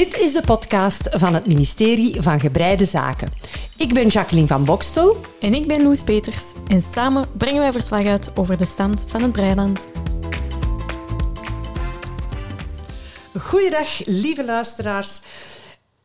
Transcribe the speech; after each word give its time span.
Dit 0.00 0.18
is 0.18 0.32
de 0.32 0.42
podcast 0.42 1.08
van 1.10 1.34
het 1.34 1.46
ministerie 1.46 2.22
van 2.22 2.40
Gebreide 2.40 2.84
Zaken. 2.84 3.32
Ik 3.76 3.94
ben 3.94 4.08
Jacqueline 4.08 4.46
van 4.46 4.64
Bokstel. 4.64 5.20
En 5.40 5.54
ik 5.54 5.66
ben 5.66 5.82
Loes 5.82 6.02
Peters. 6.02 6.42
En 6.66 6.82
samen 6.82 7.26
brengen 7.36 7.60
wij 7.60 7.72
verslag 7.72 8.04
uit 8.06 8.30
over 8.36 8.56
de 8.56 8.64
stand 8.64 9.04
van 9.06 9.22
het 9.22 9.32
Breiland. 9.32 9.88
Goeiedag, 13.38 14.06
lieve 14.06 14.44
luisteraars. 14.44 15.20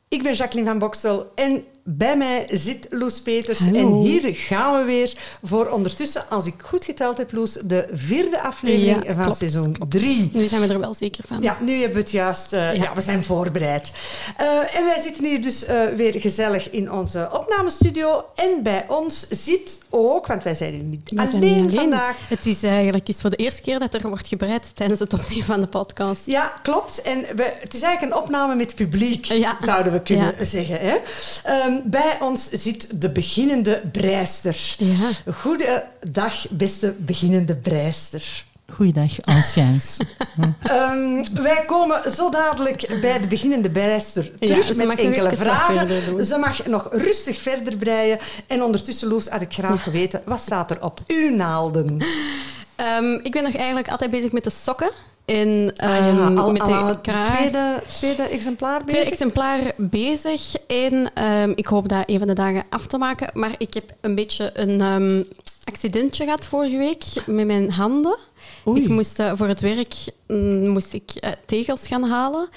Ik 0.07 0.23
ben 0.23 0.33
Jacqueline 0.33 0.69
van 0.69 0.79
Bokstel 0.79 1.31
en 1.35 1.65
bij 1.87 2.17
mij 2.17 2.47
zit 2.51 2.87
Loes 2.89 3.21
Peters. 3.21 3.59
Hallo. 3.59 3.77
En 3.79 3.93
hier 3.93 4.35
gaan 4.35 4.79
we 4.79 4.83
weer 4.85 5.13
voor 5.43 5.67
ondertussen, 5.69 6.29
als 6.29 6.45
ik 6.45 6.53
goed 6.63 6.85
geteld 6.85 7.17
heb, 7.17 7.31
Loes, 7.31 7.51
de 7.53 7.87
vierde 7.93 8.41
aflevering 8.41 9.05
Ja, 9.07 9.13
van 9.13 9.23
klopt, 9.23 9.37
seizoen 9.37 9.71
klopt. 9.73 9.91
drie. 9.91 10.29
Nu 10.33 10.47
zijn 10.47 10.61
we 10.61 10.67
er 10.73 10.79
wel 10.79 10.93
zeker 10.93 11.23
van. 11.27 11.41
Ja, 11.41 11.57
nu 11.61 11.71
hebben 11.73 11.93
we 11.93 11.99
het 11.99 12.11
juist. 12.11 12.53
eh, 12.53 12.75
ja. 12.75 12.83
Ja. 12.83 12.93
we 12.93 13.01
zijn 13.01 13.23
voorbereid. 13.23 13.91
Eh, 14.37 14.47
en 14.75 14.85
wij 14.85 14.99
zitten 15.01 15.25
hier 15.25 15.41
dus 15.41 15.65
eh, 15.65 15.85
weer 15.95 16.19
gezellig 16.19 16.69
in 16.69 16.91
onze 16.91 17.29
opnamestudio. 17.31 18.25
En 18.35 18.63
bij 18.63 18.85
ons 18.87 19.27
zit 19.29 19.77
ook, 19.89 20.27
want 20.27 20.43
wij 20.43 20.55
zijn 20.55 20.73
hier 20.73 20.83
niet 20.83 21.09
We 21.09 21.15
zijn 21.15 21.31
alleen, 21.33 21.53
niet 21.53 21.71
alleen. 21.71 21.75
vandaag. 21.89 22.17
Het 22.29 22.45
is 22.45 22.63
eigenlijk 22.63 23.07
eens 23.07 23.21
voor 23.21 23.29
de 23.29 23.35
eerste 23.35 23.61
keer 23.61 23.79
dat 23.79 23.93
er 23.93 24.01
wordt 24.07 24.27
gebreid 24.27 24.75
tijdens 24.75 24.99
het 24.99 25.13
opnemen 25.13 25.45
van 25.45 25.59
de 25.61 25.67
podcast. 25.67 26.21
Ja, 26.25 26.53
klopt. 26.63 27.01
En 27.01 27.19
we, 27.35 27.53
het 27.59 27.73
is 27.73 27.81
eigenlijk 27.81 28.15
een 28.15 28.21
opname 28.23 28.55
met 28.55 28.75
publiek, 28.75 29.25
Ja. 29.25 29.57
zouden 29.65 29.91
we 29.93 30.01
kunnen 30.01 30.33
zeggen. 30.45 30.79
Hè? 30.79 30.95
Ehm, 31.75 31.89
bij 31.89 32.17
ons 32.19 32.49
zit 32.49 33.01
de 33.01 33.09
beginnende 33.09 33.81
breister. 33.91 34.75
Ja. 34.77 35.33
Goedendag, 35.33 36.49
beste 36.49 36.93
beginnende 36.97 37.55
breister. 37.55 38.45
Goeiedag, 38.73 39.21
anciens. 39.21 39.97
Ehm, 40.61 41.23
wij 41.33 41.63
komen 41.67 42.11
zo 42.11 42.29
dadelijk 42.29 42.99
bij 43.01 43.19
de 43.19 43.27
beginnende 43.27 43.71
breister 43.71 44.39
terug 44.39 44.75
met 44.75 44.99
enkele 44.99 45.35
vragen. 45.35 46.25
Ze 46.25 46.37
mag 46.37 46.65
nog 46.65 46.87
rustig 46.91 47.41
verder 47.41 47.77
breien. 47.77 48.19
En 48.47 48.63
ondertussen, 48.63 49.07
Loes, 49.07 49.27
had 49.27 49.41
ik 49.41 49.53
graag 49.53 49.83
geweten, 49.83 50.21
wat 50.25 50.39
staat 50.39 50.71
er 50.71 50.83
op 50.83 50.99
uw 51.07 51.35
naalden? 51.35 52.03
Ehm, 52.75 53.13
ik 53.23 53.31
ben 53.31 53.43
nog 53.43 53.55
eigenlijk 53.55 53.87
altijd 53.87 54.11
bezig 54.11 54.31
met 54.31 54.43
de 54.43 54.49
sokken. 54.49 54.91
En 55.25 55.73
Ah 55.75 55.89
ja, 55.89 55.97
ehm, 55.97 56.37
al, 56.37 56.51
met 56.51 56.61
al 56.61 56.87
de 56.87 57.01
kraag. 57.01 57.37
tweede, 57.37 57.83
tweede 57.87 58.23
exemplaar 58.23 58.77
bezig? 58.83 58.91
Tweede 58.91 59.09
exemplaar 59.09 59.73
bezig. 59.77 60.55
En 60.67 61.11
ehm, 61.13 61.51
ik 61.55 61.65
hoop 61.65 61.89
dat 61.89 62.03
een 62.05 62.17
van 62.17 62.27
de 62.27 62.33
dagen 62.33 62.63
af 62.69 62.87
te 62.87 62.97
maken. 62.97 63.29
Maar 63.33 63.55
ik 63.57 63.73
heb 63.73 63.93
een 64.01 64.15
beetje 64.15 64.51
een 64.53 64.81
ehm, 64.81 65.23
accidentje 65.63 66.23
gehad 66.23 66.45
vorige 66.45 66.77
week 66.77 67.03
met 67.25 67.45
mijn 67.45 67.71
handen. 67.71 68.17
Oei. 68.67 68.81
Ik 68.81 68.89
moest 68.89 69.19
eh, 69.19 69.31
voor 69.35 69.47
het 69.47 69.61
werk 69.61 69.95
mm, 70.27 70.67
moest 70.67 70.93
ik, 70.93 71.11
eh, 71.19 71.31
tegels 71.45 71.87
gaan 71.87 72.03
halen. 72.03 72.49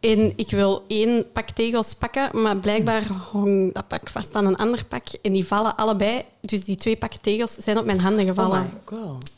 En 0.00 0.32
ik 0.36 0.50
wil 0.50 0.84
één 0.88 1.32
pak 1.32 1.50
tegels 1.50 1.94
pakken, 1.94 2.42
maar 2.42 2.56
blijkbaar 2.56 3.06
hong 3.32 3.74
dat 3.74 3.88
pak 3.88 4.08
vast 4.08 4.34
aan 4.34 4.46
een 4.46 4.56
ander 4.56 4.84
pak. 4.84 5.04
En 5.22 5.32
die 5.32 5.46
vallen 5.46 5.76
allebei. 5.76 6.22
Dus 6.40 6.64
die 6.64 6.76
twee 6.76 6.96
pakken 6.96 7.20
tegels 7.20 7.54
zijn 7.58 7.78
op 7.78 7.84
mijn 7.84 8.00
handen 8.00 8.26
gevallen. 8.26 8.58
Oh 8.60 8.64
my 8.64 8.98
god. 8.98 9.30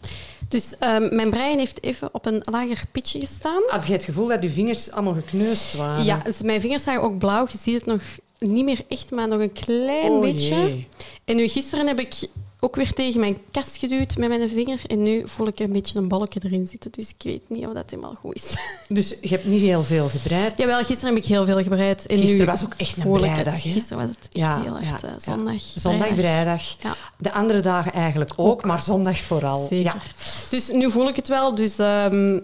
Dus 0.48 0.78
ehm, 0.78 1.14
mijn 1.14 1.30
brein 1.30 1.58
heeft 1.58 1.82
even 1.82 2.08
op 2.12 2.26
een 2.26 2.40
lager 2.50 2.84
pitje 2.92 3.20
gestaan. 3.20 3.62
Had 3.68 3.86
je 3.86 3.92
het 3.92 4.04
gevoel 4.04 4.26
dat 4.28 4.42
je 4.42 4.50
vingers 4.50 4.90
allemaal 4.90 5.14
gekneusd 5.14 5.74
waren? 5.76 6.04
Ja, 6.04 6.18
dus 6.18 6.42
mijn 6.42 6.60
vingers 6.60 6.82
zijn 6.82 6.98
ook 6.98 7.18
blauw. 7.18 7.46
Je 7.52 7.58
ziet 7.60 7.74
het 7.74 7.86
nog 7.86 8.00
niet 8.38 8.64
meer 8.64 8.80
echt, 8.88 9.10
maar 9.10 9.28
nog 9.28 9.40
een 9.40 9.52
klein 9.52 10.10
Oh, 10.10 10.20
beetje. 10.20 10.54
jee. 10.54 10.88
En 11.24 11.36
nu 11.36 11.48
gisteren 11.48 11.86
heb 11.86 11.98
ik 12.00 12.14
ook 12.60 12.76
weer 12.76 12.92
tegen 12.92 13.20
mijn 13.20 13.38
kast 13.50 13.76
geduwd 13.76 14.16
met 14.16 14.28
mijn 14.28 14.48
vinger. 14.48 14.80
En 14.86 15.02
nu 15.02 15.28
voel 15.28 15.46
ik 15.46 15.58
een 15.58 15.72
beetje 15.72 15.98
een 15.98 16.08
bolletje 16.08 16.40
erin 16.44 16.66
zitten. 16.66 16.90
Dus 16.92 17.08
ik 17.08 17.22
weet 17.22 17.42
niet 17.48 17.66
of 17.66 17.72
dat 17.72 17.90
helemaal 17.90 18.14
goed 18.14 18.34
is. 18.34 18.54
Dus 18.88 19.16
je 19.20 19.28
hebt 19.28 19.44
niet 19.44 19.60
heel 19.60 19.82
veel 19.82 20.08
gebreid? 20.08 20.58
Jawel, 20.58 20.84
gisteren 20.84 21.14
heb 21.14 21.22
ik 21.22 21.28
heel 21.28 21.44
veel 21.44 21.62
gebreid. 21.62 22.06
En 22.06 22.18
Gisteren 22.18 22.38
nu 22.38 22.50
was 22.50 22.64
ook 22.64 22.74
echt 22.76 23.04
een 23.04 23.10
breidag? 23.10 23.60
Gisteren 23.62 23.98
was 23.98 24.06
het 24.06 24.18
echt 24.18 24.30
Ja, 24.30 24.62
heel 24.62 24.78
ja, 24.80 24.80
echt 24.80 25.04
eh, 25.04 25.10
ja. 25.10 25.18
zondag. 25.18 25.60
Zondag. 25.74 26.76
Ja. 26.80 26.94
De 27.18 27.32
andere 27.32 27.60
dagen 27.60 27.92
eigenlijk 27.92 28.32
ook, 28.36 28.64
maar 28.64 28.80
zondag 28.80 29.18
vooral. 29.18 29.66
Zeker. 29.70 30.02
Dus 30.50 30.70
nu 30.70 30.90
voel 30.90 31.08
ik 31.08 31.16
het 31.16 31.28
wel. 31.28 31.54
Dus 31.54 31.78
ehm, 31.78 32.38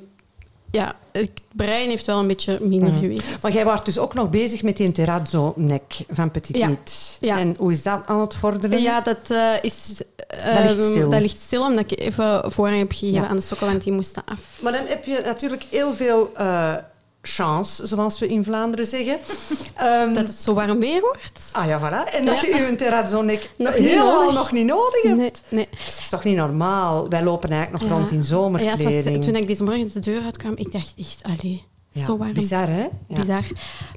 ja, 0.72 0.94
het 1.12 1.30
brein 1.52 1.88
heeft 1.88 2.06
wel 2.06 2.18
een 2.18 2.26
beetje 2.26 2.58
minder 2.60 2.88
Mhm. 2.90 2.98
geweest. 2.98 3.28
Maar 3.42 3.52
jij 3.52 3.64
was 3.64 3.84
dus 3.84 3.98
ook 3.98 4.14
nog 4.14 4.30
bezig 4.30 4.62
met 4.62 4.76
die 4.76 4.92
terrazzo-nek 4.92 5.82
van 6.10 6.30
Petit 6.30 6.56
Ja. 6.56 6.68
Nit. 6.68 7.16
Ja. 7.20 7.38
En 7.38 7.54
hoe 7.58 7.72
is 7.72 7.82
dat 7.82 8.00
aan 8.06 8.20
het 8.20 8.34
vorderen? 8.34 8.82
Ja, 8.82 9.00
dat 9.00 9.18
eh, 9.30 9.52
is... 9.62 9.86
Dat 10.26 10.64
ligt 10.64 10.76
ehm, 10.76 10.90
stil. 10.90 11.10
Dat 11.10 11.20
ligt 11.20 11.40
stil, 11.42 11.62
omdat 11.62 11.90
ik 11.90 11.98
even 12.00 12.52
voorrang 12.52 12.78
heb 12.78 12.92
gegeven 12.92 13.22
Ja. 13.22 13.28
aan 13.28 13.36
de 13.36 13.42
sokken, 13.42 13.66
want 13.66 13.82
die 13.84 13.92
moesten 13.92 14.22
af. 14.24 14.58
Maar 14.62 14.72
dan 14.72 14.86
heb 14.86 15.04
je 15.04 15.22
natuurlijk 15.24 15.64
heel 15.70 15.94
veel 15.94 16.30
eh, 16.36 16.74
chance, 17.22 17.86
zoals 17.86 18.18
we 18.18 18.26
in 18.26 18.44
Vlaanderen 18.44 18.86
zeggen. 18.86 19.18
Ehm, 19.76 20.14
Dat 20.14 20.26
het 20.28 20.38
zo 20.38 20.54
warm 20.54 20.78
weer 20.80 21.00
wordt. 21.00 21.48
Ah 21.52 21.66
ja, 21.66 21.78
voilà. 21.80 22.14
En 22.14 22.24
dat 22.24 22.40
Ja. 22.40 22.56
je 22.56 22.66
je 22.70 22.76
terrazzo-nek 22.76 23.50
niet 23.58 23.68
helemaal 23.68 24.32
nog 24.32 24.52
niet 24.52 24.66
nodig 24.66 25.02
hebt. 25.02 25.16
Nee, 25.16 25.32
nee. 25.48 25.68
Dat 25.70 25.98
is 25.98 26.08
toch 26.08 26.24
niet 26.24 26.36
normaal? 26.36 27.08
Wij 27.08 27.22
lopen 27.22 27.50
eigenlijk 27.50 27.82
nog 27.82 27.92
Ja. 27.92 27.96
rond 27.98 28.10
in 28.10 28.16
Ja, 28.16 28.22
zomerkleding. 28.22 29.16
was, 29.16 29.24
toen 29.26 29.36
ik 29.36 29.46
deze 29.46 29.62
morgen 29.62 29.90
de 29.92 30.00
deur 30.00 30.22
uitkwam, 30.22 30.52
ik 30.56 30.72
dacht 30.72 30.94
echt, 30.98 31.20
allee, 31.22 31.64
Ja, 31.94 32.04
zo 32.04 32.16
warm. 32.16 32.32
Bizar, 32.32 32.68
hè? 32.68 32.82
Ja. 33.08 33.20
Bizar. 33.20 33.44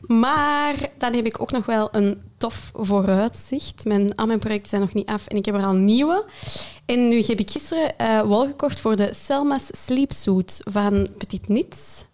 Maar 0.07 0.75
dan 0.97 1.13
heb 1.13 1.25
ik 1.25 1.41
ook 1.41 1.51
nog 1.51 1.65
wel 1.65 1.89
een 1.91 2.21
tof 2.37 2.71
vooruitzicht. 2.73 3.85
Mijn, 3.85 4.15
al 4.15 4.25
mijn 4.25 4.39
projecten 4.39 4.69
zijn 4.69 4.81
nog 4.81 4.93
niet 4.93 5.07
af 5.07 5.27
en 5.27 5.37
ik 5.37 5.45
heb 5.45 5.55
er 5.55 5.65
al 5.65 5.73
nieuwe. 5.73 6.25
En 6.85 7.07
nu 7.07 7.23
heb 7.27 7.39
ik 7.39 7.51
gisteren 7.51 7.97
eh, 7.97 8.21
wol 8.21 8.45
gekocht 8.45 8.79
voor 8.79 8.95
de 8.95 9.09
Selma's 9.25 9.63
Sleepsuit 9.85 10.61
van 10.63 11.07
Petit 11.17 11.47
Nits. 11.47 12.05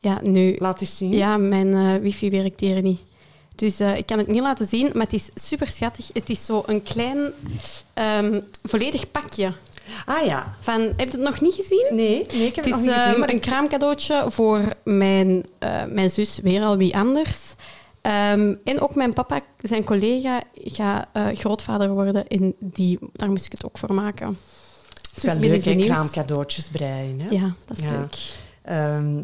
Ja, 0.00 0.18
nu... 0.22 0.56
Laat 0.58 0.80
eens 0.80 0.96
zien. 0.96 1.12
Ja, 1.12 1.36
mijn 1.36 1.74
eh, 1.74 1.94
wifi 2.02 2.30
werkt 2.30 2.60
hier 2.60 2.82
niet. 2.82 3.00
Dus 3.54 3.80
eh, 3.80 3.96
ik 3.96 4.06
kan 4.06 4.18
het 4.18 4.26
niet 4.26 4.40
laten 4.40 4.66
zien, 4.66 4.90
maar 4.92 5.02
het 5.02 5.12
is 5.12 5.28
super 5.34 5.66
schattig. 5.66 6.10
Het 6.12 6.30
is 6.30 6.44
zo 6.44 6.62
een 6.66 6.82
klein, 6.82 7.32
ehm, 7.94 8.40
volledig 8.62 9.10
pakje. 9.10 9.52
Ah 10.06 10.24
ja. 10.26 10.54
Van, 10.60 10.80
heb 10.80 10.98
je 10.98 11.04
het 11.16 11.20
nog 11.20 11.40
niet 11.40 11.54
gezien? 11.54 11.86
Nee, 11.90 12.26
nee 12.34 12.46
ik 12.46 12.54
heb 12.56 12.64
Het 12.64 12.64
het, 12.64 12.66
is 12.66 12.70
nog 12.72 12.80
niet 12.80 12.90
gezien. 12.94 13.10
ehm, 13.10 13.18
Maar 13.20 13.28
een 13.30 13.40
kraamcadeautje 13.40 14.24
voor 14.28 14.62
mijn, 14.84 15.44
eh, 15.58 15.84
mijn 15.84 16.10
zus, 16.10 16.38
weer 16.42 16.62
al 16.62 16.76
wie 16.76 16.96
anders. 16.96 17.38
Ehm, 18.02 18.54
en 18.64 18.80
ook 18.80 18.94
mijn 18.94 19.12
papa, 19.12 19.40
zijn 19.62 19.84
collega, 19.84 20.42
gaat 20.64 21.06
eh, 21.12 21.26
grootvader 21.32 21.88
worden. 21.90 22.26
En 22.28 22.54
die, 22.60 22.98
daar 23.12 23.30
moest 23.30 23.44
ik 23.46 23.52
het 23.52 23.64
ook 23.64 23.78
voor 23.78 23.94
maken. 23.94 24.26
het 24.26 25.16
is 25.16 25.22
dus 25.22 25.32
wel 25.34 25.40
leuk, 25.50 25.64
hè, 25.64 25.74
kraamcadeautjes 25.84 26.68
breien. 26.68 27.20
Hè? 27.20 27.28
Ja, 27.30 27.54
dat 27.66 27.76
is 27.76 27.82
Ja. 27.84 27.90
leuk. 27.90 28.16
Ehm, 28.62 29.20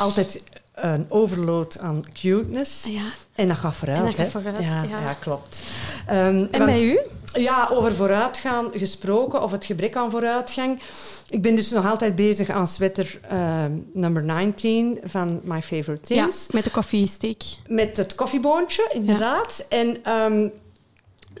altijd 0.00 0.42
een 0.74 1.06
overload 1.08 1.78
aan 1.78 2.04
cuteness. 2.20 2.84
Ja. 2.84 3.02
En 3.34 3.48
dat 3.48 3.56
gaat 3.56 3.76
vooruit. 3.76 3.98
En 3.98 4.04
dat 4.06 4.14
gaat 4.14 4.24
hè? 4.24 4.30
vooruit, 4.40 4.64
Ja, 4.64 4.82
ja. 4.82 5.00
ja, 5.00 5.12
klopt. 5.14 5.62
Ehm, 6.06 6.16
En 6.18 6.48
want- 6.50 6.64
bij 6.64 6.82
u? 6.82 6.98
Ja, 7.32 7.68
over 7.72 7.94
vooruitgaan 7.94 8.68
gesproken, 8.74 9.42
of 9.42 9.52
het 9.52 9.64
gebrek 9.64 9.96
aan 9.96 10.10
vooruitgang. 10.10 10.80
Ik 11.28 11.42
ben 11.42 11.54
dus 11.54 11.70
nog 11.70 11.90
altijd 11.90 12.14
bezig 12.14 12.48
aan 12.50 12.66
sweater 12.66 13.18
ehm, 13.28 13.72
number 13.92 14.24
19 14.24 14.98
van 15.04 15.40
My 15.44 15.62
Favorite 15.62 16.00
Things. 16.14 16.46
met 16.50 16.64
de 16.64 16.70
koffiesteek. 16.70 17.42
Met 17.66 17.96
het 17.96 18.14
koffieboontje, 18.14 18.90
inderdaad. 18.92 19.66
En 19.68 20.04
ehm, 20.04 20.48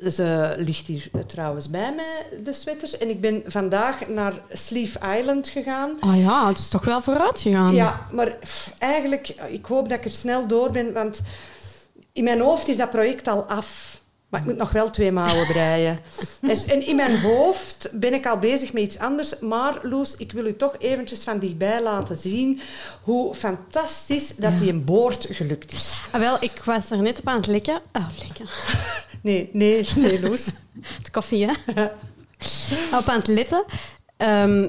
ze 0.08 0.54
ligt 0.56 0.86
hier 0.86 1.08
eh, 1.12 1.20
trouwens 1.20 1.70
bij 1.70 1.94
mij, 1.94 2.42
de 2.42 2.52
sweater. 2.52 3.00
En 3.00 3.08
ik 3.08 3.20
ben 3.20 3.42
vandaag 3.46 4.08
naar 4.08 4.32
Sleeve 4.52 4.98
Island 5.18 5.48
gegaan. 5.48 5.96
Oh 6.00 6.20
ja, 6.20 6.48
het 6.48 6.58
is 6.58 6.68
toch 6.68 6.84
wel 6.84 7.02
vooruit 7.02 7.40
gegaan. 7.40 7.74
Ja, 7.74 8.06
maar 8.12 8.36
eigenlijk, 8.78 9.34
ik 9.48 9.66
hoop 9.66 9.88
dat 9.88 9.98
ik 9.98 10.04
er 10.04 10.10
snel 10.10 10.46
door 10.46 10.70
ben, 10.70 10.92
want 10.92 11.20
in 12.12 12.24
mijn 12.24 12.40
hoofd 12.40 12.68
is 12.68 12.76
dat 12.76 12.90
project 12.90 13.28
al 13.28 13.42
af. 13.42 13.98
Maar 14.28 14.40
ik 14.40 14.46
moet 14.46 14.56
nog 14.56 14.70
wel 14.70 14.90
twee 14.90 15.12
mouwen 15.12 15.46
breien. 15.52 16.00
Dus, 16.40 16.64
en 16.64 16.86
in 16.86 16.96
mijn 16.96 17.20
hoofd 17.20 17.88
ben 17.92 18.14
ik 18.14 18.26
al 18.26 18.38
bezig 18.38 18.72
met 18.72 18.82
iets 18.82 18.98
anders. 18.98 19.38
Maar 19.38 19.78
Loes, 19.82 20.16
ik 20.16 20.32
wil 20.32 20.46
u 20.46 20.56
toch 20.56 20.74
eventjes 20.78 21.22
van 21.22 21.38
dichtbij 21.38 21.82
laten 21.82 22.16
zien 22.16 22.60
hoe 23.02 23.34
fantastisch 23.34 24.36
dat 24.36 24.58
die 24.58 24.72
een 24.72 24.84
boord 24.84 25.26
gelukt 25.30 25.72
is. 25.72 26.00
Ah, 26.10 26.20
wel, 26.20 26.36
ik 26.40 26.62
was 26.64 26.90
er 26.90 26.98
net 26.98 27.18
op 27.18 27.28
aan 27.28 27.36
het 27.36 27.46
likken. 27.46 27.80
Oh, 27.92 28.08
likken. 28.22 28.46
Nee, 29.22 29.48
nee, 29.52 29.86
nee, 29.96 30.20
Loes. 30.22 30.46
Het 30.98 31.10
koffie, 31.10 31.46
hè? 31.46 31.52
op 32.98 33.06
aan 33.08 33.18
het 33.18 33.26
litten. 33.26 33.64
Ehm, 34.16 34.68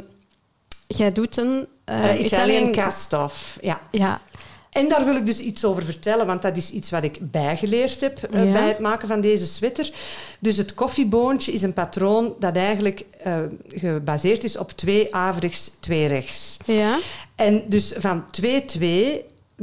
jij 0.88 1.12
doet 1.12 1.38
een... 1.38 1.68
eh, 1.86 2.09
Eh, 2.09 2.25
Italian 2.25 2.71
cast-off, 2.71 3.57
ja. 3.62 3.81
Ja, 3.92 4.21
En 4.71 4.88
daar 4.89 5.06
wil 5.06 5.15
ik 5.15 5.25
dus 5.25 5.39
iets 5.39 5.65
over 5.65 5.83
vertellen, 5.86 6.25
want 6.25 6.42
dat 6.42 6.57
is 6.57 6.69
iets 6.71 6.89
wat 6.89 7.03
ik 7.03 7.31
bijgeleerd 7.31 8.01
heb 8.01 8.24
eh, 8.24 8.45
Ja. 8.45 8.51
bij 8.51 8.68
het 8.68 8.80
maken 8.80 9.07
van 9.07 9.21
deze 9.21 9.45
sweater. 9.48 9.92
Dus 10.39 10.57
het 10.57 10.74
koffieboontje 10.74 11.51
is 11.51 11.62
een 11.62 11.74
patroon 11.74 12.36
dat 12.39 12.56
eigenlijk 12.56 13.06
gebaseerd 13.68 14.44
is 14.44 14.57
op 14.57 14.71
twee 14.71 15.15
averechts, 15.15 15.71
twee 15.80 16.07
rechts. 16.07 16.57
ja. 16.65 16.98
En 17.36 17.63
dus 17.68 17.94
van 17.98 18.24
2-2 18.42 18.86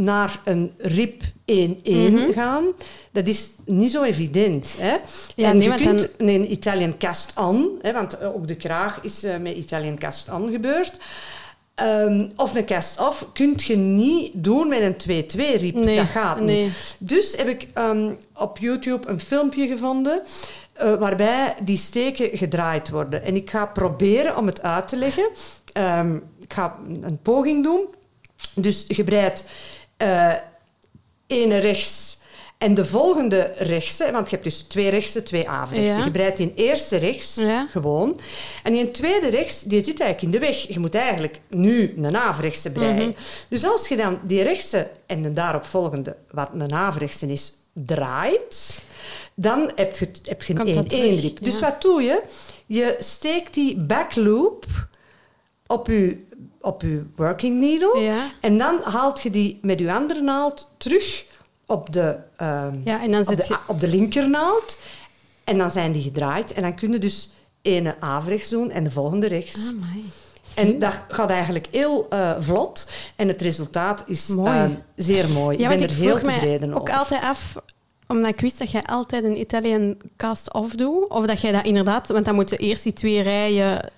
naar 0.00 0.40
een 0.44 0.72
rib 0.78 1.22
1-1 1.44 2.12
Mhm. 2.12 2.32
gaan, 2.32 2.64
dat 3.12 3.28
is 3.28 3.50
niet 3.64 3.90
zo 3.90 4.02
evident. 4.02 4.74
Hè? 4.78 4.96
Ja, 5.34 5.50
en 5.50 5.56
nee, 5.56 5.70
je 5.70 5.76
kunt 5.76 6.10
een 6.18 6.52
Italian 6.52 6.96
cast 6.98 7.32
on, 7.38 7.78
hè, 7.82 7.92
want 7.92 8.18
eh, 8.18 8.34
ook 8.34 8.48
de 8.48 8.56
kraag 8.56 8.98
is 9.02 9.22
eh, 9.24 9.36
met 9.36 9.56
Italian 9.56 9.98
cast 9.98 10.30
on 10.32 10.50
gebeurd. 10.50 10.92
ehm, 11.74 12.28
of 12.36 12.54
een 12.54 12.64
cast-off 12.64 13.26
kun 13.32 13.52
je 13.56 13.76
niet 13.76 14.30
doen 14.34 14.68
met 14.68 14.80
een 14.80 14.96
2-2-riep. 14.96 15.74
Nee, 15.74 15.96
dat 15.96 16.06
gaat 16.06 16.40
nee. 16.40 16.64
niet. 16.64 16.96
Dus 16.98 17.36
heb 17.36 17.48
ik 17.48 17.66
ehm, 17.74 18.12
op 18.34 18.58
YouTube 18.58 19.08
een 19.08 19.20
filmpje 19.20 19.66
gevonden 19.66 20.22
eh, 20.72 20.94
waarbij 20.94 21.54
die 21.64 21.76
steken 21.76 22.38
gedraaid 22.38 22.88
worden. 22.90 23.22
En 23.22 23.36
ik 23.36 23.50
ga 23.50 23.66
proberen 23.66 24.36
om 24.36 24.46
het 24.46 24.62
uit 24.62 24.88
te 24.88 24.96
leggen. 24.96 25.28
Ehm, 25.72 26.14
ik 26.40 26.52
ga 26.52 26.76
een 27.02 27.18
poging 27.22 27.64
doen. 27.64 27.86
Dus 28.54 28.84
je 28.88 29.04
breidt 29.04 29.44
eh 29.98 30.34
ene 31.26 31.58
rechts 31.58 32.18
en 32.58 32.74
de 32.74 32.84
volgende 32.84 33.52
rechtse, 33.56 34.10
want 34.12 34.28
je 34.30 34.34
hebt 34.34 34.48
dus 34.48 34.60
twee 34.60 34.88
rechtse, 34.88 35.22
twee 35.22 35.48
averechtse. 35.48 35.98
Ja. 35.98 36.04
Je 36.04 36.10
breidt 36.10 36.36
die 36.36 36.52
eerste 36.54 36.96
rechts 36.96 37.34
Ja. 37.34 37.66
gewoon. 37.70 38.20
En 38.62 38.72
die 38.72 38.90
tweede 38.90 39.28
rechts, 39.28 39.62
die 39.62 39.84
zit 39.84 40.00
eigenlijk 40.00 40.22
in 40.22 40.40
de 40.40 40.46
weg. 40.46 40.68
Je 40.68 40.78
moet 40.78 40.94
eigenlijk 40.94 41.40
nu 41.48 41.94
een 41.96 42.16
averechtse 42.16 42.72
breien. 42.72 42.96
Mhm. 42.96 43.10
Dus 43.48 43.64
als 43.64 43.88
je 43.88 43.96
dan 43.96 44.18
die 44.22 44.42
rechtse 44.42 44.90
en 45.06 45.22
de 45.22 45.32
daaropvolgende, 45.32 46.16
wat 46.30 46.48
een 46.54 46.72
averechtse 46.72 47.26
is, 47.26 47.52
draait, 47.72 48.82
dan 49.34 49.70
heb 49.74 49.96
je, 49.96 50.10
heb 50.22 50.42
je 50.42 50.54
een 50.54 50.66
1 50.66 50.88
terug, 50.88 51.20
rip. 51.20 51.38
Dus 51.44 51.58
ja. 51.58 51.60
wat 51.60 51.82
doe 51.82 52.02
je? 52.02 52.22
Je 52.66 52.96
steekt 52.98 53.54
die 53.54 53.84
backloop 53.84 54.64
op 55.66 55.86
je, 55.86 56.24
op 56.60 56.82
je 56.82 57.04
working 57.16 57.60
needle. 57.60 57.98
Ja. 57.98 58.30
En 58.40 58.58
dan 58.58 58.80
haalt 58.82 59.22
je 59.22 59.30
die 59.30 59.58
met 59.62 59.78
je 59.78 59.92
andere 59.92 60.20
naald 60.20 60.70
terug 60.76 61.24
op 61.66 61.92
de, 61.92 62.16
ehm, 62.36 62.76
Ja, 62.84 63.02
en 63.02 63.10
dan 63.10 63.20
op 63.28 63.36
de, 63.36 63.44
je... 63.48 63.56
op 63.66 63.80
de 63.80 63.88
linkernaald. 63.88 64.78
En 65.44 65.58
dan 65.58 65.70
zijn 65.70 65.92
die 65.92 66.02
gedraaid. 66.02 66.52
En 66.52 66.62
dan 66.62 66.74
kun 66.74 66.92
je 66.92 66.98
dus 66.98 67.30
ene 67.62 67.96
averechts 68.00 68.48
doen 68.48 68.70
en 68.70 68.84
de 68.84 68.90
volgende 68.90 69.26
rechts. 69.26 69.68
Amai. 69.68 70.04
En 70.54 70.78
dat 70.78 71.00
gaat 71.08 71.30
eigenlijk 71.30 71.66
heel 71.70 72.06
eh, 72.10 72.30
vlot. 72.38 72.90
En 73.16 73.28
het 73.28 73.42
resultaat 73.42 74.04
is 74.06 74.26
Mooi. 74.26 74.50
eh, 74.50 74.70
zeer 74.96 75.28
mooi. 75.28 75.58
Ja, 75.58 75.62
ik 75.62 75.68
ben 75.68 75.78
want 75.78 75.90
er 75.90 75.96
ik 75.96 76.02
heel 76.02 76.18
tevreden 76.18 76.74
ook 76.74 76.80
over. 76.80 76.94
altijd 76.94 77.22
af, 77.22 77.56
omdat 78.06 78.30
ik 78.30 78.40
wist 78.40 78.58
dat 78.58 78.70
jij 78.70 78.82
altijd 78.82 79.24
een 79.24 79.40
Italian 79.40 79.96
cast-off 80.16 80.74
doet, 80.74 81.08
of 81.08 81.26
dat 81.26 81.40
jij 81.40 81.52
dat 81.52 81.64
inderdaad... 81.64 82.08
Want 82.08 82.24
dan 82.24 82.34
moeten 82.34 82.58
eerst 82.58 82.82
die 82.82 82.92
twee 82.92 83.22
rijen 83.22 83.90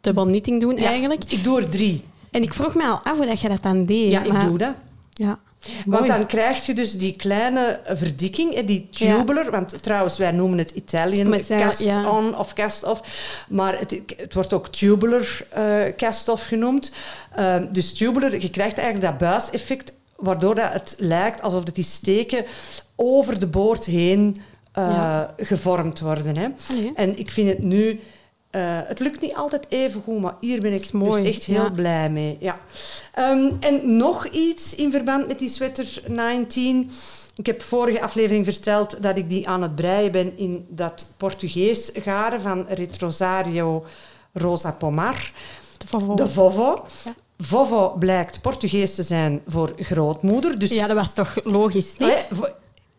dubbel 0.00 0.24
knitting 0.24 0.60
doen, 0.60 0.76
eigenlijk. 0.76 1.24
Ik 1.28 1.44
doe 1.44 1.60
er 1.60 1.68
drie. 1.68 2.04
En 2.30 2.42
ik 2.42 2.54
vroeg 2.54 2.74
me 2.74 2.82
al 2.84 3.00
af 3.02 3.16
hoe 3.16 3.26
dat 3.26 3.40
jij 3.40 3.50
dat 3.50 3.62
dan 3.62 3.84
deed. 3.84 4.10
Ja, 4.10 4.22
ik 4.22 4.40
doe 4.40 4.58
dat. 4.58 4.74
Ja. 5.12 5.38
Want 5.86 6.06
Mooi. 6.06 6.18
dan 6.18 6.26
krijg 6.26 6.66
je 6.66 6.74
dus 6.74 6.98
die 6.98 7.16
kleine 7.16 7.80
verdikking, 7.86 8.54
hè, 8.54 8.64
die 8.64 8.88
tubular. 8.90 9.50
Want 9.50 9.82
trouwens, 9.82 10.18
wij 10.18 10.30
noemen 10.30 10.58
het 10.58 10.70
Italian 10.70 11.34
is 11.34 11.50
eigenlijk- 11.50 11.92
cast-on 12.04 12.36
of 12.38 12.52
cast-off. 12.52 13.02
Maar 13.48 13.78
het, 13.78 14.00
het 14.16 14.34
wordt 14.34 14.52
ook 14.52 14.68
tubular 14.68 15.42
eh, 15.50 15.64
cast-off 15.96 16.44
genoemd. 16.46 16.92
Ehm, 17.36 17.72
dus 17.72 17.92
tubular, 17.94 18.40
je 18.40 18.50
krijgt 18.50 18.78
eigenlijk 18.78 19.10
dat 19.10 19.28
buiseffect, 19.28 19.92
waardoor 20.16 20.54
dat 20.54 20.72
het 20.72 20.94
lijkt 20.98 21.42
alsof 21.42 21.64
dat 21.64 21.74
die 21.74 21.84
steken 21.84 22.44
over 22.96 23.38
de 23.38 23.46
boord 23.46 23.84
heen 23.84 24.36
eh, 24.72 24.84
Ja. 24.90 25.34
gevormd 25.36 26.00
worden. 26.00 26.36
Hè. 26.36 26.48
En 26.94 27.18
ik 27.18 27.30
vind 27.30 27.48
het 27.48 27.62
nu... 27.62 28.00
eh, 28.50 28.80
het 28.84 28.98
lukt 28.98 29.20
niet 29.20 29.34
altijd 29.34 29.66
even 29.68 30.02
goed, 30.02 30.20
maar 30.20 30.34
hier 30.40 30.60
ben 30.60 30.72
ik 30.72 30.92
mooi, 30.92 31.22
dus 31.22 31.34
echt 31.34 31.44
heel 31.44 31.62
ja. 31.62 31.70
blij 31.70 32.10
mee. 32.10 32.36
Ja. 32.40 32.58
Ehm, 33.14 33.52
en 33.60 33.96
nog 33.96 34.26
iets 34.26 34.74
in 34.74 34.90
verband 34.90 35.26
met 35.26 35.38
die 35.38 35.48
sweater 35.48 36.02
19. 36.06 36.90
Ik 37.36 37.46
heb 37.46 37.62
vorige 37.62 38.00
aflevering 38.00 38.44
verteld 38.44 39.02
dat 39.02 39.16
ik 39.16 39.28
die 39.28 39.48
aan 39.48 39.62
het 39.62 39.74
breien 39.74 40.12
ben 40.12 40.38
in 40.38 40.66
dat 40.68 41.06
Portugees 41.16 41.90
garen 41.94 42.40
van 42.40 42.66
Retrosario 42.68 43.84
Rosa 44.32 44.72
Pomar. 44.72 45.32
De 45.78 45.86
Vovo. 45.86 46.14
De 46.14 46.28
Vovo. 46.28 46.84
Ja. 47.04 47.14
Vovo 47.38 47.96
blijkt 47.98 48.40
Portugees 48.40 48.94
te 48.94 49.02
zijn 49.02 49.40
voor 49.46 49.72
grootmoeder. 49.76 50.58
Dus 50.58 50.70
Ja, 50.70 50.86
dat 50.86 50.96
was 50.96 51.14
toch 51.14 51.36
logisch, 51.44 51.96
niet? 51.98 52.26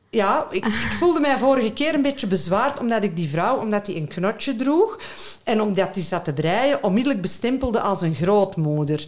Ja, 0.10 0.48
ik, 0.50 0.66
voelde 1.00 1.20
mij 1.20 1.38
vorige 1.38 1.74
keer 1.74 1.94
een 1.94 2.02
beetje 2.02 2.28
bezwaard 2.28 2.80
omdat 2.80 3.04
ik 3.04 3.16
die 3.16 3.30
vrouw, 3.30 3.58
omdat 3.58 3.86
die 3.86 3.96
een 3.96 4.08
knotje 4.08 4.56
droeg 4.56 5.00
en 5.44 5.62
omdat 5.62 5.94
die 5.94 6.04
zat 6.04 6.26
te 6.26 6.34
breien, 6.34 6.84
onmiddellijk 6.84 7.22
bestempelde 7.22 7.82
als 7.82 8.02
een 8.02 8.16
grootmoeder. 8.16 9.08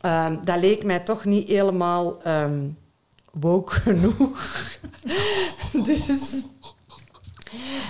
Ehm, 0.00 0.36
dat 0.44 0.58
leek 0.58 0.84
mij 0.84 1.00
toch 1.00 1.24
niet 1.24 1.48
helemaal 1.48 2.22
ehm 2.22 2.58
woke 3.40 3.72
genoeg. 3.86 4.66
dus... 5.72 6.42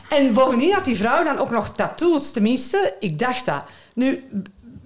En 0.09 0.33
bovendien 0.33 0.73
had 0.73 0.85
die 0.85 0.97
vrouw 0.97 1.25
dan 1.25 1.39
ook 1.39 1.51
nog 1.51 1.69
tattoos. 1.69 2.31
Tenminste, 2.31 2.95
ik 3.01 3.19
dacht 3.19 3.45
dat. 3.45 3.65
Nu 3.95 4.25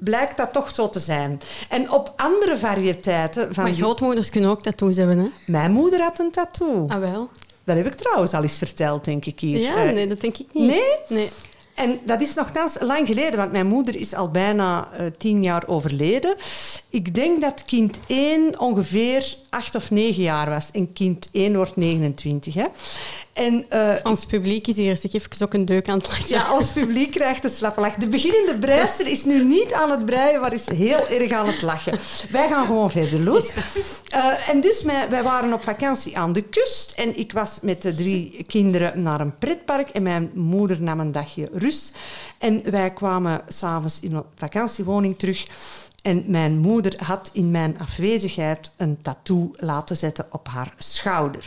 blijkt 0.01 0.37
dat 0.37 0.53
toch 0.53 0.75
zo 0.75 0.89
te 0.89 0.99
zijn. 0.99 1.41
En 1.69 1.91
op 1.91 2.13
andere 2.17 2.59
variëteiten 2.59 3.55
van... 3.55 3.65
Maar 3.65 3.73
grootmoeders 3.75 4.31
kunnen 4.31 4.51
ook 4.51 4.63
tattoos 4.63 4.97
hebben, 4.97 5.19
hè? 5.19 5.27
Mijn 5.47 5.71
moeder 5.73 6.01
had 6.03 6.19
een 6.19 6.31
tattoo. 6.31 6.85
Ah, 6.89 6.99
wel? 7.01 7.29
Dat 7.65 7.77
heb 7.77 7.87
ik 7.87 7.95
trouwens 7.95 8.33
al 8.33 8.43
eens 8.43 8.59
verteld, 8.59 9.05
denk 9.05 9.25
ik 9.25 9.41
hier. 9.41 9.59
Ja, 9.59 9.85
Eh, 9.85 9.93
nee, 9.93 10.07
dat 10.07 10.21
denk 10.21 10.37
ik 10.39 10.47
niet. 10.53 10.67
nee? 10.67 10.97
Nee. 11.09 11.29
En 11.81 12.01
dat 12.05 12.21
is 12.21 12.35
nogthans 12.35 12.77
lang 12.81 13.07
geleden, 13.07 13.37
want 13.37 13.53
mijn 13.53 13.67
moeder 13.67 13.97
is 13.97 14.15
al 14.15 14.31
bijna 14.31 14.89
eh, 14.93 15.07
tien 15.19 15.43
jaar 15.43 15.67
overleden. 15.67 16.35
Ik 16.89 17.15
denk 17.15 17.41
dat 17.41 17.65
kind 17.65 17.99
1 18.07 18.61
ongeveer 18.61 19.37
acht 19.51 19.75
of 19.75 19.91
negen 19.91 20.23
jaar 20.23 20.51
was. 20.51 20.71
En 20.71 20.93
kind 20.93 21.29
1 21.33 21.57
wordt 21.57 21.77
29. 21.77 22.55
Hè. 22.55 22.67
En 23.33 23.65
eh, 23.69 23.95
Ons 24.03 24.27
publiek 24.27 24.67
is 24.67 24.77
hier 24.77 24.97
zich 24.97 25.15
even 25.15 25.47
ook 25.47 25.55
een 25.55 25.65
deuk 25.65 25.89
aan 25.89 25.99
het 25.99 26.09
lachen. 26.09 26.29
ja, 26.29 26.55
ons 26.55 26.71
publiek 26.71 27.11
krijgt 27.11 27.45
een 27.45 27.51
slappe 27.51 27.81
lach. 27.81 27.95
De 27.95 28.09
beginnende 28.09 28.59
breister 28.59 29.07
is 29.07 29.25
nu 29.25 29.45
niet 29.45 29.73
aan 29.73 29.91
het 29.91 30.07
breien, 30.07 30.41
maar 30.41 30.53
is 30.53 30.69
heel 30.69 31.09
erg 31.09 31.31
aan 31.31 31.47
het 31.47 31.63
lachen. 31.63 31.99
Wij 32.31 32.49
gaan 32.49 32.67
gewoon 32.67 32.91
verder, 32.91 33.21
Loes. 33.21 33.53
Eh, 34.09 34.49
en 34.49 34.61
dus, 34.61 34.83
wij, 34.83 35.07
wij 35.11 35.23
waren 35.23 35.53
op 35.53 35.63
vakantie 35.63 36.19
aan 36.19 36.33
de 36.33 36.43
kust. 36.43 36.93
En 36.97 37.19
ik 37.19 37.33
was 37.33 37.59
met 37.63 37.83
de 37.83 37.95
drie 37.95 38.45
kinderen 38.47 39.03
naar 39.03 39.21
een 39.21 39.35
pretpark. 39.35 39.89
En 39.89 40.03
mijn 40.03 40.31
moeder 40.35 40.83
nam 40.83 41.01
een 41.01 41.13
dagje 41.13 41.49
rust. 41.53 41.70
En 42.39 42.71
wij 42.71 42.93
kwamen 42.93 43.43
s'avonds 43.49 44.01
in 44.01 44.15
een 44.15 44.25
vakantiewoning 44.35 45.19
terug. 45.19 45.47
En 46.03 46.25
mijn 46.27 46.59
moeder 46.59 47.05
had 47.05 47.31
in 47.33 47.51
mijn 47.51 47.79
afwezigheid 47.79 48.71
een 48.77 49.03
tattoo 49.03 49.51
laten 49.57 49.97
zetten 49.97 50.27
op 50.31 50.49
haar 50.49 50.75
schouder. 50.79 51.47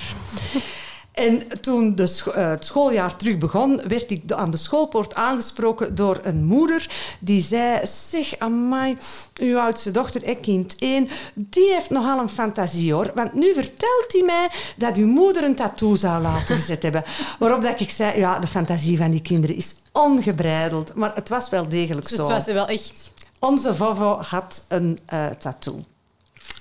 En 1.13 1.41
toen 1.61 1.95
de 1.95 2.07
scho- 2.07 2.31
eh, 2.31 2.49
het 2.49 2.65
schooljaar 2.65 3.15
terug 3.15 3.37
begon, 3.37 3.81
werd 3.87 4.11
ik 4.11 4.31
aan 4.31 4.51
de 4.51 4.57
schoolpoort 4.57 5.15
aangesproken 5.15 5.95
door 5.95 6.19
een 6.23 6.43
moeder 6.43 6.89
die 7.19 7.41
zei: 7.41 7.79
Zeg, 7.85 8.37
amai, 8.39 8.97
uw 9.35 9.59
oudste 9.59 9.91
dochter, 9.91 10.21
hè, 10.25 10.33
kind 10.35 10.75
1, 10.79 11.07
die 11.33 11.73
heeft 11.73 11.89
nogal 11.89 12.19
een 12.19 12.29
fantasie 12.29 12.93
hoor. 12.93 13.11
Want 13.15 13.33
nu 13.33 13.53
vertelt 13.53 14.05
hij 14.07 14.21
mij 14.25 14.49
dat 14.77 14.97
uw 14.97 15.07
moeder 15.07 15.43
een 15.43 15.55
tattoo 15.55 15.95
zou 15.95 16.21
laten 16.21 16.55
gezet 16.55 16.83
hebben. 16.83 17.03
Waarop 17.39 17.61
dat 17.61 17.79
ik 17.79 17.89
zei: 17.89 18.19
Ja, 18.19 18.39
de 18.39 18.47
fantasie 18.47 18.97
van 18.97 19.11
die 19.11 19.21
kinderen 19.21 19.55
is 19.55 19.75
ongebreideld. 19.91 20.95
Maar 20.95 21.15
het 21.15 21.29
was 21.29 21.49
wel 21.49 21.67
degelijk 21.67 22.07
Dus 22.07 22.17
zo. 22.17 22.23
het 22.29 22.45
was 22.45 22.53
wel 22.53 22.67
echt... 22.67 23.13
Onze 23.39 23.75
Vovo 23.75 24.17
had 24.21 24.65
een 24.67 24.99
eh, 25.05 25.25
tattoo. 25.27 25.83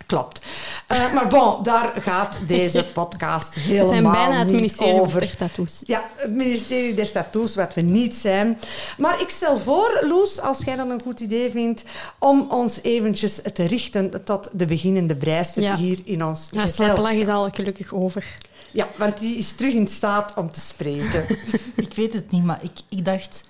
Klopt. 0.07 0.41
Eh, 0.87 1.13
maar 1.15 1.29
bon, 1.29 1.63
daar 1.63 1.93
gaat 2.01 2.39
deze 2.47 2.85
podcast 2.95 3.55
We 3.55 3.61
helemaal 3.61 3.89
zijn 3.91 4.03
bijna 4.03 4.39
het 4.39 4.47
niet 4.47 4.57
ministerie 4.57 5.01
over. 5.01 5.21
der 5.21 5.37
tattoos. 5.37 5.81
Ja, 5.85 6.11
het 6.17 6.31
ministerie 6.31 6.95
der 6.95 7.13
tattoos, 7.13 7.55
wat 7.55 7.75
we 7.75 7.81
niet 7.81 8.15
zijn. 8.15 8.59
Maar 8.99 9.21
ik 9.21 9.29
stel 9.29 9.57
voor, 9.59 9.99
Loes, 10.09 10.41
als 10.41 10.59
jij 10.65 10.77
dat 10.77 10.91
een 10.91 11.03
goed 11.03 11.21
idee 11.21 11.51
vindt, 11.51 11.85
om 12.19 12.47
ons 12.51 12.79
eventjes 12.83 13.41
te 13.53 13.65
richten 13.67 14.25
tot 14.25 14.49
de 14.53 14.65
beginnende 14.65 15.17
breister 15.17 15.63
Ja. 15.63 15.77
hier 15.77 15.99
in 16.05 16.25
ons 16.25 16.49
Ja, 16.51 16.61
gezelschap. 16.61 17.09
is 17.13 17.27
al 17.29 17.51
gelukkig 17.51 17.93
over. 17.93 18.25
Ja, 18.73 18.89
want 18.97 19.19
die 19.19 19.37
is 19.37 19.53
terug 19.53 19.75
in 19.75 19.89
staat 19.89 20.33
om 20.37 20.51
te 20.51 20.61
spreken. 20.61 21.25
Ik 21.87 21.95
weet 21.95 22.13
het 22.13 22.31
niet, 22.31 22.45
maar 22.45 22.63
ik, 22.63 22.73
ik 22.89 23.05
dacht... 23.05 23.45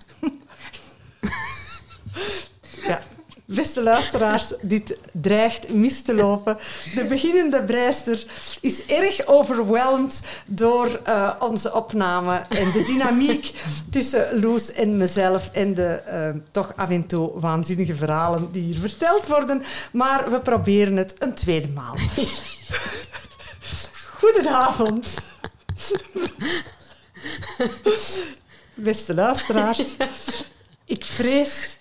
Ja. 2.87 3.01
Beste 3.55 3.83
luisteraars, 3.83 4.53
dit 4.61 4.97
dreigt 5.13 5.73
mis 5.73 6.03
te 6.03 6.15
lopen. 6.15 6.59
De 6.95 7.05
beginnende 7.05 7.63
breister 7.63 8.25
is 8.61 8.87
erg 8.87 9.27
overweldigd 9.27 10.27
door 10.47 11.01
eh, 11.05 11.35
onze 11.39 11.75
opname 11.75 12.43
en 12.49 12.73
de 12.73 12.83
dynamiek 12.83 13.55
tussen 13.91 14.41
Loes 14.41 14.73
en 14.73 14.97
mezelf 14.97 15.51
en 15.53 15.75
de 15.75 15.87
eh, 15.87 16.29
toch 16.51 16.73
af 16.77 16.91
en 16.91 17.07
toe 17.07 17.41
waanzinnige 17.41 17.95
verhalen 17.95 18.53
die 18.53 18.63
hier 18.63 18.81
verteld 18.81 19.27
worden. 19.27 19.63
Maar 19.93 20.31
we 20.31 20.41
proberen 20.41 20.97
het 20.97 21.15
een 21.19 21.35
tweede 21.35 21.69
maal. 21.69 21.97
Goedenavond. 24.19 25.15
Beste 28.75 29.15
luisteraars, 29.15 29.97
ik 30.85 31.05
vrees 31.05 31.77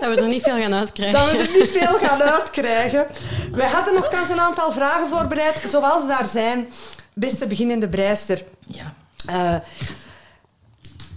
Dat 0.00 0.14
we 0.14 0.20
er 0.20 0.28
niet 0.28 0.42
veel 0.42 0.60
gaan 0.60 0.74
uitkrijgen. 0.74 1.20
dat 1.20 1.30
we 1.30 1.36
er 1.38 1.58
niet 1.58 1.68
veel 1.70 1.98
gaan 1.98 2.22
uitkrijgen. 2.22 3.06
Wij 3.52 3.68
hadden 3.68 3.94
nogthans 3.94 4.28
een 4.28 4.40
aantal 4.40 4.72
vragen 4.72 5.08
voorbereid, 5.08 5.62
zoals 5.68 6.06
daar 6.06 6.26
zijn. 6.26 6.68
Beste 7.12 7.46
beginnende 7.46 7.88
breister, 7.88 8.44
Ja. 8.66 8.94
eh, 9.26 9.54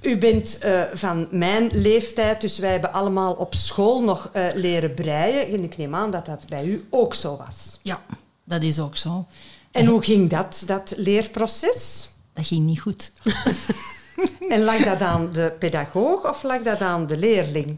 U 0.02 0.18
bent 0.18 0.58
eh, 0.58 0.82
van 0.94 1.28
mijn 1.32 1.70
leeftijd, 1.74 2.42
dus 2.42 2.58
wij 2.58 2.72
hebben 2.72 2.94
allemaal 2.94 3.34
op 3.34 3.54
school 3.56 4.04
nog 4.04 4.30
eh, 4.34 4.46
leren 4.54 4.94
breien. 4.94 5.48
En 5.54 5.64
ik 5.64 5.78
neem 5.78 5.96
aan 5.96 6.12
dat 6.12 6.26
dat 6.26 6.48
bij 6.50 6.64
u 6.66 6.88
ook 6.90 7.14
zo 7.14 7.38
was. 7.38 7.80
Ja, 7.82 8.02
dat 8.44 8.64
is 8.64 8.80
ook 8.80 8.98
zo. 8.98 9.26
En 9.72 9.86
hoe 9.86 10.04
ging 10.04 10.30
dat, 10.30 10.64
dat 10.66 10.94
leerproces? 10.98 12.10
Dat 12.34 12.48
ging 12.48 12.66
niet 12.66 12.82
goed. 12.82 13.12
En 14.50 14.64
lag 14.64 14.78
dat 14.84 15.02
aan 15.02 15.30
de 15.32 15.54
pedagoog 15.60 16.30
of 16.30 16.44
lag 16.44 16.62
dat 16.62 16.82
aan 16.82 17.08
de 17.08 17.18
leerling? 17.18 17.78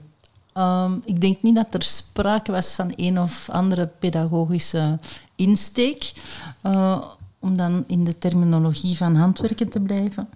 Ehm, 0.56 0.94
ik 1.06 1.22
denk 1.22 1.42
niet 1.42 1.56
dat 1.56 1.74
er 1.74 1.84
sprake 1.84 2.52
was 2.52 2.74
van 2.74 2.94
een 2.96 3.20
of 3.20 3.50
andere 3.50 3.90
pedagogische 4.00 5.00
insteek. 5.36 6.14
eh, 6.62 7.04
om 7.40 7.58
dan 7.58 7.84
in 7.88 8.04
de 8.04 8.18
terminologie 8.18 8.98
van 8.98 9.16
handwerken 9.16 9.70
te 9.70 9.80
blijven. 9.80 10.30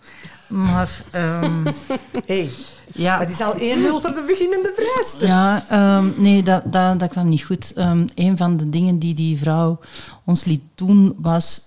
Maar 0.48 1.02
ehm, 1.12 1.66
hey, 2.26 2.50
ja, 2.94 3.18
dat 3.20 3.30
is 3.30 3.42
al 3.42 3.54
1-0 3.54 3.58
voor 4.02 4.14
de 4.14 4.24
beginnende 4.28 4.74
vrijster. 4.76 5.28
Ja, 5.28 5.64
ehm, 5.70 6.22
nee, 6.22 6.44
dat, 6.44 6.74
dat, 6.74 7.00
dat 7.00 7.10
kwam 7.10 7.30
niet 7.30 7.44
goed. 7.44 7.72
Een 8.16 8.38
van 8.38 8.58
de 8.58 8.70
dingen 8.70 9.00
die 9.00 9.14
die 9.14 9.38
vrouw 9.38 9.80
ons 10.26 10.44
liet 10.44 10.64
doen 10.76 11.16
was, 11.18 11.62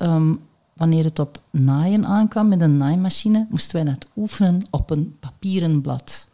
wanneer 0.73 1.05
het 1.05 1.19
op 1.19 1.39
naaien 1.51 2.07
aankwam 2.07 2.49
met 2.49 2.61
een 2.61 2.77
naaimachine, 2.77 3.47
moesten 3.51 3.85
wij 3.85 3.95
dat 3.95 4.07
oefenen 4.17 4.63
op 4.71 4.91
een 4.91 5.17
papieren 5.21 5.81
blad. 5.81 6.27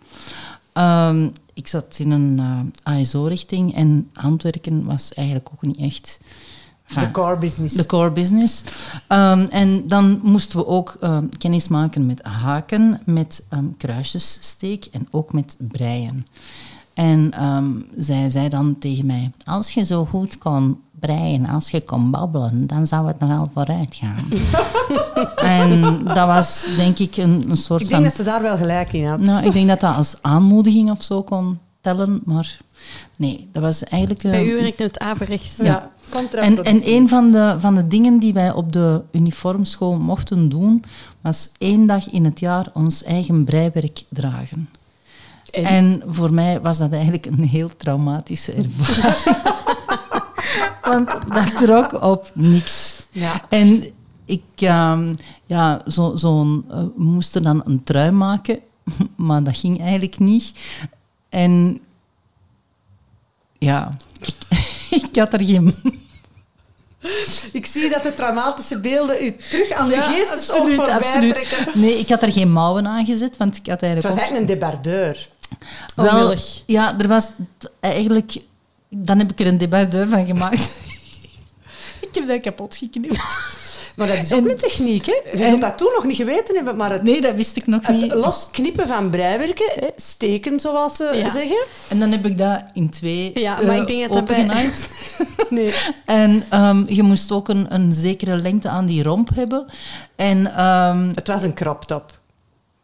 Ehm, 0.72 1.28
ik 1.58 1.66
zat 1.66 1.98
in 1.98 2.10
een 2.10 2.38
eh, 2.38 2.94
ASO-richting 2.94 3.74
en 3.74 4.10
handwerken 4.12 4.84
was 4.84 5.14
eigenlijk 5.14 5.48
ook 5.52 5.62
niet 5.62 5.76
echt... 5.76 6.20
enfin, 6.86 7.02
De 7.04 7.10
core 7.10 7.36
business. 7.36 7.74
de 7.74 7.86
core 7.86 8.10
business. 8.10 8.62
Ehm, 9.08 9.46
en 9.50 9.88
dan 9.88 10.20
moesten 10.22 10.58
we 10.58 10.66
ook 10.66 10.96
ehm, 11.00 11.28
kennis 11.38 11.68
maken 11.68 12.06
met 12.06 12.22
haken, 12.22 13.00
met 13.04 13.46
ehm, 13.48 13.64
kruisjessteek 13.76 14.84
en 14.84 15.06
ook 15.10 15.32
met 15.32 15.56
breien. 15.58 16.26
En 16.98 17.30
ehm, 17.30 17.70
zij 17.96 18.30
zei 18.30 18.48
dan 18.48 18.78
tegen 18.78 19.06
mij, 19.06 19.30
als 19.44 19.70
je 19.70 19.84
zo 19.84 20.04
goed 20.04 20.38
kon 20.38 20.80
breien, 20.90 21.46
als 21.46 21.70
je 21.70 21.80
kon 21.80 22.10
babbelen, 22.10 22.66
dan 22.66 22.86
zou 22.86 23.06
het 23.06 23.18
nogal 23.18 23.50
vooruit 23.54 23.94
gaan. 24.00 24.24
en 25.60 26.04
dat 26.04 26.26
was 26.26 26.66
denk 26.76 26.98
ik 26.98 27.16
een, 27.16 27.44
een 27.50 27.56
soort 27.56 27.80
ik 27.80 27.88
van... 27.88 27.98
denk 27.98 28.10
dat 28.10 28.26
ze 28.26 28.30
daar 28.30 28.42
wel 28.42 28.56
gelijk 28.56 28.92
in 28.92 29.06
had. 29.06 29.20
Nou, 29.20 29.46
ik 29.46 29.52
denk 29.52 29.68
dat 29.68 29.80
dat 29.80 29.96
als 29.96 30.16
aanmoediging 30.20 30.90
of 30.90 31.02
zo 31.02 31.22
kon 31.22 31.58
tellen, 31.80 32.20
maar 32.24 32.58
nee, 33.16 33.48
dat 33.52 33.62
was 33.62 33.84
eigenlijk... 33.84 34.22
Bij 34.22 34.40
eh, 34.40 34.48
u 34.48 34.54
werkt 34.54 34.78
het 34.78 34.98
averechts. 34.98 35.56
ja, 35.56 35.82
en, 35.82 35.90
contraproductief. 36.10 36.74
en 36.74 36.92
een 36.94 37.08
van 37.08 37.30
de, 37.30 37.56
van 37.58 37.74
de 37.74 37.88
dingen 37.88 38.18
die 38.18 38.32
wij 38.32 38.52
op 38.52 38.72
de 38.72 39.02
uniformschool 39.12 39.98
mochten 39.98 40.48
doen, 40.48 40.84
was 41.20 41.50
één 41.58 41.86
dag 41.86 42.10
in 42.10 42.24
het 42.24 42.40
jaar 42.40 42.66
ons 42.72 43.04
eigen 43.04 43.44
breiwerk 43.44 44.02
dragen. 44.08 44.68
En? 45.50 45.64
En 45.64 46.02
voor 46.06 46.32
mij 46.32 46.60
was 46.60 46.78
dat 46.78 46.92
eigenlijk 46.92 47.26
een 47.26 47.44
heel 47.44 47.76
traumatische 47.76 48.52
ervaring. 48.52 49.16
Want 50.82 51.10
dat 51.28 51.56
trok 51.56 52.02
op 52.02 52.30
niks. 52.34 53.06
Ja. 53.10 53.44
En 53.48 53.84
ik, 54.24 54.42
ehm, 54.56 55.14
ja, 55.44 55.82
zo, 55.86 56.16
zo'n, 56.16 56.64
eh, 56.70 56.76
we 56.76 57.02
moesten 57.02 57.42
dan 57.42 57.62
een 57.64 57.82
trui 57.84 58.10
maken, 58.10 58.58
maar 59.16 59.42
dat 59.42 59.56
ging 59.56 59.80
eigenlijk 59.80 60.18
niet. 60.18 60.52
En 61.28 61.80
ja, 63.58 63.90
ik, 64.20 64.34
ik 65.10 65.16
had 65.16 65.32
er 65.32 65.44
geen 65.44 65.74
Ik 67.52 67.66
zie 67.66 67.90
dat 67.90 68.02
de 68.02 68.14
traumatische 68.14 68.80
beelden 68.80 69.24
u 69.24 69.36
terug 69.36 69.70
aan 69.70 69.88
de 69.88 69.94
Ja, 69.94 70.02
geestesoog 70.02 70.58
absoluut, 70.60 70.88
absoluut. 70.88 71.74
Nee, 71.74 71.98
ik 71.98 72.08
had 72.08 72.22
er 72.22 72.32
geen 72.32 72.52
mouwen 72.52 72.86
aan 72.86 73.04
gezet, 73.04 73.36
want 73.36 73.56
ik 73.56 73.66
had 73.66 73.80
Het 73.80 73.82
eigenlijk 73.82 74.14
was 74.14 74.24
ook... 74.24 74.30
eigenlijk 74.30 74.50
een 74.50 74.58
debardeur. 74.58 75.28
Wel, 75.94 76.08
Onwillig. 76.14 76.62
ja, 76.66 76.98
er 76.98 77.08
was 77.08 77.30
eigenlijk... 77.80 78.36
Dan 78.88 79.18
heb 79.18 79.30
ik 79.30 79.40
er 79.40 79.46
een 79.46 79.58
debardeur 79.58 80.08
van 80.08 80.26
gemaakt. 80.26 80.60
ik 82.00 82.08
heb 82.12 82.28
dat 82.28 82.40
kapot 82.40 82.76
geknipt. 82.76 83.18
Maar 83.96 84.06
dat 84.06 84.16
is 84.16 84.32
ook 84.32 84.44
En- 84.44 84.50
een 84.50 84.56
techniek, 84.56 85.06
hè? 85.06 85.12
Je 85.38 85.44
en- 85.44 85.60
dat 85.60 85.78
toen 85.78 85.92
nog 85.94 86.04
niet 86.04 86.16
geweten 86.16 86.54
hebben, 86.54 86.76
maar 86.76 86.90
het, 86.92 87.02
Nee, 87.02 87.20
dat 87.20 87.34
wist 87.34 87.56
ik 87.56 87.66
nog 87.66 87.86
het 87.86 88.00
niet. 88.00 88.14
losknippen 88.14 88.86
van 88.88 89.10
breiwerken, 89.10 89.70
hè, 89.74 89.86
steken 89.96 90.60
zoals 90.60 90.96
ze 90.96 91.10
Ja. 91.14 91.30
zeggen. 91.30 91.66
En 91.88 91.98
dan 91.98 92.10
heb 92.10 92.24
ik 92.26 92.38
dat 92.38 92.62
in 92.74 92.90
twee 92.90 93.30
Ja, 93.40 93.54
maar 93.54 93.74
eh, 93.74 93.80
ik 93.80 93.86
denk 93.86 94.02
dat 94.02 94.12
dat 94.12 94.24
bij- 94.24 94.36
opengenaaid. 94.36 94.88
Nee. 95.50 95.74
En 96.04 96.44
ehm, 96.48 96.84
je 96.88 97.02
moest 97.02 97.32
ook 97.32 97.48
een, 97.48 97.74
een 97.74 97.92
zekere 97.92 98.36
lengte 98.36 98.68
aan 98.68 98.86
die 98.86 99.02
romp 99.02 99.28
hebben. 99.34 99.66
En 100.16 100.54
ehm, 100.56 101.08
Het 101.14 101.26
was 101.26 101.42
een 101.42 101.54
crop 101.54 101.84
top. 101.84 102.17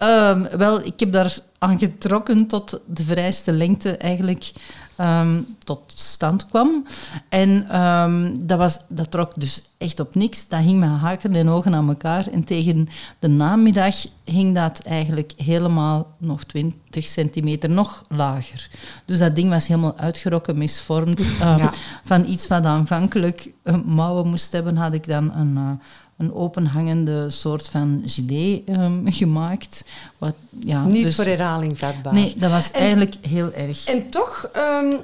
Ehm, 0.05 0.57
wel, 0.57 0.81
ik 0.85 1.01
heb 1.01 1.13
daar 1.13 1.37
aan 1.59 1.79
getrokken 1.79 2.47
tot 2.47 2.81
de 2.87 3.05
vereiste 3.05 3.53
lengte 3.53 3.97
eigenlijk 3.97 4.53
ehm, 4.97 5.41
tot 5.65 5.81
stand 5.87 6.49
kwam. 6.49 6.85
En 7.29 7.69
ehm, 7.69 8.33
dat, 8.39 8.59
was, 8.59 8.79
dat 8.89 9.11
trok 9.11 9.33
dus 9.37 9.63
echt 9.79 10.01
op 10.01 10.15
niks. 10.15 10.49
Dat 10.49 10.61
hing 10.61 10.79
met 10.79 10.89
haken 10.89 11.35
en 11.35 11.49
ogen 11.49 11.75
aan 11.75 11.89
elkaar. 11.89 12.27
En 12.27 12.45
tegen 12.45 12.89
de 13.19 13.29
namiddag 13.29 13.95
hing 14.25 14.55
dat 14.55 14.81
eigenlijk 14.81 15.33
helemaal 15.37 16.15
nog 16.19 16.45
20 16.45 17.05
centimeter 17.05 17.71
nog 17.71 18.05
lager. 18.09 18.71
Dus 19.07 19.19
dat 19.19 19.37
ding 19.37 19.51
was 19.51 19.67
helemaal 19.67 19.97
uitgerokken, 19.97 20.59
misvormd. 20.59 21.25
Ja. 21.39 21.73
Van 22.05 22.27
iets 22.29 22.47
wat 22.47 22.65
aanvankelijk 22.65 23.51
mouwen 23.85 24.29
moest 24.29 24.53
hebben, 24.53 24.77
had 24.77 24.93
ik 24.93 25.07
dan 25.07 25.35
een... 25.35 25.57
eh, 25.57 25.87
een 26.17 26.35
openhangende 26.35 27.31
soort 27.31 27.69
van 27.69 28.03
gilet 28.07 28.63
ehm, 28.67 29.11
gemaakt. 29.21 29.85
Wat, 30.19 30.35
ja, 30.65 30.85
Niet 30.85 31.05
dus- 31.05 31.15
voor 31.15 31.25
herhaling 31.25 31.79
vatbaar. 31.79 32.13
Nee, 32.13 32.35
dat 32.37 32.51
was 32.51 32.71
En- 32.71 32.81
eigenlijk 32.81 33.15
heel 33.29 33.53
erg. 33.53 33.85
En 33.87 34.11
toch 34.11 34.49
ehm 34.53 34.97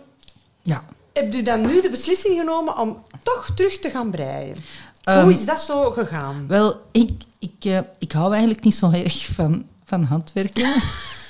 ja. 0.62 0.84
hebt 1.12 1.34
u 1.34 1.42
dan 1.42 1.60
nu 1.60 1.80
de 1.82 1.90
beslissing 1.90 2.38
genomen 2.38 2.78
om 2.78 3.02
toch 3.22 3.50
terug 3.54 3.78
te 3.78 3.90
gaan 3.90 4.10
breien. 4.10 4.56
Ehm, 5.04 5.22
Hoe 5.22 5.32
is 5.32 5.44
dat 5.44 5.60
zo 5.60 5.90
gegaan? 5.90 6.44
Wel, 6.48 6.80
ik, 6.90 7.10
ik, 7.38 7.64
eh, 7.64 7.78
ik 7.98 8.12
hou 8.12 8.30
eigenlijk 8.32 8.64
niet 8.64 8.74
zo 8.74 8.90
erg 8.90 9.26
van, 9.26 9.64
van 9.84 10.02
handwerken. 10.02 10.72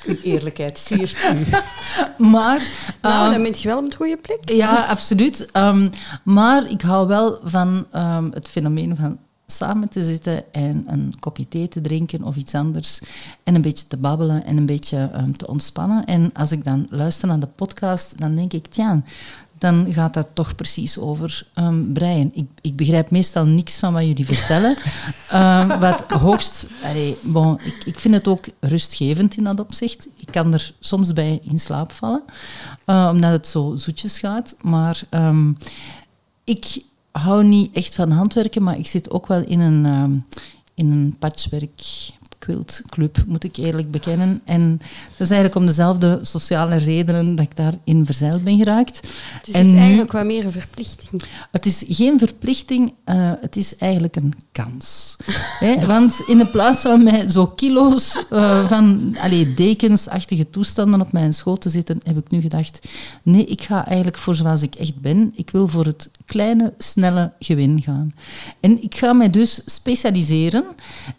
Uw 0.06 0.16
eerlijkheid 0.22 0.78
siert 0.78 1.16
u. 1.34 1.44
maar... 2.30 2.70
Nou, 3.02 3.24
ehm, 3.24 3.30
dan 3.32 3.42
ben 3.42 3.54
je 3.60 3.68
wel 3.68 3.78
op 3.78 3.90
de 3.90 3.96
goede 3.96 4.16
plek. 4.16 4.50
Ja, 4.50 4.86
absoluut. 4.86 5.48
Ehm, 5.52 5.88
maar 6.24 6.70
ik 6.70 6.82
hou 6.82 7.06
wel 7.08 7.38
van 7.44 7.86
ehm, 7.90 8.30
het 8.30 8.48
fenomeen 8.48 8.96
van 8.96 9.18
samen 9.50 9.88
te 9.88 10.04
zitten 10.04 10.52
en 10.52 10.84
een 10.86 11.14
kopje 11.18 11.48
thee 11.48 11.68
te 11.68 11.80
drinken 11.80 12.22
of 12.22 12.36
iets 12.36 12.54
anders. 12.54 13.00
En 13.42 13.54
een 13.54 13.62
beetje 13.62 13.86
te 13.86 13.96
babbelen 13.96 14.44
en 14.44 14.56
een 14.56 14.66
beetje 14.66 15.10
ehm, 15.12 15.32
te 15.32 15.46
ontspannen. 15.46 16.04
En 16.04 16.30
als 16.32 16.52
ik 16.52 16.64
dan 16.64 16.86
luister 16.90 17.28
naar 17.28 17.40
de 17.40 17.46
podcast, 17.46 18.18
dan 18.18 18.34
denk 18.34 18.52
ik, 18.52 18.66
tja, 18.66 19.02
dan 19.58 19.86
gaat 19.92 20.14
dat 20.14 20.26
toch 20.32 20.54
precies 20.54 20.98
over 20.98 21.46
ehm 21.54 21.92
breien. 21.92 22.30
Ik, 22.34 22.48
ik 22.60 22.76
begrijp 22.76 23.10
meestal 23.10 23.44
niks 23.44 23.78
van 23.78 23.92
wat 23.92 24.04
jullie 24.04 24.26
vertellen. 24.26 24.76
Ehm, 25.28 25.78
wat 25.78 26.04
hoogst... 26.10 26.66
Allee, 26.82 27.16
bon, 27.22 27.60
ik, 27.64 27.82
ik 27.84 27.98
vind 27.98 28.14
het 28.14 28.28
ook 28.28 28.44
rustgevend 28.60 29.36
in 29.36 29.44
dat 29.44 29.60
opzicht. 29.60 30.08
Ik 30.16 30.28
kan 30.30 30.52
er 30.52 30.74
soms 30.78 31.12
bij 31.12 31.40
in 31.42 31.58
slaap 31.58 31.92
vallen, 31.92 32.22
eh, 32.84 33.08
omdat 33.12 33.30
het 33.32 33.46
zo 33.46 33.76
zoetjes 33.76 34.18
gaat. 34.18 34.54
Maar 34.60 35.02
ik 36.44 36.82
hou 37.12 37.44
niet 37.44 37.76
echt 37.76 37.94
van 37.94 38.10
handwerken, 38.10 38.62
maar 38.62 38.78
ik 38.78 38.86
zit 38.86 39.10
ook 39.10 39.26
wel 39.26 39.44
in 39.44 39.60
een, 39.60 39.86
ehm, 39.86 40.12
in 40.74 40.90
een 40.90 41.16
patchwork 41.18 41.80
quiltclub, 42.40 43.24
moet 43.26 43.44
ik 43.44 43.56
eerlijk 43.56 43.90
bekennen. 43.90 44.40
En 44.44 44.76
dat 44.78 45.20
is 45.20 45.30
eigenlijk 45.30 45.54
om 45.54 45.66
dezelfde 45.66 46.18
sociale 46.22 46.76
redenen 46.76 47.34
dat 47.36 47.44
ik 47.44 47.56
daarin 47.56 48.06
verzeild 48.06 48.44
ben 48.44 48.58
geraakt. 48.58 49.00
Dus 49.44 49.54
en 49.54 49.66
het 49.66 49.74
is 49.74 49.80
eigenlijk 49.80 50.12
wat 50.12 50.24
meer 50.24 50.44
een 50.44 50.50
verplichting. 50.50 51.22
het 51.50 51.66
is 51.66 51.84
geen 51.88 52.18
verplichting, 52.18 52.94
eh, 53.04 53.32
het 53.40 53.56
is 53.56 53.76
eigenlijk 53.76 54.16
een 54.16 54.34
kans. 54.52 55.16
Hè, 55.64 55.86
want 55.86 56.22
in 56.26 56.38
de 56.38 56.46
plaats 56.46 56.80
van 56.80 57.02
mij 57.02 57.28
zo 57.28 57.46
kilo's 57.46 58.24
eh, 58.30 58.68
van 58.68 59.16
allee, 59.20 59.54
dekensachtige 59.54 60.50
toestanden 60.50 61.00
op 61.00 61.12
mijn 61.12 61.34
schoot 61.34 61.60
te 61.60 61.68
zitten, 61.68 62.00
heb 62.02 62.16
ik 62.16 62.30
nu 62.30 62.40
gedacht, 62.40 62.88
nee, 63.22 63.44
ik 63.44 63.62
ga 63.62 63.86
eigenlijk 63.86 64.16
voor 64.16 64.34
zoals 64.34 64.62
ik 64.62 64.74
echt 64.74 65.00
ben. 65.00 65.32
Ik 65.36 65.50
wil 65.50 65.68
voor 65.68 65.84
het 65.84 66.10
kleine, 66.24 66.72
snelle 66.78 67.32
gewin 67.38 67.82
gaan. 67.82 68.14
En 68.60 68.82
ik 68.82 68.94
ga 68.94 69.12
mij 69.12 69.30
dus 69.30 69.60
specialiseren 69.64 70.64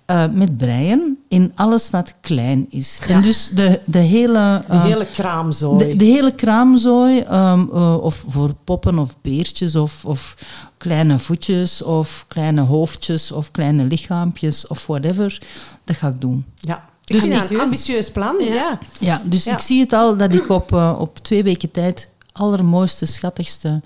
eh, 0.06 0.26
met 0.34 0.58
breien 0.58 1.11
in 1.28 1.52
alles 1.56 1.90
wat 1.90 2.14
klein 2.22 2.66
is. 2.70 3.00
En 3.08 3.22
dus 3.22 3.50
de, 3.50 3.80
de 3.86 3.98
hele... 3.98 4.64
De 4.68 4.74
eh, 4.74 4.84
hele 4.84 5.06
kraamzooi. 5.14 5.88
de, 5.88 5.96
de 5.96 6.06
hele 6.06 6.36
kraamzooi, 6.36 7.20
ehm, 7.20 7.66
eh, 7.74 7.98
of 8.02 8.24
voor 8.28 8.54
poppen 8.64 9.00
of 9.00 9.18
beertjes, 9.22 9.76
of, 9.76 10.06
of 10.06 10.36
kleine 10.78 11.20
voetjes, 11.20 11.82
of 11.82 12.26
kleine 12.28 12.62
hoofdjes, 12.62 13.32
of 13.32 13.52
kleine 13.52 13.84
lichaampjes, 13.84 14.68
of 14.68 14.88
whatever, 14.88 15.42
dat 15.84 15.96
ga 15.96 16.08
ik 16.08 16.22
doen. 16.22 16.46
ja. 16.60 16.90
Dus 17.06 17.24
Ik 17.24 17.26
vind 17.32 17.42
dat 17.42 17.50
een 17.50 17.60
ambitieus. 17.60 18.12
plan, 18.12 18.36
ja. 18.40 18.54
Ja. 18.54 18.80
Ja, 19.00 19.22
dus 19.26 19.44
Ja. 19.44 19.54
ik 19.54 19.60
zie 19.60 19.80
het 19.80 19.94
al 19.94 20.18
dat 20.18 20.34
ik 20.34 20.50
op, 20.50 20.74
eh, 20.74 20.96
op 21.00 21.18
twee 21.18 21.44
weken 21.44 21.72
tijd 21.72 22.10
allermooiste, 22.32 23.06
schattigste 23.06 23.82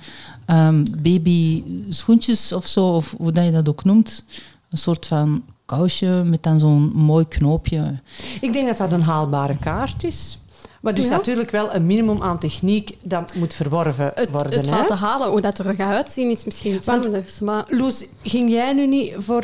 ehm 0.45 0.83
baby 0.97 1.63
schoentjes 1.89 2.51
of 2.51 2.67
zo, 2.67 2.85
of 2.95 3.13
hoe 3.17 3.31
dat 3.31 3.45
je 3.45 3.51
dat 3.51 3.69
ook 3.69 3.83
noemt, 3.83 4.23
een 4.69 4.77
soort 4.77 5.05
van 5.05 5.43
kousje 5.65 6.21
met 6.25 6.43
dan 6.43 6.59
zo'n 6.59 6.91
mooi 6.95 7.27
knoopje. 7.27 7.99
Ik 8.41 8.53
denk 8.53 8.67
dat 8.67 8.77
dat 8.77 8.91
een 8.91 9.01
haalbare 9.01 9.57
kaart 9.57 10.03
is. 10.03 10.39
Maar 10.81 10.93
er 10.93 10.99
is 10.99 11.05
Ja. 11.05 11.11
natuurlijk 11.11 11.51
wel 11.51 11.73
een 11.75 11.85
minimum 11.85 12.21
aan 12.23 12.39
techniek 12.39 12.97
dat 13.01 13.35
moet 13.35 13.53
verworven 13.53 14.11
Het, 14.15 14.29
worden. 14.31 14.51
het 14.57 14.65
hè? 14.69 14.75
valt 14.75 14.87
te 14.87 14.93
halen. 14.93 15.29
Hoe 15.29 15.41
dat 15.41 15.57
er 15.57 15.75
gaat 15.75 15.93
uitzien 15.93 16.29
is 16.29 16.43
misschien 16.45 16.73
iets 16.75 16.85
Want- 16.85 17.05
anders. 17.05 17.39
Maar 17.39 17.63
Loes, 17.69 18.05
ging 18.23 18.49
jij 18.51 18.73
nu 18.73 18.87
niet 18.87 19.13
voor 19.17 19.43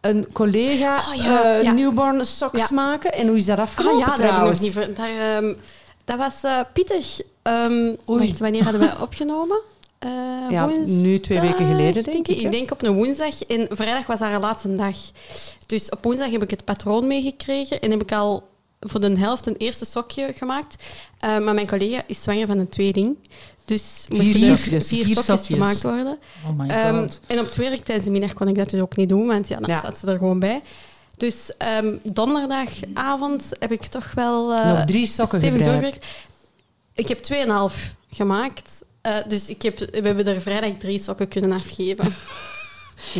een 0.00 0.26
collega 0.32 0.96
Oh, 0.98 1.14
ja, 1.14 1.44
eh, 1.56 1.62
ja. 1.62 1.72
newborn 1.72 2.24
socks 2.26 2.60
Ja. 2.60 2.74
maken? 2.74 3.12
En 3.12 3.26
hoe 3.28 3.36
is 3.36 3.44
dat 3.44 3.58
afgelopen 3.58 3.94
Ah, 4.02 4.06
ja, 4.06 4.06
dat 4.06 4.16
heb 4.18 4.26
ik 4.26 4.32
trouwens? 4.32 4.60
nog 4.60 4.68
niet 4.68 4.84
ver- 4.84 4.94
daar, 4.94 5.36
ehm, 5.36 5.54
dat 6.04 6.18
was 6.18 6.34
eh 6.42 6.60
pittig. 6.72 7.20
Ehm 7.42 7.94
wacht, 8.04 8.38
wanneer 8.38 8.62
hadden 8.62 8.80
wij 8.80 8.92
opgenomen? 9.06 9.60
Eh, 10.00 10.10
Ja, 10.50 10.68
woensdag, 10.68 10.86
nu 10.96 11.18
twee 11.20 11.40
weken 11.40 11.64
geleden, 11.64 12.02
denk 12.04 12.28
ik, 12.28 12.36
hè? 12.40 12.42
Ik 12.42 12.50
denk 12.50 12.70
op 12.70 12.82
een 12.82 12.94
woensdag. 12.94 13.42
En 13.42 13.66
vrijdag 13.70 14.06
was 14.06 14.18
haar 14.18 14.40
laatste 14.40 14.74
dag. 14.76 14.96
Dus 15.66 15.88
op 15.88 16.02
woensdag 16.04 16.30
heb 16.30 16.42
ik 16.42 16.50
het 16.50 16.64
patroon 16.64 17.06
meegekregen. 17.06 17.80
En 17.80 17.90
heb 17.90 18.02
ik 18.02 18.12
al 18.12 18.48
voor 18.80 19.00
de 19.00 19.18
helft 19.18 19.46
een 19.46 19.56
eerste 19.56 19.84
sokje 19.84 20.32
gemaakt. 20.36 20.82
Eh, 21.18 21.38
maar 21.38 21.54
mijn 21.54 21.66
collega 21.66 22.02
is 22.06 22.22
zwanger 22.22 22.46
van 22.46 22.58
een 22.58 22.68
tweeling. 22.68 23.16
Dus 23.64 24.06
moesten 24.08 24.28
er 24.50 24.58
sokjes. 24.58 24.86
vier, 24.88 25.04
Vier 25.04 25.14
sokjes 25.16 25.24
sokjes. 25.24 25.46
gemaakt 25.46 25.82
worden. 25.82 26.18
Oh 26.48 26.58
my 26.58 26.68
Ehm, 26.68 27.00
god. 27.00 27.20
en 27.26 27.38
op 27.38 27.44
het 27.44 27.56
werk 27.56 27.84
tijdens 27.84 28.06
de 28.06 28.12
middag 28.12 28.32
kon 28.32 28.48
ik 28.48 28.54
dat 28.54 28.70
dus 28.70 28.80
ook 28.80 28.96
niet 28.96 29.08
doen, 29.08 29.26
want 29.26 29.48
ja, 29.48 29.56
dan 29.56 29.70
Ja. 29.70 29.78
staat 29.78 29.98
ze 29.98 30.06
er 30.06 30.18
gewoon 30.18 30.38
bij. 30.38 30.60
Dus 31.16 31.56
ehm, 31.58 31.96
donderdagavond 32.02 33.50
heb 33.58 33.72
ik 33.72 33.82
toch 33.82 34.12
wel 34.14 34.52
eh, 34.52 34.66
Nog 34.72 34.84
drie 34.84 35.06
sokken 35.06 35.40
doorgewerkt. 35.40 36.06
Ik 36.94 37.08
heb 37.08 37.18
2,5 37.18 37.94
gemaakt. 38.10 38.82
Eh, 39.02 39.14
dus 39.28 39.48
ik 39.48 39.62
heb, 39.62 39.78
we 39.78 40.00
hebben 40.02 40.26
er 40.26 40.40
vrijdag 40.40 40.76
drie 40.78 40.98
sokken 40.98 41.28
kunnen 41.28 41.52
afgeven. 41.52 42.12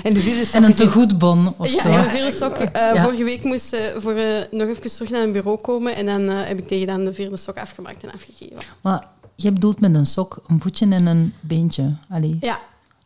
En 0.02 0.14
de 0.14 0.20
vierde 0.20 0.50
En 0.52 0.62
een 0.62 0.68
is 0.70 0.80
in- 0.80 0.86
te 0.86 0.92
goed 0.92 1.18
bon 1.18 1.54
of 1.58 1.68
ja, 1.68 1.82
zo. 1.82 1.88
en 1.88 2.02
de 2.02 2.08
vierde 2.10 2.32
sok. 2.32 2.56
eh, 2.56 2.94
Ja. 2.94 3.02
Vorige 3.02 3.24
week 3.24 3.44
moest 3.44 3.66
ze 3.66 3.94
voor, 3.96 4.12
eh, 4.14 4.42
nog 4.50 4.68
even 4.68 4.90
terug 4.90 5.10
naar 5.10 5.22
een 5.22 5.32
bureau 5.32 5.60
komen. 5.60 5.94
En 5.96 6.06
dan 6.06 6.28
eh, 6.28 6.46
heb 6.46 6.58
ik 6.58 6.68
tegen 6.68 6.86
dan 6.86 7.04
de 7.04 7.12
vierde 7.12 7.36
sok 7.36 7.56
afgemaakt 7.56 8.02
en 8.02 8.12
afgegeven. 8.12 8.56
Maar 8.80 9.06
je 9.34 9.52
bedoelt 9.52 9.80
met 9.80 9.94
een 9.94 10.06
sok 10.06 10.42
een 10.48 10.60
voetje 10.60 10.86
en 10.90 11.06
een 11.06 11.34
beentje. 11.40 11.94
Allee. 12.10 12.36
Ja, 12.40 12.58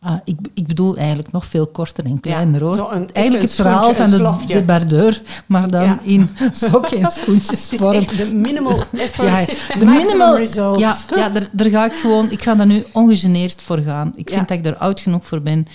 Ah, 0.07 0.17
ik, 0.25 0.37
ik 0.55 0.67
bedoel 0.67 0.97
eigenlijk 0.97 1.33
nog 1.33 1.47
veel 1.47 1.67
korter 1.67 2.05
en 2.05 2.21
kleiner 2.21 2.63
hoor. 2.63 2.77
een- 2.93 3.13
eigenlijk 3.13 3.35
een 3.35 3.41
het 3.41 3.53
verhaal 3.55 3.95
van 3.95 4.11
de, 4.11 4.33
de 4.47 4.63
bardeur, 4.63 5.23
maar 5.47 5.71
dan 5.71 5.83
Ja. 5.83 5.99
in 6.03 6.29
sok 6.53 6.87
en 6.87 7.03
Het 7.03 7.13
schoentjesvorm. 7.13 7.93
is 7.99 8.07
echt 8.07 8.17
de 8.29 8.35
minimal 8.35 8.83
effort, 8.93 9.29
Ja, 9.29 9.45
de 9.79 9.85
minimal, 9.85 10.37
result. 10.37 10.79
ja, 10.79 10.97
ja 11.17 11.29
daar, 11.31 11.49
daar 11.53 11.71
ga 11.71 11.85
ik 11.85 11.93
gewoon, 11.93 12.31
ik 12.31 12.43
ga 12.43 12.55
daar 12.55 12.67
nu 12.67 12.85
ongegeneerd 12.93 13.63
voor 13.63 13.79
gaan. 13.79 14.11
Ik 14.15 14.31
vind 14.31 14.49
dat 14.49 14.59
ik 14.59 14.67
er 14.67 14.77
oud 14.77 15.01
genoeg 15.01 15.27
voor 15.27 15.41
ben. 15.41 15.67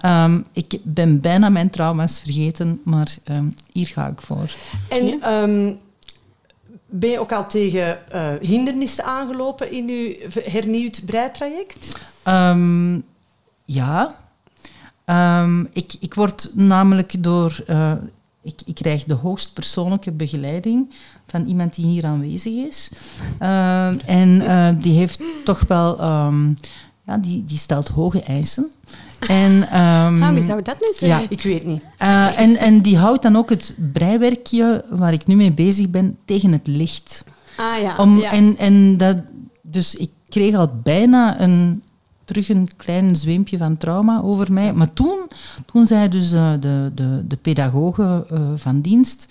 Ehm, 0.00 0.40
ik 0.52 0.78
ben 0.82 1.20
bijna 1.20 1.48
mijn 1.48 1.70
trauma's 1.70 2.18
vergeten, 2.20 2.80
maar 2.84 3.16
ehm, 3.24 3.44
hier 3.72 3.86
ga 3.86 4.06
ik 4.06 4.20
voor. 4.20 4.54
En 4.88 5.20
ehm, 5.22 5.72
ben 6.86 7.10
je 7.10 7.18
ook 7.20 7.32
al 7.32 7.46
tegen 7.48 8.12
eh, 8.12 8.22
hindernissen 8.40 9.04
aangelopen 9.04 9.72
in 9.72 9.88
je 9.88 10.26
hernieuwd 10.44 11.02
breitraject? 11.06 11.98
Ja. 13.66 14.14
Ehm, 15.04 15.60
ik, 15.72 15.92
ik 16.00 16.14
word 16.14 16.50
namelijk 16.54 17.22
door... 17.22 17.62
eh, 17.66 17.92
ik, 18.42 18.60
ik 18.64 18.74
krijg 18.74 19.04
de 19.04 19.14
hoogst 19.14 19.52
persoonlijke 19.52 20.10
begeleiding 20.12 20.90
van 21.26 21.46
iemand 21.46 21.74
die 21.74 21.86
hier 21.86 22.04
aanwezig 22.06 22.52
is. 22.54 22.90
Ehm, 23.38 23.98
en 24.06 24.46
eh, 24.46 24.68
die 24.82 24.92
heeft 24.98 25.20
toch 25.44 25.64
wel... 25.68 25.98
ehm, 25.98 26.48
ja, 27.06 27.18
die, 27.18 27.44
die 27.44 27.58
stelt 27.58 27.88
hoge 27.88 28.22
eisen. 28.22 28.66
En, 29.28 29.68
ah, 29.68 30.32
wie 30.32 30.42
zou 30.42 30.62
dat 30.62 30.80
nu 30.80 30.86
zijn? 30.94 31.10
ja. 31.10 31.26
Ik 31.28 31.42
weet 31.42 31.64
niet. 31.66 31.82
eh, 31.98 32.38
en, 32.40 32.56
en 32.56 32.80
die 32.82 32.98
houdt 32.98 33.22
dan 33.22 33.36
ook 33.36 33.50
het 33.50 33.74
breiwerkje 33.92 34.84
waar 34.90 35.12
ik 35.12 35.26
nu 35.26 35.34
mee 35.36 35.54
bezig 35.54 35.88
ben 35.90 36.18
tegen 36.24 36.52
het 36.52 36.66
licht. 36.66 37.24
Ah 37.56 37.80
ja, 37.82 37.96
Om, 37.96 38.18
ja. 38.18 38.30
en, 38.32 38.56
en 38.56 38.96
dat, 38.96 39.16
dus 39.62 39.94
ik 39.94 40.10
kreeg 40.28 40.54
al 40.54 40.70
bijna 40.82 41.40
een, 41.40 41.82
terug 42.26 42.48
een 42.48 42.68
klein 42.76 43.16
zweempje 43.16 43.56
van 43.58 43.76
trauma 43.76 44.20
over 44.22 44.52
mij. 44.52 44.72
Maar 44.72 44.92
toen, 44.92 45.18
toen 45.72 45.86
zei 45.86 46.08
dus 46.08 46.32
eh, 46.32 46.52
de, 46.60 46.90
de, 46.94 47.26
de 47.26 47.36
pedagoge 47.36 48.26
eh, 48.30 48.38
van 48.56 48.80
dienst 48.80 49.26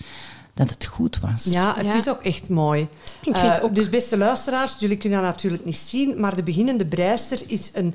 dat 0.54 0.70
het 0.70 0.84
goed 0.84 1.18
was. 1.20 1.44
Ja, 1.44 1.74
het 1.76 1.86
Ja. 1.86 1.94
is 1.94 2.08
ook 2.08 2.22
echt 2.22 2.48
mooi. 2.48 2.88
Ik 3.22 3.34
Eh, 3.34 3.40
vind 3.40 3.60
ook- 3.62 3.74
Dus 3.74 3.88
beste 3.88 4.16
luisteraars, 4.16 4.76
jullie 4.78 4.96
kunnen 4.96 5.20
dat 5.22 5.28
natuurlijk 5.30 5.64
niet 5.64 5.76
zien, 5.76 6.20
maar 6.20 6.36
de 6.36 6.42
beginnende 6.42 6.86
breister 6.86 7.42
is 7.46 7.70
een 7.74 7.94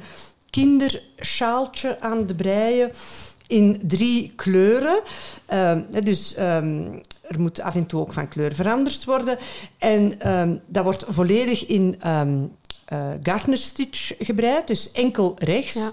kinderschaaltje 0.50 2.00
aan 2.02 2.26
de 2.28 2.36
breien 2.36 2.92
in 3.48 3.80
drie 3.84 4.32
kleuren. 4.36 5.02
Ehm, 5.46 5.82
hè, 5.92 6.02
dus 6.02 6.36
ehm, 6.36 6.82
er 7.28 7.40
moet 7.40 7.62
af 7.62 7.76
en 7.76 7.86
toe 7.86 8.02
ook 8.02 8.14
van 8.14 8.28
kleur 8.28 8.56
veranderd 8.56 9.06
worden. 9.06 9.38
En 9.78 10.20
ehm, 10.20 10.56
dat 10.70 10.84
wordt 10.84 11.06
volledig 11.08 11.66
in 11.66 11.96
ehm 12.00 12.38
eh, 12.92 13.10
Gardner 13.24 13.58
Stitch 13.58 14.12
gebreid, 14.20 14.68
dus 14.68 14.92
enkel 14.92 15.34
rechts. 15.38 15.74
Ja. 15.74 15.90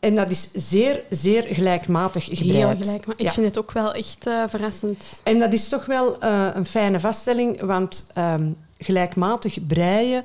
En 0.00 0.14
dat 0.14 0.30
is 0.30 0.48
zeer, 0.52 1.02
zeer 1.10 1.42
gelijkmatig 1.42 2.24
gebreid. 2.30 2.86
Ik 2.96 3.20
Ja. 3.20 3.32
vind 3.32 3.46
het 3.46 3.58
ook 3.58 3.72
wel 3.72 3.92
echt 3.94 4.26
eh, 4.26 4.42
verrassend. 4.48 5.04
En 5.24 5.38
dat 5.38 5.52
is 5.52 5.68
toch 5.68 5.86
wel 5.86 6.20
eh, 6.20 6.48
een 6.54 6.66
fijne 6.66 7.00
vaststelling, 7.00 7.60
want 7.60 8.06
ehm, 8.14 8.50
gelijkmatig 8.78 9.66
breien, 9.66 10.24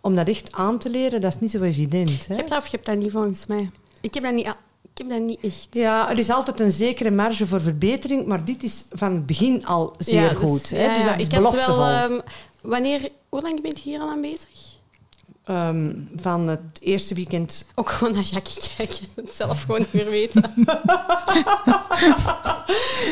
om 0.00 0.14
dat 0.14 0.28
echt 0.28 0.52
aan 0.52 0.78
te 0.78 0.90
leren, 0.90 1.20
dat 1.20 1.34
is 1.34 1.40
niet 1.40 1.50
zo 1.50 1.62
evident. 1.62 2.26
Hè? 2.26 2.34
Je 2.34 2.38
hebt 2.38 2.48
dat 2.48 2.58
of 2.58 2.64
je 2.64 2.70
hebt 2.70 2.86
dat 2.86 2.96
niet 2.96 3.10
volgens 3.12 3.46
mij. 3.46 3.70
Ik 4.00 4.14
heb 4.14 4.22
dat 4.22 4.34
niet, 4.34 4.46
ik 4.92 4.98
heb 4.98 5.08
dat 5.08 5.20
niet 5.20 5.38
echt. 5.42 5.68
Ja, 5.70 6.10
er 6.10 6.18
is 6.18 6.30
altijd 6.30 6.60
een 6.60 6.72
zekere 6.72 7.10
marge 7.10 7.46
voor 7.46 7.60
verbetering, 7.60 8.26
maar 8.26 8.44
dit 8.44 8.62
is 8.62 8.84
van 8.92 9.14
het 9.14 9.26
begin 9.26 9.66
al 9.66 9.94
zeer 9.98 10.22
Ja, 10.22 10.28
dus- 10.28 10.38
goed. 10.38 10.70
Hè? 10.70 10.84
ja, 10.84 10.94
dus 10.94 11.04
dat 11.04 11.18
is 11.18 11.24
ik 11.26 11.32
had 11.32 11.40
beloftevol. 11.42 11.76
wel, 11.78 11.88
ehm, 11.88 12.20
wanneer, 12.62 13.08
hoe 13.28 13.40
lang 13.42 13.60
ben 13.62 13.70
je 13.74 13.80
hier 13.82 14.00
al 14.00 14.08
aan 14.08 14.20
bezig? 14.20 14.78
Ehm, 15.50 15.90
van 16.16 16.48
het 16.48 16.60
eerste 16.80 17.14
weekend. 17.14 17.66
Ook 17.74 17.90
gewoon 17.90 18.12
naar 18.14 18.22
Jackie 18.22 18.62
kijken 18.76 18.96
en 19.16 19.22
het 19.24 19.30
zelf 19.34 19.62
gewoon 19.62 19.80
niet 19.80 19.92
meer 19.92 20.10
weten. 20.10 20.44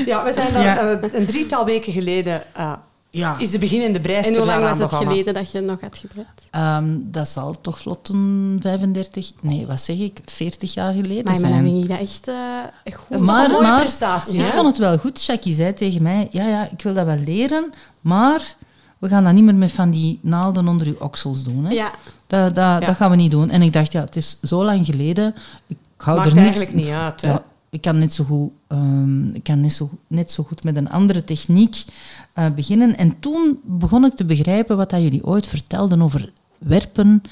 Ja, 0.07 0.25
we 0.25 0.33
zijn 0.33 0.53
dan 0.53 0.63
Ja. 0.63 0.79
eh, 0.79 1.13
een 1.13 1.27
drietal 1.27 1.65
weken 1.65 1.93
geleden. 1.93 2.43
eh, 2.55 2.73
Ja. 3.11 3.39
is 3.39 3.51
de 3.51 3.59
beginnende 3.59 4.01
breister 4.01 4.33
en 4.35 4.39
hoe 4.41 4.47
lang 4.49 4.63
was 4.63 4.79
het 4.79 4.79
begonnen. 4.89 5.09
geleden 5.09 5.35
dat 5.35 5.51
je 5.53 5.61
nog 5.61 5.81
had 5.81 5.97
gebreid? 5.97 6.27
Ehm, 6.51 6.85
dat 7.01 7.29
zal 7.29 7.61
toch 7.61 7.79
vlot 7.79 8.09
een 8.09 8.59
35, 8.63 9.33
nee, 9.43 9.67
wat 9.67 9.81
zeg 9.81 9.99
ik, 9.99 10.19
40 10.25 10.75
jaar 10.75 10.93
geleden 10.95 11.25
Maar, 11.25 11.33
maar 11.33 11.43
dan 11.43 11.51
zijn. 11.51 11.65
vind 11.65 11.83
ik 11.83 11.89
dat 11.89 11.99
echt 12.01 12.29
eh, 12.29 12.95
goed. 12.95 13.05
Dat 13.09 13.21
is 13.21 13.27
Maar- 13.27 13.45
een 13.45 13.51
mooie 13.51 13.67
maar- 13.67 13.81
prestatie. 13.81 14.39
Ik 14.41 14.47
vond 14.47 14.67
het 14.67 14.79
wel 14.79 14.99
goed. 14.99 15.25
Jackie 15.25 15.55
zei 15.55 15.75
tegen 15.75 16.03
mij, 16.03 16.29
ja, 16.31 16.47
ja, 16.49 16.69
ik 16.71 16.83
wil 16.83 16.95
dat 16.95 17.07
wel 17.07 17.17
leren, 17.19 17.73
maar 18.01 18.55
we 18.99 19.09
gaan 19.09 19.25
dat 19.25 19.33
niet 19.33 19.45
meer 19.45 19.55
met 19.55 19.73
van 19.73 19.91
die 19.91 20.19
naalden 20.23 20.69
onder 20.69 20.87
uw 20.87 20.97
oksels 20.99 21.43
doen. 21.45 21.65
Hè? 21.65 21.73
Ja, 21.73 21.91
Dat, 22.29 22.55
dat, 22.55 22.83
dat 22.83 22.97
gaan 22.97 23.11
we 23.11 23.17
niet 23.17 23.31
doen. 23.31 23.51
En 23.51 23.63
ik 23.63 23.73
dacht, 23.73 23.93
ja, 23.93 24.01
het 24.01 24.17
is 24.17 24.39
zo 24.43 24.65
lang 24.65 24.85
geleden. 24.85 25.35
Ik 25.67 25.77
hou 25.97 26.17
Maakt 26.17 26.31
er 26.31 26.35
niks... 26.35 26.47
eigenlijk 26.47 26.77
niet 26.87 26.95
uit. 26.95 27.21
Hè? 27.21 27.29
Ja, 27.29 27.45
ik 27.71 27.81
kan 27.81 27.99
net 27.99 28.13
zo 28.13 28.25
goed, 28.25 28.51
ehm, 28.69 29.35
ik 29.35 29.43
kan 29.43 29.61
net 29.61 29.73
zo, 29.73 29.91
net 30.07 30.31
zo 30.31 30.43
goed 30.43 30.65
met 30.65 30.77
een 30.77 30.91
andere 30.91 31.25
techniek 31.25 31.85
eh, 32.33 32.51
beginnen. 32.55 32.97
En 32.97 33.21
toen 33.21 33.61
begon 33.65 34.05
ik 34.05 34.15
te 34.15 34.25
begrijpen 34.25 34.77
wat 34.77 34.91
dat 34.91 35.01
jullie 35.01 35.25
ooit 35.25 35.47
vertelden 35.47 36.03
over 36.03 36.33
werpen 36.59 37.23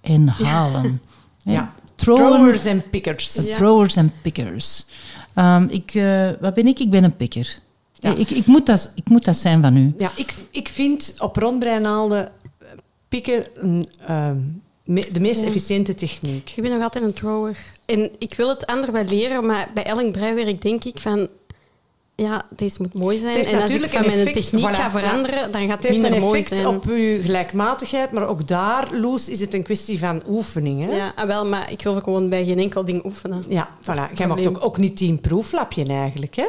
en 0.00 0.28
halen. 0.28 1.00
Ja. 1.48 1.72
Throwers 1.94 2.64
en 2.64 2.90
pickers. 2.90 3.34
Ja. 3.34 3.56
Throwers 3.56 3.96
en 3.96 4.12
pickers. 4.22 4.86
Ehm, 5.34 5.66
ik, 5.70 5.94
eh, 5.94 6.28
wat 6.40 6.54
ben 6.54 6.66
ik? 6.66 6.78
Ik 6.78 6.90
ben 6.90 7.04
een 7.04 7.16
pikker. 7.16 7.58
Ja. 7.92 8.14
Ik, 8.14 8.30
ik, 8.30 8.46
moet 8.46 8.66
dat, 8.66 8.92
ik 8.94 9.08
moet 9.08 9.24
dat 9.24 9.36
zijn 9.36 9.62
van 9.62 9.76
u. 9.76 9.94
Ja, 9.98 10.10
ik, 10.14 10.34
ik 10.50 10.68
vind 10.68 11.14
op 11.18 11.36
rondbreinaalden 11.36 12.26
eh, 12.26 12.45
pikken 13.08 13.44
een, 13.54 13.88
ehm, 14.06 14.38
de 14.84 15.20
meest 15.20 15.40
Ja. 15.40 15.46
efficiënte 15.46 15.94
techniek. 15.94 16.52
ik 16.56 16.62
ben 16.62 16.72
nog 16.72 16.82
altijd 16.82 17.04
een 17.04 17.12
thrower. 17.12 17.56
En 17.84 18.10
ik 18.18 18.34
wil 18.34 18.48
het 18.48 18.66
ander 18.66 18.92
wel 18.92 19.04
leren, 19.04 19.46
maar 19.46 19.70
bij 19.74 19.84
elk 19.84 20.12
breiwerk 20.12 20.62
denk 20.62 20.84
ik 20.84 20.98
van... 20.98 21.28
Ja, 22.14 22.46
deze 22.56 22.82
moet 22.82 22.94
mooi 22.94 23.18
zijn. 23.18 23.32
En 23.34 23.38
als 23.38 23.48
ik 23.48 23.58
natuurlijk 23.58 23.92
van 23.92 24.06
mijn 24.06 24.18
effect, 24.18 24.34
techniek 24.34 24.70
voilà, 24.70 24.74
ga 24.74 24.90
veranderen, 24.90 25.52
dan 25.52 25.66
gaat 25.66 25.82
Het 25.82 25.94
het 25.94 26.02
heeft 26.02 26.04
een 26.04 26.34
effect 26.34 26.66
op 26.66 26.84
uw 26.84 27.22
gelijkmatigheid, 27.22 28.12
maar 28.12 28.28
ook 28.28 28.48
daar, 28.48 28.88
Loes, 28.92 29.28
is 29.28 29.40
het 29.40 29.54
een 29.54 29.62
kwestie 29.62 29.98
van 29.98 30.22
oefening. 30.28 30.86
Hè? 30.86 30.96
Ja, 30.96 31.12
ah, 31.16 31.26
wel, 31.26 31.46
maar 31.46 31.72
ik 31.72 31.82
wil 31.82 31.94
gewoon 31.94 32.28
bij 32.28 32.44
geen 32.44 32.58
enkel 32.58 32.84
ding 32.84 33.04
oefenen. 33.04 33.44
Ja, 33.48 33.68
voilà. 33.82 33.84
Jij 33.84 33.96
maakt 34.04 34.16
probleem. 34.16 34.46
ook, 34.46 34.64
ook 34.64 34.78
niet 34.78 34.96
tien 34.96 35.20
proeflapje 35.20 35.84
eigenlijk, 35.84 36.36
hè? 36.36 36.46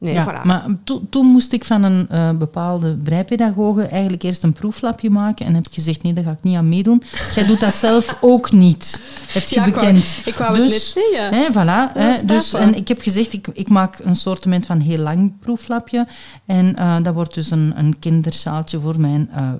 Nee. 0.00 0.12
Ja, 0.12 0.26
voilà. 0.26 0.46
Maar 0.46 0.64
to- 0.84 1.02
toen 1.10 1.26
moest 1.26 1.52
ik 1.52 1.64
van 1.64 1.82
een 1.82 2.08
eh, 2.08 2.30
bepaalde 2.30 2.94
breipedagoge 2.96 3.82
eigenlijk 3.82 4.22
eerst 4.22 4.42
een 4.42 4.52
proeflapje 4.52 5.10
maken. 5.10 5.46
En 5.46 5.54
heb 5.54 5.66
ik 5.66 5.72
gezegd, 5.74 6.02
nee, 6.02 6.12
daar 6.12 6.24
ga 6.24 6.30
ik 6.30 6.42
niet 6.42 6.56
aan 6.56 6.68
meedoen. 6.68 7.02
Jij 7.34 7.44
doet 7.46 7.60
dat 7.60 7.74
zelf 7.74 8.16
ook 8.20 8.52
niet. 8.52 9.00
Heb 9.32 9.42
je 9.48 9.54
Ja, 9.54 9.64
bekend. 9.64 10.16
Ik 10.24 10.34
wou 10.34 10.56
Dus, 10.56 10.64
het 10.64 10.70
net 11.04 11.04
zeggen. 11.12 11.34
Hè, 11.34 11.46
voilà. 11.52 11.92
Hè, 11.98 12.24
dus, 12.24 12.52
en 12.52 12.74
ik 12.74 12.88
heb 12.88 13.00
gezegd, 13.00 13.32
ik, 13.32 13.46
ik 13.52 13.68
maak 13.68 13.98
een 13.98 14.16
soortement 14.16 14.66
van 14.66 14.80
heel 14.80 14.98
lang 14.98 15.32
proeflapje. 15.40 16.06
En 16.46 16.76
eh, 16.76 16.96
dat 17.02 17.14
wordt 17.14 17.34
dus 17.34 17.50
een, 17.50 17.72
een 17.76 17.98
kindersaaltje 17.98 18.80
voor 18.80 19.00
mijn 19.00 19.28
eh 19.32 19.50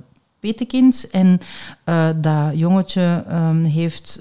petekind. 0.40 1.08
En 1.10 1.40
dat 2.16 2.50
jongetje 2.54 3.24
ehm, 3.28 3.64
heeft 3.64 4.18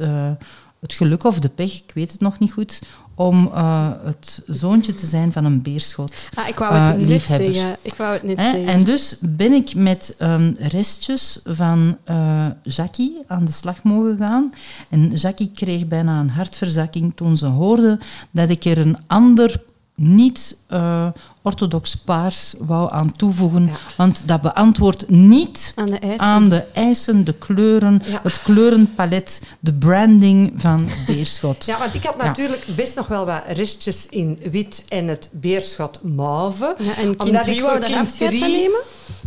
het 0.80 0.94
geluk 0.94 1.24
of 1.24 1.40
de 1.40 1.50
pech, 1.50 1.74
ik 1.74 1.92
weet 1.94 2.12
het 2.12 2.22
nog 2.22 2.40
niet 2.40 2.52
goed, 2.54 2.82
om 3.20 3.52
eh, 3.54 3.90
het 4.04 4.42
zoontje 4.48 4.94
te 4.94 5.06
zijn 5.06 5.32
van 5.32 5.46
een 5.46 5.62
beerschot. 5.62 6.30
Ah, 6.34 6.48
ik 6.48 6.58
wou 6.60 6.74
eh, 6.74 6.88
het 6.88 6.98
net 6.98 7.08
liefhebbers. 7.08 7.58
zeggen. 7.58 7.78
Ik 7.82 7.94
wou 7.94 8.14
het 8.14 8.22
Hè? 8.24 8.34
zeggen. 8.44 8.66
En 8.68 8.84
dus 8.84 9.16
ben 9.22 9.52
ik 9.52 9.76
met 9.76 10.16
ehm, 10.18 10.54
restjes 10.60 11.40
van 11.46 11.98
eh 12.04 12.46
Jackie 12.64 13.18
aan 13.28 13.46
de 13.46 13.52
slag 13.52 13.84
mogen 13.84 14.18
gaan. 14.18 14.54
En 14.90 15.12
Jackie 15.14 15.52
kreeg 15.56 15.88
bijna 15.88 16.20
een 16.20 16.30
hartverzakking 16.30 17.12
toen 17.16 17.38
ze 17.38 17.46
hoorde 17.46 18.00
dat 18.32 18.50
ik 18.50 18.66
er 18.66 18.78
een 18.78 18.98
ander 19.08 19.62
niet 19.96 20.58
eh, 20.68 21.08
orthodox 21.48 21.96
paars 21.96 22.54
wou 22.60 22.92
aan 22.94 23.12
toevoegen. 23.12 23.66
Ja. 23.66 23.74
Want 23.98 24.28
dat 24.28 24.42
beantwoordt 24.42 25.10
niet 25.10 25.72
Aan 25.76 25.90
de 25.90 26.00
ijs. 26.00 26.18
aan 26.18 26.50
de 26.50 26.64
eisen, 26.74 27.24
de 27.24 27.34
kleuren, 27.34 28.02
Ja. 28.06 28.20
het 28.24 28.42
kleurenpalet, 28.42 29.42
de 29.60 29.74
branding 29.74 30.52
van 30.56 30.88
Beerschot. 31.06 31.66
Ja, 31.72 31.80
want 31.80 31.94
ik 31.94 32.04
had 32.04 32.16
Ja. 32.18 32.24
natuurlijk 32.26 32.66
best 32.76 32.96
nog 32.96 33.08
wel 33.08 33.26
wat 33.26 33.42
restjes 33.48 34.06
in 34.10 34.40
wit 34.52 34.84
en 34.90 35.08
het 35.08 35.30
beerschot 35.32 36.04
mauve. 36.04 36.76
Ja, 36.80 36.90
en 36.96 36.96
kind 36.96 37.22
Omdat 37.22 37.44
3 37.44 37.56
ik 37.56 37.62
wou 37.62 37.78
voor 37.80 37.88
daar 37.90 38.00
afscheid 38.00 38.38
van 38.38 38.52
nemen? 38.52 38.80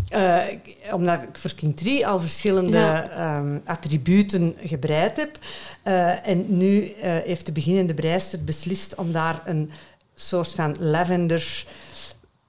Eh, 0.08 0.94
omdat 0.94 1.22
ik 1.22 1.28
voor 1.38 1.54
kind 1.54 1.76
3 1.76 2.06
al 2.06 2.20
verschillende 2.20 2.76
Ja. 2.78 3.08
ehm, 3.10 3.58
attributen 3.64 4.54
gebreid 4.64 5.16
heb. 5.16 5.38
Eh, 5.82 6.28
en 6.28 6.44
nu 6.48 6.86
eh, 6.86 7.12
heeft 7.24 7.46
de 7.46 7.52
beginnende 7.52 7.94
breister 7.94 8.44
beslist 8.44 8.94
om 8.94 9.12
daar 9.12 9.42
een 9.44 9.70
soort 10.14 10.52
van 10.54 10.76
lavender 10.78 11.64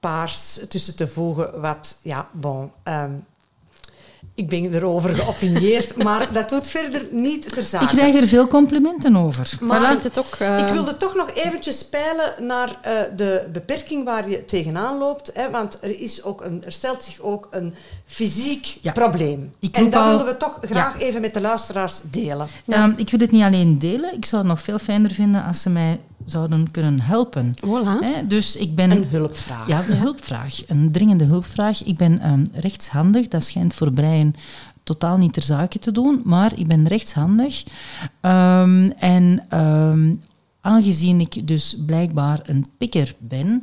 paars 0.02 0.60
tussen 0.68 0.96
te 0.96 1.06
voegen. 1.06 1.60
Wat, 1.60 1.96
ja, 2.02 2.28
bon... 2.32 2.70
ehm, 2.82 3.10
ik 4.34 4.48
ben 4.48 4.74
erover 4.74 5.14
geopinieerd, 5.16 5.96
maar 6.04 6.32
dat 6.32 6.48
doet 6.48 6.68
verder 6.68 7.06
niet 7.10 7.54
ter 7.54 7.62
zake. 7.62 7.84
Ik 7.84 7.90
krijg 7.90 8.14
er 8.16 8.26
veel 8.28 8.46
complimenten 8.46 9.16
over. 9.16 9.52
Maar- 9.60 9.98
Voilà. 9.98 10.02
het 10.02 10.18
ook... 10.18 10.34
eh, 10.38 10.58
Ik 10.58 10.72
wilde 10.72 10.96
toch 10.96 11.14
nog 11.14 11.30
eventjes 11.34 11.78
spelen 11.78 12.32
naar 12.46 12.68
eh, 12.82 12.92
de 13.16 13.48
beperking 13.52 14.04
waar 14.04 14.30
je 14.30 14.44
tegenaan 14.44 14.98
loopt. 14.98 15.30
Hè, 15.34 15.50
want 15.50 15.78
er, 15.80 16.00
is 16.00 16.22
ook 16.22 16.40
een, 16.44 16.62
er 16.64 16.72
stelt 16.72 17.02
zich 17.02 17.20
ook 17.20 17.48
een 17.50 17.74
fysiek 18.04 18.78
Ja. 18.80 18.92
probleem. 18.92 19.52
Ik 19.58 19.76
en 19.76 19.90
dat 19.90 20.02
al- 20.02 20.10
willen 20.10 20.26
we 20.26 20.36
toch 20.36 20.58
graag 20.62 20.98
even 21.00 21.20
met 21.20 21.34
de 21.34 21.40
luisteraars 21.40 22.00
delen. 22.10 22.46
Ehm, 22.68 22.92
ik 22.96 23.10
wil 23.10 23.20
het 23.20 23.30
niet 23.30 23.42
alleen 23.42 23.78
delen, 23.78 24.14
ik 24.14 24.24
zou 24.24 24.42
het 24.42 24.50
nog 24.50 24.60
veel 24.62 24.78
fijner 24.78 25.10
vinden 25.10 25.44
als 25.44 25.62
ze 25.62 25.70
mij 25.70 26.00
zouden 26.24 26.70
kunnen 26.70 27.00
helpen. 27.00 27.54
Voilà. 27.56 28.00
Hè, 28.00 28.26
dus 28.26 28.56
ik 28.56 28.74
ben... 28.74 28.90
Een 28.90 29.06
hulpvraag. 29.08 29.66
Ja, 29.66 29.84
een 29.88 29.96
hulpvraag. 29.96 30.62
Een 30.68 30.92
dringende 30.92 31.24
hulpvraag. 31.24 31.84
Ik 31.84 31.96
ben 31.96 32.18
ehm, 32.18 32.44
rechtshandig. 32.52 33.28
Dat 33.28 33.44
schijnt 33.44 33.74
voor 33.74 33.90
Brian 33.90 34.34
totaal 34.82 35.16
niet 35.16 35.32
ter 35.32 35.42
zake 35.42 35.78
te 35.78 35.92
doen, 35.92 36.20
maar 36.24 36.58
ik 36.58 36.66
ben 36.66 36.88
rechtshandig. 36.88 37.64
Ehm, 38.20 38.90
en 38.98 39.44
ehm, 39.48 40.14
aangezien 40.60 41.20
ik 41.20 41.46
dus 41.46 41.76
blijkbaar 41.86 42.40
een 42.44 42.66
pikker 42.78 43.14
ben, 43.18 43.62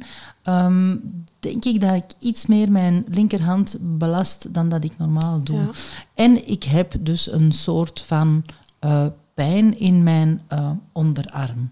denk 1.40 1.66
ik 1.66 1.82
dat 1.82 1.96
ik 1.96 2.06
iets 2.20 2.46
meer 2.46 2.72
mijn 2.72 3.06
linkerhand 3.08 3.78
belast 3.82 4.54
dan 4.54 4.70
dat 4.70 4.84
ik 4.84 4.98
normaal 4.98 5.44
doe. 5.44 5.60
Ja. 5.60 5.70
En 6.14 6.50
ik 6.50 6.64
heb 6.64 6.96
dus 7.00 7.32
een 7.32 7.52
soort 7.52 8.02
van 8.02 8.44
eh, 8.80 9.06
pijn 9.34 9.80
in 9.80 10.04
mijn 10.04 10.42
eh, 10.48 10.72
onderarm. 10.92 11.72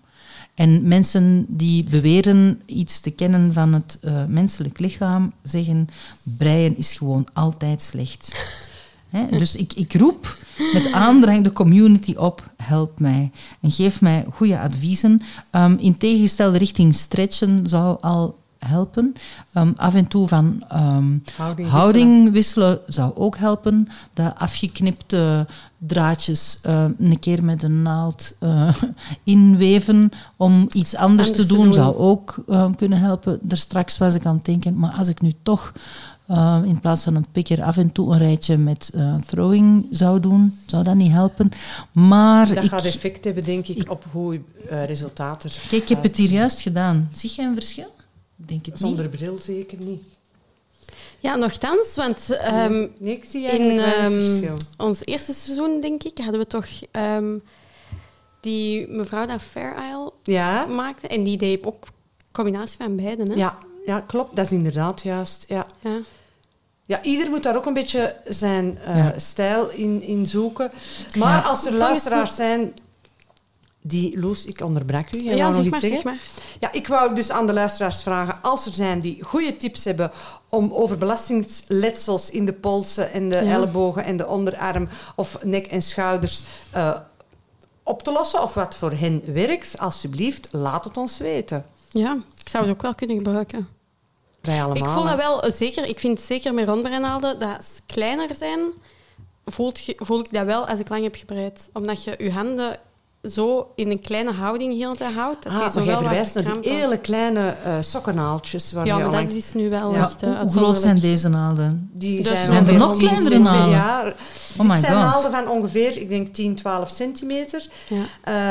En 0.58 0.88
mensen 0.88 1.46
die 1.48 1.84
beweren 1.84 2.62
iets 2.66 3.00
te 3.00 3.12
kennen 3.12 3.54
van 3.54 3.74
het 3.74 3.98
eh, 4.02 4.26
menselijk 4.26 4.80
lichaam, 4.80 5.32
zeggen 5.44 5.88
breien 6.38 6.78
is 6.78 6.94
gewoon 6.94 7.28
altijd 7.34 7.82
slecht. 7.82 8.32
Hè, 9.10 9.38
dus 9.38 9.56
ik, 9.56 9.74
ik 9.74 9.94
roep 9.94 10.38
met 10.74 10.92
aandrang 10.92 11.44
de 11.44 11.52
community 11.52 12.14
op, 12.16 12.52
help 12.64 13.00
mij 13.00 13.32
en 13.62 13.72
geef 13.72 14.02
mij 14.02 14.26
goede 14.30 14.60
adviezen. 14.60 15.22
Ehm, 15.52 15.76
in 15.80 15.98
tegengestelde 15.98 16.58
richting 16.58 16.96
stretchen 16.96 17.70
zou 17.70 17.98
al 18.02 18.38
helpen. 18.68 19.14
Ehm, 19.54 19.72
af 19.76 19.94
en 19.94 20.08
toe 20.08 20.28
van 20.28 20.64
ehm, 20.70 21.18
Houding 21.38 21.68
houding 21.68 22.32
wisselen 22.32 22.80
zou 22.88 23.12
ook 23.16 23.38
helpen. 23.38 23.88
De 24.14 24.36
afgeknipte 24.36 25.48
draadjes 25.78 26.60
eh, 26.62 26.86
een 26.98 27.20
keer 27.20 27.44
met 27.44 27.64
een 27.64 27.82
naald 27.82 28.36
eh, 28.40 28.76
inweven 29.24 30.10
om 30.36 30.68
iets 30.74 30.96
anders, 30.96 31.28
Anders 31.28 31.48
te 31.48 31.56
te 31.56 31.62
doen, 31.62 31.74
zou 31.74 31.96
ook 31.96 32.44
eh, 32.48 32.70
kunnen 32.76 33.00
helpen. 33.00 33.40
Er 33.50 33.58
straks 33.58 33.98
was 33.98 34.16
ik 34.16 34.26
aan 34.26 34.36
het 34.36 34.46
denken, 34.46 34.78
maar 34.78 34.92
als 34.92 35.08
ik 35.08 35.22
nu 35.22 35.34
toch 35.44 35.74
in 36.64 36.80
plaats 36.82 37.04
van 37.04 37.16
een 37.16 37.26
pikker 37.32 37.64
af 37.64 37.78
en 37.78 37.92
toe 37.92 38.12
een 38.12 38.18
rijtje 38.18 38.58
met 38.58 38.92
eh, 38.94 39.16
throwing 39.16 39.86
zou 39.92 40.20
doen, 40.20 40.58
zou 40.66 40.84
dat 40.84 40.96
niet 40.96 41.12
helpen. 41.12 41.50
Maar 41.92 42.54
Dat 42.54 42.64
ik, 42.64 42.70
gaat 42.70 42.86
effect 42.86 43.26
hebben, 43.26 43.44
denk 43.44 43.68
ik, 43.68 43.92
op 43.92 44.06
hoe 44.12 44.34
je 44.34 44.40
eh, 44.70 44.86
resultaten... 44.86 45.50
kijk, 45.68 45.82
ik 45.82 45.90
heb 45.90 46.04
het 46.04 46.18
hier 46.18 46.32
juist 46.32 46.62
gedaan. 46.62 47.10
Zie 47.14 47.34
je 47.36 47.42
een 47.42 47.54
verschil? 47.54 47.96
Denk 48.38 48.66
het 48.66 48.74
niet. 48.74 48.84
Zonder 48.84 49.10
bril 49.10 49.38
zeker 49.42 49.78
niet. 49.80 50.02
Ja, 51.20 51.36
nogthans, 51.36 51.96
want 51.96 52.30
ehm, 52.32 52.88
Nee, 52.98 53.16
ik 53.16 53.26
zie 53.26 53.48
in 53.48 53.80
ehm, 53.80 54.12
verschil. 54.12 54.56
ons 54.78 55.00
eerste 55.06 55.34
seizoen, 55.34 55.80
denk 55.80 56.04
ik, 56.04 56.18
hadden 56.18 56.40
we 56.40 56.48
toch 56.48 56.68
ehm, 56.92 57.38
die 58.42 58.88
mevrouw 58.88 59.26
dat 59.26 59.42
Fair 59.42 59.76
Isle 59.90 60.12
Ja, 60.24 60.66
maakte. 60.66 61.08
En 61.08 61.24
die 61.24 61.38
deed 61.38 61.66
ook 61.66 61.86
combinatie 62.32 62.78
van 62.78 62.96
beiden. 62.96 63.30
Hè? 63.30 63.36
ja, 63.36 63.58
ja, 63.86 64.00
klopt. 64.00 64.36
Dat 64.36 64.46
is 64.46 64.52
inderdaad 64.52 65.02
juist. 65.02 65.46
Ja. 65.48 65.68
Ja. 65.80 66.00
Ja, 66.86 67.04
ieder 67.04 67.30
moet 67.30 67.44
daar 67.44 67.56
ook 67.56 67.66
een 67.66 67.74
beetje 67.74 68.16
zijn 68.28 68.78
eh, 68.78 68.96
Ja. 68.98 69.14
stijl 69.20 69.70
in, 69.70 70.02
in 70.02 70.28
zoeken. 70.28 70.72
Maar 71.18 71.38
Ja. 71.38 71.50
als 71.50 71.66
er 71.66 71.74
luisteraars 71.74 72.36
zijn 72.36 72.74
die... 73.88 74.20
Loes, 74.20 74.46
ik 74.46 74.62
onderbrak 74.62 75.16
u. 75.16 75.22
Jij 75.24 75.36
Ja, 75.36 75.50
nog 75.50 75.60
iets 75.62 75.70
maar, 75.70 75.80
zeggen? 75.80 76.02
maar. 76.04 76.18
Ja, 76.60 76.72
ik 76.72 76.88
wou 76.88 77.16
dus 77.16 77.30
aan 77.30 77.48
de 77.48 77.54
luisteraars 77.54 78.02
vragen, 78.04 78.40
als 78.42 78.66
er 78.66 78.74
zijn 78.74 79.00
die 79.00 79.24
goede 79.24 79.58
tips 79.58 79.84
hebben 79.84 80.12
om 80.50 80.74
over 80.74 80.98
belastingsletsels 80.98 82.30
in 82.30 82.46
de 82.46 82.54
polsen 82.54 83.12
en 83.12 83.30
de 83.30 83.36
Ja. 83.36 83.42
ellebogen 83.54 84.04
en 84.04 84.18
de 84.18 84.28
onderarm 84.28 84.90
of 85.16 85.44
nek 85.44 85.66
en 85.66 85.82
schouders 85.82 86.44
eh, 86.72 86.94
op 87.84 88.04
te 88.04 88.12
lossen, 88.12 88.42
of 88.44 88.54
wat 88.54 88.76
voor 88.76 88.92
hen 88.92 89.22
werkt, 89.34 89.80
alsjeblieft, 89.80 90.48
laat 90.52 90.86
het 90.86 90.98
ons 90.98 91.18
weten. 91.18 91.66
Ja, 91.92 92.18
ik 92.40 92.50
zou 92.50 92.64
het 92.66 92.74
ook 92.74 92.82
wel 92.82 92.96
kunnen 92.96 93.18
gebruiken. 93.18 93.68
Wij 94.42 94.64
allemaal. 94.64 94.84
Ik 94.88 94.90
voel 94.90 95.04
dat 95.04 95.16
wel 95.16 95.52
zeker. 95.52 95.86
Ik 95.86 96.00
vind 96.00 96.20
zeker 96.20 96.54
met 96.54 96.68
rondbreinaalden 96.68 97.40
dat 97.40 97.58
ze 97.76 97.82
kleiner 97.86 98.30
zijn, 98.40 98.60
voel 99.46 100.20
ik 100.20 100.34
dat 100.34 100.46
wel 100.46 100.68
als 100.68 100.80
ik 100.80 100.90
lang 100.90 101.04
heb 101.04 101.16
gebreid. 101.16 101.70
Omdat 101.74 102.04
je 102.04 102.16
je 102.18 102.32
handen 102.32 102.80
zo 103.32 103.68
in 103.76 103.90
een 103.92 104.00
kleine 104.00 104.32
houding 104.32 104.78
heel 104.78 104.94
tijd 104.96 105.14
houdt. 105.14 105.44
Dat 105.44 105.54
Ah, 105.54 105.70
zo 105.70 105.76
maar 105.80 105.84
jij 105.86 105.98
verwijst 105.98 106.34
naar 106.36 106.62
die 106.62 106.72
hele 106.74 106.98
kleine 106.98 107.40
eh 107.64 107.78
sokkenaaltjes. 107.80 108.72
Waar 108.72 108.86
Ja, 108.86 108.98
maar 108.98 109.22
dat 109.24 109.36
is 109.36 109.54
nu 109.54 109.70
wel 109.70 109.94
Ja, 109.94 110.00
echt... 110.04 110.24
eh, 110.24 110.40
Hoe, 110.40 110.52
groot 110.52 110.78
zijn 110.80 111.00
deze 111.00 111.30
naalden? 111.30 111.90
Die 111.94 112.18
Dus 112.18 112.28
zijn, 112.28 112.48
zijn 112.48 112.68
er 112.68 112.74
nog 112.74 112.98
10 112.98 113.08
kleinere 113.08 113.38
naalden? 113.40 113.70
Ja, 113.70 114.00
Oh 114.08 114.14
dit 114.58 114.68
my 114.68 114.78
zijn 114.80 114.94
God. 114.94 115.02
naalden 115.02 115.32
van 115.32 115.48
ongeveer, 115.48 115.98
ik 116.02 116.10
denk 116.10 116.34
10, 116.34 116.56
12 116.56 116.90
centimeter. 116.90 117.68
Ja. 117.90 118.04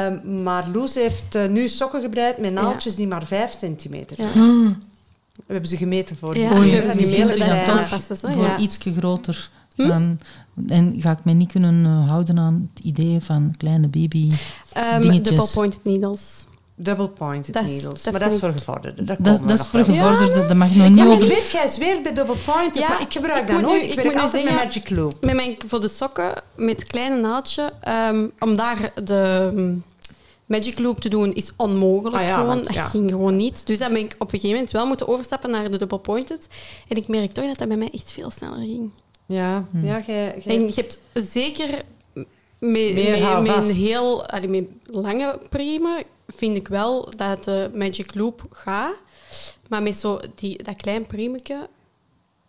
Ehm, 0.06 0.42
maar 0.42 0.68
Loes 0.72 0.94
heeft 0.94 1.34
eh, 1.34 1.46
nu 1.48 1.68
sokken 1.68 2.00
gebreid 2.02 2.38
met 2.38 2.52
naaltjes 2.52 2.94
die 2.94 3.06
maar 3.06 3.24
5 3.26 3.54
centimeter 3.58 4.16
Ja. 4.22 4.32
We 5.36 5.52
hebben 5.52 5.70
ze 5.70 5.76
gemeten 5.76 6.16
voor 6.16 6.36
Ja, 6.38 6.48
die- 6.48 6.58
we 6.70 6.76
hebben 6.76 6.96
die 6.96 7.06
ze 7.06 7.14
gemeten, 7.14 7.46
is 8.10 8.18
voor 8.20 8.58
iets 8.58 8.78
groter. 8.98 9.50
Hm? 9.76 10.12
En 10.68 10.94
ga 10.98 11.10
ik 11.10 11.24
mij 11.24 11.34
niet 11.34 11.52
kunnen 11.52 11.84
eh, 11.84 12.08
houden 12.08 12.38
aan 12.38 12.70
het 12.74 12.84
idee 12.84 13.20
van 13.20 13.54
kleine 13.56 13.88
baby. 13.88 14.30
Ehm, 14.72 15.00
Dingetjes. 15.00 15.28
double 15.36 15.48
pointed 15.54 15.84
needles. 15.84 16.44
Double 16.78 17.08
pointed 17.08 17.54
Dat 17.54 17.64
needles. 17.64 18.02
dat 18.02 18.12
maar 18.12 18.22
dat 18.22 18.32
is 18.32 18.38
voor 18.38 18.52
gevorderden. 18.52 19.06
Dat, 19.06 19.16
dat 19.24 19.50
is 19.60 19.66
voor 19.66 19.84
gevorderden, 19.84 20.48
dat 20.48 20.56
mag 20.56 20.74
nog 20.74 20.88
niet 20.88 20.98
Ja, 20.98 21.04
maar 21.04 21.12
over. 21.14 21.26
ik 21.30 21.34
weet, 21.34 21.50
jij 21.50 21.66
zweert 21.68 22.02
bij 22.02 22.12
double 22.14 22.36
pointed, 22.36 22.82
Ja, 22.82 22.88
maar 22.88 23.00
ik 23.00 23.12
gebruik 23.12 23.40
ik 23.40 23.46
dat 23.48 23.60
nooit. 23.60 23.82
nu- 23.82 23.88
ik 23.88 23.94
ik 23.96 24.00
werk 24.02 24.16
altijd 24.18 24.44
met 24.44 24.52
zeggen- 24.52 24.66
Magic 24.66 24.90
Loop. 24.90 25.16
Met 25.24 25.34
mijn, 25.34 25.56
voor 25.66 25.80
de 25.80 25.88
sokken, 25.88 26.32
met 26.56 26.80
het 26.80 26.88
kleine 26.88 27.20
naaldje, 27.20 27.72
ehm, 27.80 28.26
om 28.38 28.56
daar 28.56 28.92
de 29.04 29.50
mm, 29.54 29.82
Magic 30.46 30.78
Loop 30.78 31.00
te 31.00 31.08
doen, 31.08 31.32
is 31.32 31.52
onmogelijk. 31.56 32.16
Ah 32.16 32.22
ja, 32.22 32.32
gewoon. 32.34 32.46
want, 32.46 32.66
dat 32.66 32.74
ja. 32.74 32.84
ging 32.84 33.10
gewoon 33.10 33.36
niet. 33.36 33.66
Dus 33.66 33.78
dan 33.78 33.92
ben 33.92 34.00
ik 34.02 34.14
op 34.18 34.20
een 34.32 34.38
gegeven 34.38 34.54
moment 34.54 34.70
wel 34.70 34.86
moeten 34.86 35.08
overstappen 35.08 35.50
naar 35.50 35.70
de 35.70 35.78
double 35.78 35.98
pointed. 35.98 36.46
En 36.88 36.96
ik 36.96 37.08
merk 37.08 37.32
toch 37.32 37.46
dat 37.46 37.58
dat 37.58 37.68
bij 37.68 37.76
mij 37.76 37.90
echt 37.92 38.12
veel 38.12 38.30
sneller 38.30 38.56
ging. 38.58 38.90
Ja, 39.26 39.64
ja 39.82 40.02
jij... 40.06 40.40
jij- 40.44 40.56
En 40.56 40.66
je 40.66 40.72
hebt 40.74 40.98
zeker 41.14 41.82
met, 42.58 42.96
een 42.96 43.74
heel 43.74 44.26
allee, 44.26 44.48
met 44.48 44.64
lange 44.84 45.38
priemen, 45.50 46.02
vind 46.28 46.56
ik 46.56 46.68
wel 46.68 47.10
dat 47.16 47.44
de 47.44 47.70
Magic 47.74 48.14
Loop 48.14 48.46
gaat. 48.50 48.94
Maar 49.68 49.82
met 49.82 49.96
zo 49.96 50.20
die, 50.34 50.62
dat 50.62 50.76
klein 50.76 51.06
priemetje, 51.06 51.68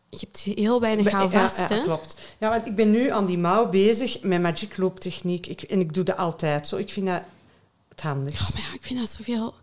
je 0.09 0.17
hebt 0.19 0.39
heel 0.39 0.79
weinig 0.81 1.11
houvast. 1.11 1.57
ja, 1.57 1.67
ja, 1.69 1.75
hè? 1.75 1.81
klopt. 1.83 2.17
Ja, 2.39 2.49
want 2.49 2.65
ik 2.65 2.75
ben 2.75 2.91
nu 2.91 3.11
aan 3.11 3.25
die 3.25 3.37
mouw 3.37 3.69
bezig 3.69 4.21
met 4.21 4.41
Magic 4.41 4.77
Loop 4.77 4.99
techniek. 4.99 5.47
Ik, 5.47 5.61
en 5.61 5.79
ik 5.79 5.93
doe 5.93 6.03
dat 6.03 6.17
altijd 6.17 6.67
zo. 6.67 6.75
Ik 6.77 6.91
vind 6.91 7.07
dat 7.07 7.21
het 7.89 8.01
handigst. 8.01 8.53
Maar 8.53 8.61
ja, 8.61 8.73
ik 8.73 8.83
vind 8.85 8.99
dat 8.99 9.09
zoveel, 9.09 9.53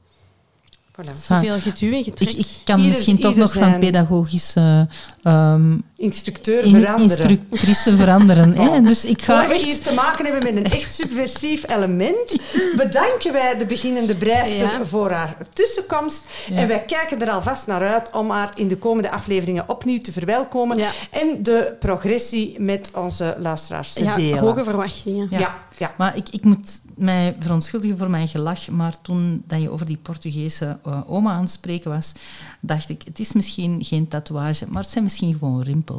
Voilà. 0.93 1.09
Ah, 1.09 1.15
zoveel 1.15 1.59
geduw 1.59 1.93
en 1.93 2.05
getrek. 2.05 2.29
Ik, 2.33 2.39
ik 2.39 2.47
kan 2.65 2.77
Ieder- 2.79 2.93
misschien 2.95 3.19
toch 3.19 3.37
nog 3.37 3.53
van 3.53 3.79
pedagogische 3.79 4.89
ehm, 5.23 5.79
instructeur 6.05 6.65
in- 6.65 6.71
veranderen. 6.81 7.03
instructrice 7.31 7.97
veranderen. 7.97 8.53
hè. 8.53 8.81
Dus 8.81 9.05
ik 9.05 9.23
ga 9.23 9.39
Voor 9.41 9.49
we 9.49 9.55
echt... 9.55 9.65
hier 9.65 9.79
te 9.81 9.93
maken 9.95 10.25
hebben 10.25 10.55
met 10.55 10.57
een 10.67 10.73
echt 10.73 10.95
subversief 10.95 11.69
element, 11.69 12.37
bedanken 12.77 13.33
wij 13.33 13.59
de 13.59 13.67
beginnende 13.67 14.17
breister 14.17 14.79
Ja. 14.79 14.85
voor 14.85 15.11
haar 15.11 15.37
tussenkomst. 15.53 16.23
Ja. 16.51 16.57
En 16.57 16.69
wij 16.69 16.83
kijken 16.85 17.21
er 17.23 17.31
alvast 17.31 17.67
naar 17.67 17.83
uit 17.89 18.11
om 18.13 18.31
haar 18.31 18.53
in 18.55 18.69
de 18.69 18.77
komende 18.77 19.11
afleveringen 19.11 19.69
opnieuw 19.69 20.01
te 20.01 20.13
verwelkomen 20.13 20.77
Ja. 20.77 20.91
en 21.11 21.43
de 21.43 21.77
progressie 21.79 22.61
met 22.61 22.91
onze 22.95 23.37
luisteraars 23.39 23.93
te 23.93 24.03
Ja, 24.03 24.15
delen. 24.15 24.39
hoge 24.39 24.65
verwachtingen. 24.65 25.27
ja. 25.31 25.63
Ja. 25.79 25.95
Maar 25.99 26.17
ik, 26.17 26.29
ik 26.31 26.45
moet 26.45 26.81
mij 26.97 27.37
verontschuldigen 27.41 27.99
voor 27.99 28.11
mijn 28.11 28.29
gelach, 28.29 28.69
maar 28.69 28.95
toen 29.03 29.43
dat 29.47 29.63
je 29.63 29.71
over 29.71 29.87
die 29.87 29.97
Portugese 30.03 30.79
eh, 30.85 31.01
oma 31.07 31.33
aan 31.33 31.41
het 31.41 31.51
spreken 31.51 31.91
was, 31.91 32.13
dacht 32.61 32.89
ik, 32.89 33.03
het 33.05 33.19
is 33.19 33.33
misschien 33.33 33.85
geen 33.85 34.09
tatoeage, 34.09 34.65
maar 34.69 34.83
het 34.83 34.91
zijn 34.91 35.05
misschien 35.05 35.37
gewoon 35.39 35.63
rimpels. 35.63 35.94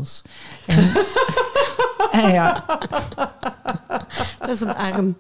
En, 0.66 0.92
en 2.12 2.32
ja, 2.40 2.66
Dat 4.40 4.50
is 4.50 4.60
de 4.60 4.76
arm. 4.76 5.18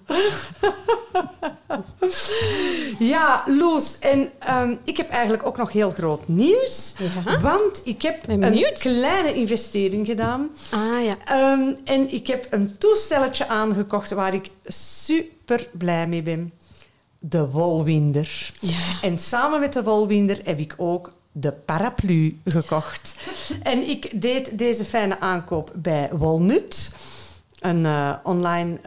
Ja, 2.99 3.43
Loes, 3.45 3.99
en 3.99 4.31
ehm, 4.39 4.75
ik 4.83 4.97
heb 4.97 5.09
eigenlijk 5.09 5.45
ook 5.45 5.57
nog 5.57 5.71
heel 5.71 5.89
groot 5.89 6.27
nieuws. 6.27 6.93
Ja? 7.25 7.39
Want 7.39 7.81
ik 7.83 8.01
heb 8.01 8.21
Ben 8.25 8.43
een 8.43 8.73
kleine 8.73 9.33
investering 9.33 10.05
gedaan. 10.05 10.49
Ah 10.71 11.05
ja. 11.05 11.15
Ehm, 11.25 11.75
en 11.83 12.13
ik 12.13 12.27
heb 12.27 12.47
een 12.49 12.77
toestelletje 12.77 13.47
aangekocht 13.47 14.11
waar 14.11 14.33
ik 14.33 14.49
super 14.65 15.67
blij 15.73 16.07
mee 16.07 16.23
ben. 16.23 16.53
De 17.19 17.49
Wolwinder. 17.49 18.51
Ja. 18.59 19.01
En 19.01 19.17
samen 19.17 19.59
met 19.59 19.73
de 19.73 19.83
Wolwinder 19.83 20.39
heb 20.43 20.59
ik 20.59 20.73
ook 20.77 21.13
de 21.37 21.51
paraplu 21.51 22.39
gekocht. 22.45 23.15
en 23.63 23.89
ik 23.89 24.21
deed 24.21 24.57
deze 24.57 24.85
fijne 24.85 25.19
aankoop 25.19 25.71
bij 25.75 26.09
Wolnut. 26.11 26.91
Een 27.59 27.85
eh, 27.85 28.13
online 28.23 28.79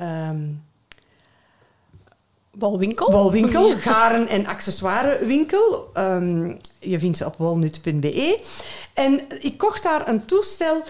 Balwinkel? 2.59 3.11
wolwinkel, 3.11 3.77
garen- 3.77 4.29
en 4.29 4.47
accessoirewinkel. 4.47 5.91
Ehm, 5.93 6.53
je 6.79 6.99
vindt 6.99 7.17
ze 7.17 7.27
op 7.27 7.37
wolnut.be. 7.37 8.41
En 8.95 9.21
ik 9.41 9.59
kocht 9.59 9.83
daar 9.83 10.09
een 10.09 10.25
toestel. 10.25 10.83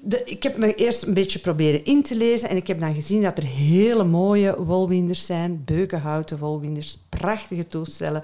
De, 0.00 0.22
ik 0.24 0.42
heb 0.42 0.56
me 0.56 0.74
eerst 0.74 1.02
een 1.02 1.14
beetje 1.14 1.38
proberen 1.38 1.84
in 1.84 2.02
te 2.02 2.16
lezen 2.16 2.48
en 2.48 2.56
ik 2.56 2.66
heb 2.66 2.80
dan 2.80 2.94
gezien 2.94 3.22
dat 3.22 3.38
er 3.38 3.44
hele 3.44 4.04
mooie 4.04 4.64
wolwinders 4.64 5.26
zijn, 5.26 5.62
beukenhouten 5.64 6.38
wolwinders, 6.38 6.98
prachtige 7.08 7.68
toestellen. 7.68 8.22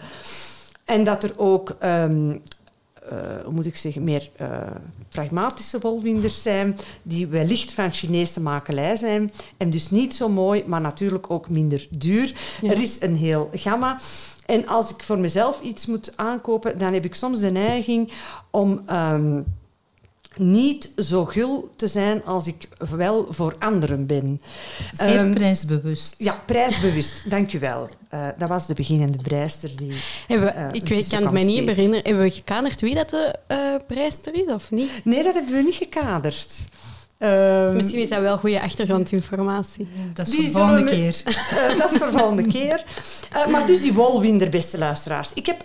En 0.85 1.05
dat 1.05 1.25
er 1.25 1.33
ook, 1.37 1.77
ehm, 1.79 2.31
eh, 2.31 2.37
hoe 3.45 3.53
moet 3.53 3.67
ik 3.67 3.77
zeggen, 3.77 4.05
meer 4.05 4.31
eh, 4.37 4.61
pragmatische 5.09 5.79
wolwinders 5.79 6.43
zijn, 6.43 6.77
die 7.03 7.27
wellicht 7.27 7.73
van 7.73 7.91
Chinese 7.91 8.41
makelij 8.41 8.97
zijn. 8.97 9.33
En 9.57 9.71
dus 9.71 9.91
niet 9.91 10.15
zo 10.15 10.29
mooi, 10.29 10.65
maar 10.67 10.81
natuurlijk 10.81 11.31
ook 11.31 11.49
minder 11.49 11.87
duur. 11.91 12.35
Ja. 12.61 12.71
Er 12.71 12.83
is 12.83 13.01
een 13.01 13.17
heel 13.17 13.51
gamma. 13.53 13.99
En 14.47 14.67
als 14.67 14.91
ik 14.91 15.03
voor 15.03 15.19
mezelf 15.19 15.61
iets 15.61 15.87
moet 15.87 16.13
aankopen, 16.17 16.79
dan 16.79 16.93
heb 16.93 17.05
ik 17.05 17.15
soms 17.15 17.41
de 17.41 17.51
neiging 17.51 18.13
om 18.51 18.83
ehm, 18.87 19.41
niet 20.37 20.91
zo 20.97 21.25
gul 21.25 21.73
te 21.77 21.87
zijn 21.89 22.25
als 22.25 22.47
ik 22.47 22.69
wel 22.97 23.27
voor 23.31 23.55
anderen 23.59 24.07
ben. 24.07 24.41
zeer 24.93 25.17
Ehm, 25.17 25.33
prijsbewust. 25.35 26.15
Ja, 26.19 26.43
prijsbewust. 26.47 27.13
Dank 27.31 27.53
u 27.53 27.59
wel. 27.59 27.89
Eh, 28.09 28.29
dat 28.39 28.49
was 28.49 28.67
de 28.67 28.75
beginnende 28.75 29.19
breister 29.19 29.71
die... 29.77 29.93
Hebben 30.27 30.47
we, 30.47 30.53
Eh, 30.53 30.69
ik 30.73 30.89
weet, 30.89 31.09
kan 31.09 31.23
het 31.23 31.33
mij 31.33 31.45
niet 31.45 31.59
herinneren. 31.69 32.05
Hebben 32.05 32.23
we 32.23 32.31
gekaderd 32.31 32.81
wie 32.81 32.95
dat 32.95 33.11
de 33.11 33.35
eh 33.47 33.59
prijster 33.87 34.35
is 34.35 34.53
of 34.53 34.71
niet? 34.71 34.91
Nee, 35.05 35.23
dat 35.23 35.35
hebben 35.35 35.55
we 35.55 35.63
niet 35.63 35.75
gekaderd. 35.75 36.53
Ehm, 37.19 37.75
Misschien 37.75 38.01
is 38.03 38.09
dat 38.09 38.21
wel 38.21 38.39
goede 38.39 38.61
achtergrondinformatie. 38.61 39.89
Dat 40.15 40.27
is 40.27 40.35
voor 40.35 40.45
de 40.45 40.51
volgende 40.51 40.85
keer. 40.85 41.23
Dat 41.79 41.93
is 41.93 41.99
voor 41.99 42.07
de 42.11 42.19
volgende 42.19 42.47
keer. 42.47 42.85
Eh, 43.33 43.47
maar 43.47 43.67
dus 43.67 43.81
die 43.81 43.93
wolwinder, 43.93 44.49
beste 44.49 44.79
luisteraars. 44.79 45.33
Ik 45.35 45.47
heb 45.47 45.65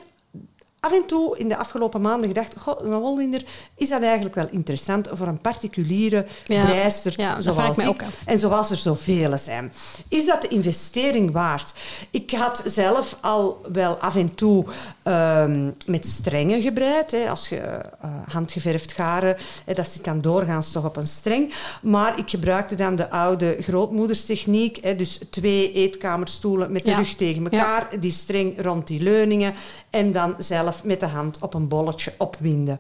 af 0.80 0.92
en 0.94 1.06
toe 1.08 1.38
in 1.38 1.48
de 1.50 1.58
afgelopen 1.58 2.02
maanden 2.02 2.28
gedacht... 2.28 2.54
Goh, 2.58 2.80
een 2.82 3.00
wolwinder, 3.00 3.44
is 3.76 3.90
dat 3.90 4.02
eigenlijk 4.02 4.36
wel 4.36 4.48
interessant 4.52 5.08
voor 5.12 5.28
een 5.28 5.42
particuliere 5.42 6.26
Ja. 6.46 6.68
Ja, 7.16 7.42
zoals 7.42 7.78
ik. 7.78 8.04
En 8.26 8.40
zoals 8.40 8.70
er 8.70 8.78
zoveel 8.78 9.38
zijn. 9.38 9.74
Is 10.08 10.26
dat 10.26 10.42
de 10.42 10.48
investering 10.48 11.32
waard? 11.32 11.74
Ik 12.10 12.32
had 12.32 12.62
zelf 12.66 13.18
al 13.22 13.62
wel 13.72 13.96
af 13.98 14.16
en 14.16 14.36
toe 14.36 14.66
ehm, 15.04 15.72
met 15.86 16.06
strengen 16.08 16.62
gebreid. 16.62 17.12
Hè. 17.12 17.30
Als 17.30 17.50
je 17.50 17.58
eh, 17.58 18.10
handgeverfd 18.28 18.92
garen, 18.92 19.38
hè, 19.66 19.74
dat 19.74 19.88
zit 19.88 20.04
dan 20.06 20.22
doorgaans 20.22 20.72
toch 20.72 20.86
op 20.86 20.96
een 20.96 21.08
streng. 21.08 21.54
Maar 21.82 22.18
ik 22.20 22.30
gebruikte 22.30 22.76
dan 22.76 22.96
de 22.96 23.10
oude 23.10 23.58
grootmoederstechniek. 23.62 24.78
Hè, 24.82 24.96
dus 24.96 25.20
twee 25.30 25.72
eetkamerstoelen 25.74 26.72
met 26.72 26.84
de 26.84 26.90
Ja. 26.92 26.98
rug 26.98 27.16
tegen 27.16 27.44
elkaar. 27.44 28.00
Die 28.00 28.12
streng 28.12 28.62
rond 28.62 28.88
die 28.88 29.02
leuningen. 29.02 29.54
En 29.90 30.12
dan 30.12 30.36
zelf 30.38 30.69
met 30.84 31.00
de 31.00 31.06
hand 31.06 31.40
op 31.40 31.54
een 31.54 31.68
bolletje 31.68 32.14
opwinden. 32.18 32.80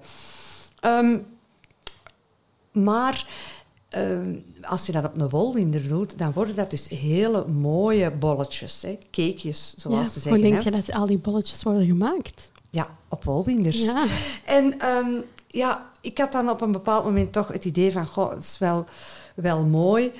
Ehm, 0.79 1.17
maar 2.71 3.27
ehm, 3.89 4.35
als 4.61 4.85
je 4.85 4.91
dat 4.91 5.03
op 5.05 5.21
een 5.21 5.29
wolwinder 5.29 5.87
doet, 5.87 6.17
dan 6.17 6.31
worden 6.33 6.55
dat 6.55 6.69
dus 6.71 6.87
hele 6.87 7.47
mooie 7.47 8.11
bolletjes, 8.11 8.81
hè? 8.81 8.97
cakejes, 9.11 9.73
zoals 9.77 9.97
Ja, 9.97 10.03
ze 10.03 10.11
hoe 10.13 10.21
zeggen. 10.21 10.41
denk 10.41 10.63
hè. 10.63 10.69
je 10.69 10.71
dat 10.83 10.95
al 10.95 11.05
die 11.05 11.17
bolletjes 11.17 11.63
worden 11.63 11.85
gemaakt? 11.85 12.51
Ja, 12.69 12.97
op 13.07 13.23
wolwinders. 13.23 13.79
Ja. 13.83 14.05
En 14.45 14.79
ehm, 14.79 15.09
ja, 15.47 15.89
ik 16.01 16.17
had 16.17 16.31
dan 16.31 16.49
op 16.49 16.61
een 16.61 16.71
bepaald 16.71 17.03
moment 17.03 17.33
toch 17.33 17.47
het 17.47 17.65
idee 17.65 17.91
van, 17.91 18.07
goh, 18.07 18.29
het 18.29 18.43
is 18.43 18.57
wel, 18.57 18.85
wel 19.35 19.65
mooi, 19.65 20.11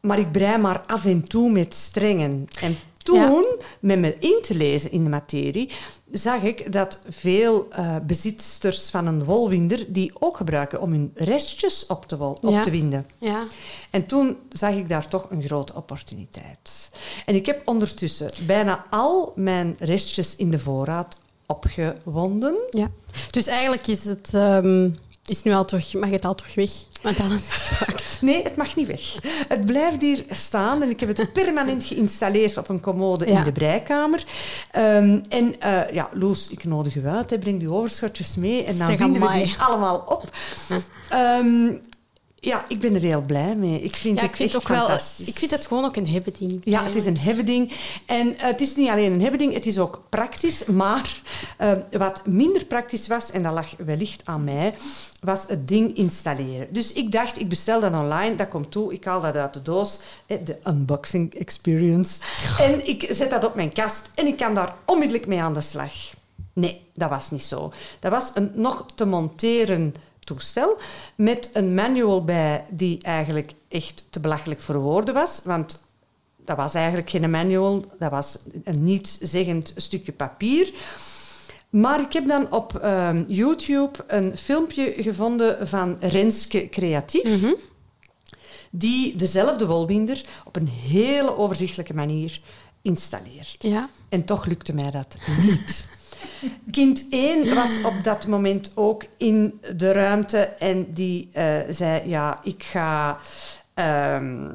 maar 0.00 0.18
ik 0.18 0.32
brei 0.32 0.58
maar 0.58 0.80
af 0.86 1.04
en 1.04 1.28
toe 1.28 1.50
met 1.50 1.74
strengen. 1.74 2.46
En 2.60 2.76
toen, 3.04 3.44
met 3.80 3.98
me 3.98 4.16
in 4.18 4.38
te 4.42 4.54
lezen 4.54 4.90
in 4.90 5.04
de 5.04 5.10
materie, 5.10 5.70
zag 6.10 6.42
ik 6.42 6.72
dat 6.72 6.98
veel 7.08 7.66
eh 7.70 7.96
bezitters 8.06 8.90
van 8.90 9.06
een 9.06 9.24
wolwinder 9.24 9.92
die 9.92 10.12
ook 10.18 10.36
gebruiken 10.36 10.80
om 10.80 10.90
hun 10.92 11.10
restjes 11.14 11.86
op 11.86 12.06
te, 12.06 12.16
wol- 12.16 12.38
op 12.42 12.50
Ja. 12.50 12.62
te 12.62 12.70
winden. 12.70 13.06
Ja. 13.18 13.42
En 13.90 14.06
toen 14.06 14.36
zag 14.50 14.72
ik 14.74 14.88
daar 14.88 15.08
toch 15.08 15.30
een 15.30 15.42
grote 15.42 15.74
opportuniteit. 15.74 16.90
En 17.26 17.34
ik 17.34 17.46
heb 17.46 17.62
ondertussen 17.68 18.30
bijna 18.46 18.86
al 18.90 19.32
mijn 19.36 19.76
restjes 19.78 20.36
in 20.36 20.50
de 20.50 20.58
voorraad 20.58 21.16
opgewonden. 21.46 22.54
ja. 22.70 22.90
Dus 23.30 23.46
eigenlijk 23.46 23.86
is 23.86 24.04
het 24.04 24.34
ehm, 24.34 24.90
is 25.26 25.42
nu 25.42 25.52
al 25.52 25.64
terug, 25.64 25.94
mag 25.94 26.10
het 26.10 26.24
al 26.24 26.34
terug 26.34 26.54
weg, 26.54 26.70
want 27.02 27.20
alles 27.20 27.48
is. 27.96 28.16
Nee, 28.20 28.42
het 28.42 28.56
mag 28.56 28.76
niet 28.76 28.86
weg. 28.86 29.00
Het 29.48 29.66
blijft 29.66 30.02
hier 30.02 30.24
staan 30.30 30.82
en 30.82 30.90
ik 30.90 31.00
heb 31.00 31.16
het 31.16 31.32
permanent 31.42 31.84
geïnstalleerd 31.84 32.58
op 32.58 32.68
een 32.68 32.80
commode 32.80 33.26
Ja. 33.26 33.38
in 33.38 33.44
de 33.44 33.52
breikamer. 33.52 34.24
Ehm, 34.70 35.20
en 35.28 35.60
eh, 35.60 35.90
ja, 35.94 36.08
Loes, 36.12 36.48
ik 36.48 36.64
nodig 36.64 36.94
u 36.96 37.06
uit. 37.06 37.30
Hè. 37.30 37.38
Breng 37.38 37.58
die 37.58 37.72
overschotjes 37.72 38.36
mee 38.36 38.64
en 38.64 38.78
dan 38.78 38.86
Zeg, 38.88 38.96
vinden 38.98 39.22
we 39.22 39.32
die 39.32 39.54
allemaal 39.58 39.96
op. 39.98 40.30
Ehm, 41.08 41.72
ja, 42.44 42.64
ik 42.68 42.80
ben 42.80 42.94
er 42.94 43.00
heel 43.00 43.22
blij 43.22 43.56
mee. 43.56 43.80
Ik 43.80 43.96
vind 43.96 44.18
Ja, 44.18 44.24
ik 44.24 44.36
vind 44.36 44.52
het 44.52 44.62
ook 44.62 44.68
wel. 44.68 44.78
fantastisch. 44.78 45.28
Ik 45.28 45.38
vind 45.38 45.50
het 45.50 45.66
gewoon 45.66 45.84
ook 45.84 45.96
een 45.96 46.08
hebben 46.08 46.32
ding. 46.38 46.60
Ja, 46.64 46.84
het 46.84 46.94
is 46.94 47.06
een 47.06 47.18
hebbeding. 47.18 47.72
En 48.06 48.38
eh, 48.38 48.46
het 48.46 48.60
is 48.60 48.76
niet 48.76 48.88
alleen 48.88 49.12
een 49.12 49.20
hebbeding, 49.22 49.52
het 49.52 49.66
is 49.66 49.78
ook 49.78 50.02
praktisch. 50.08 50.64
Maar 50.64 51.20
eh, 51.56 51.72
wat 51.90 52.26
minder 52.26 52.64
praktisch 52.64 53.06
was, 53.06 53.30
en 53.30 53.42
dat 53.42 53.52
lag 53.52 53.66
wellicht 53.76 54.22
aan 54.24 54.44
mij, 54.44 54.74
was 55.20 55.44
het 55.48 55.68
ding 55.68 55.96
installeren. 55.96 56.66
Dus 56.70 56.92
ik 56.92 57.12
dacht, 57.12 57.40
ik 57.40 57.48
bestel 57.48 57.80
dat 57.80 57.92
online, 57.92 58.34
dat 58.34 58.48
komt 58.48 58.70
toe, 58.70 58.92
ik 58.92 59.04
haal 59.04 59.20
dat 59.20 59.36
uit 59.36 59.54
de 59.54 59.62
doos, 59.62 60.00
de 60.26 60.56
unboxing 60.64 61.34
experience. 61.34 62.20
En 62.58 62.88
ik 62.88 63.06
zet 63.10 63.30
dat 63.30 63.44
op 63.44 63.54
mijn 63.54 63.72
kast 63.72 64.10
en 64.14 64.26
ik 64.26 64.36
kan 64.36 64.54
daar 64.54 64.74
onmiddellijk 64.84 65.26
mee 65.26 65.40
aan 65.42 65.54
de 65.54 65.60
slag. 65.60 65.92
Nee, 66.52 66.80
dat 66.94 67.10
was 67.10 67.30
niet 67.30 67.42
zo. 67.42 67.72
Dat 68.00 68.10
was 68.10 68.30
een 68.34 68.50
nog 68.54 68.86
te 68.94 69.04
monteren 69.06 69.94
toestel 70.24 70.78
met 71.16 71.50
een 71.52 71.74
manual 71.74 72.24
bij 72.24 72.64
die 72.70 73.02
eigenlijk 73.02 73.52
echt 73.68 74.04
te 74.10 74.20
belachelijk 74.20 74.60
voor 74.60 74.76
woorden 74.78 75.14
was. 75.14 75.40
Want 75.44 75.82
dat 76.44 76.56
was 76.56 76.74
eigenlijk 76.74 77.10
geen 77.10 77.30
manual, 77.30 77.84
dat 77.98 78.10
was 78.10 78.38
een 78.64 78.84
nietszeggend 78.84 79.72
stukje 79.76 80.12
papier. 80.12 80.72
Maar 81.70 82.00
ik 82.00 82.12
heb 82.12 82.28
dan 82.28 82.52
op 82.52 82.76
ehm, 82.78 83.24
YouTube 83.26 84.04
een 84.06 84.36
filmpje 84.36 84.94
gevonden 84.98 85.68
van 85.68 85.96
Renske 86.00 86.68
Creatief, 86.68 87.40
Mhm. 87.40 87.52
die 88.70 89.16
dezelfde 89.16 89.66
wolwinder 89.66 90.24
op 90.44 90.56
een 90.56 90.68
hele 90.68 91.36
overzichtelijke 91.36 91.94
manier 91.94 92.40
installeert. 92.82 93.56
Ja. 93.62 93.88
En 94.08 94.24
toch 94.24 94.46
lukte 94.46 94.74
mij 94.74 94.90
dat 94.90 95.16
niet. 95.40 95.86
Kind 96.70 97.06
1 97.10 97.54
was 97.54 97.70
op 97.82 97.94
dat 98.02 98.26
moment 98.26 98.70
ook 98.74 99.04
in 99.16 99.60
de 99.76 99.92
ruimte 99.92 100.38
en 100.38 100.86
die 100.92 101.28
eh, 101.32 101.56
zei: 101.70 102.08
Ja, 102.08 102.38
ik 102.42 102.62
ga. 102.62 103.18
ehm, 103.74 104.48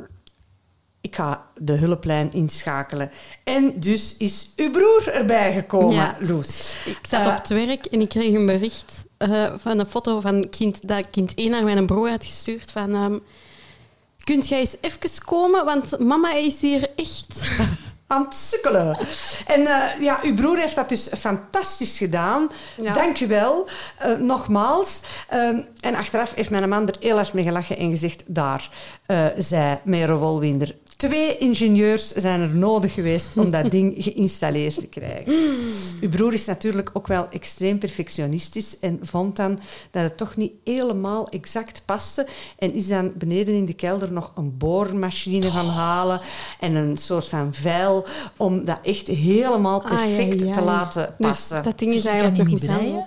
ik 1.01 1.15
ga 1.15 1.45
de 1.57 1.73
hulplijn 1.73 2.33
inschakelen. 2.33 3.11
En 3.43 3.73
dus 3.79 4.15
is 4.17 4.51
uw 4.55 4.71
broer 4.71 5.07
erbij 5.13 5.53
gekomen, 5.53 5.93
Ja. 5.95 6.15
Loes. 6.19 6.75
Ik 6.85 6.99
zat 7.09 7.19
Eh, 7.21 7.27
op 7.27 7.33
het 7.37 7.47
werk 7.47 7.85
en 7.85 8.01
ik 8.01 8.09
kreeg 8.09 8.33
een 8.33 8.45
bericht 8.45 9.05
eh, 9.17 9.53
van 9.55 9.79
een 9.79 9.85
foto 9.85 10.19
van 10.19 10.49
kind, 10.49 10.87
dat 10.87 11.09
kind 11.11 11.33
1 11.35 11.51
naar 11.51 11.63
mijn 11.63 11.85
broer 11.85 12.09
had 12.09 12.25
gestuurd 12.25 12.71
van... 12.71 12.93
ehm, 12.95 13.17
Kunt 14.23 14.47
jij 14.47 14.59
eens 14.59 14.75
even 14.81 15.23
komen, 15.25 15.65
want 15.65 15.99
mama 15.99 16.33
is 16.33 16.61
hier 16.61 16.89
echt... 16.95 17.49
aan 18.09 18.23
het 18.23 18.33
sukkelen. 18.33 18.97
En 19.45 19.67
eh, 19.67 20.01
ja, 20.01 20.19
uw 20.21 20.33
broer 20.33 20.57
heeft 20.57 20.75
dat 20.75 20.89
dus 20.89 21.09
fantastisch 21.17 21.97
gedaan. 21.97 22.49
Ja. 22.81 22.93
Dank 22.93 23.19
u 23.19 23.27
wel, 23.27 23.67
eh, 23.97 24.17
nogmaals. 24.17 25.01
Ehm, 25.27 25.61
en 25.79 25.95
achteraf 25.95 26.33
heeft 26.33 26.49
mijn 26.49 26.69
man 26.69 26.87
er 26.87 26.95
heel 26.99 27.15
hard 27.15 27.33
mee 27.33 27.43
gelachen 27.43 27.77
en 27.77 27.89
gezegd... 27.89 28.23
Daar, 28.27 28.69
eh 29.05 29.25
zei 29.37 29.79
Mero 29.83 30.17
Wolwinder. 30.17 30.75
Twee 30.99 31.37
ingenieurs 31.37 32.07
zijn 32.13 32.41
er 32.41 32.49
nodig 32.49 32.93
geweest 32.93 33.37
om 33.37 33.51
dat 33.51 33.71
ding 33.71 33.93
geïnstalleerd 34.03 34.79
te 34.79 34.87
krijgen. 34.87 35.33
Uw 36.01 36.09
broer 36.09 36.33
is 36.33 36.45
natuurlijk 36.45 36.89
ook 36.93 37.07
wel 37.07 37.27
extreem 37.29 37.77
perfectionistisch 37.77 38.79
en 38.79 38.99
vond 39.01 39.35
dan 39.35 39.59
dat 39.91 40.03
het 40.03 40.17
toch 40.17 40.35
niet 40.35 40.53
helemaal 40.63 41.27
exact 41.29 41.81
paste. 41.85 42.27
En 42.57 42.73
is 42.73 42.87
dan 42.87 43.11
beneden 43.15 43.53
in 43.53 43.65
de 43.65 43.73
kelder 43.73 44.11
nog 44.11 44.31
een 44.35 44.57
boormachine 44.57 45.51
gaan 45.51 45.65
halen 45.65 46.21
en 46.59 46.75
een 46.75 46.97
soort 46.97 47.27
van 47.27 47.53
veil 47.53 48.05
om 48.37 48.65
dat 48.65 48.79
echt 48.83 49.07
helemaal 49.07 49.83
Ah, 49.83 49.91
ja, 49.91 49.97
perfect 49.97 50.41
ja. 50.41 50.51
te 50.51 50.61
laten 50.61 51.15
Dus 51.17 51.27
passen. 51.27 51.63
dat 51.63 51.79
ding 51.79 51.91
is 51.93 52.03
je 52.03 52.09
eigenlijk 52.09 52.37
nog 52.37 52.47
niet 52.47 52.65
breien? 52.65 53.05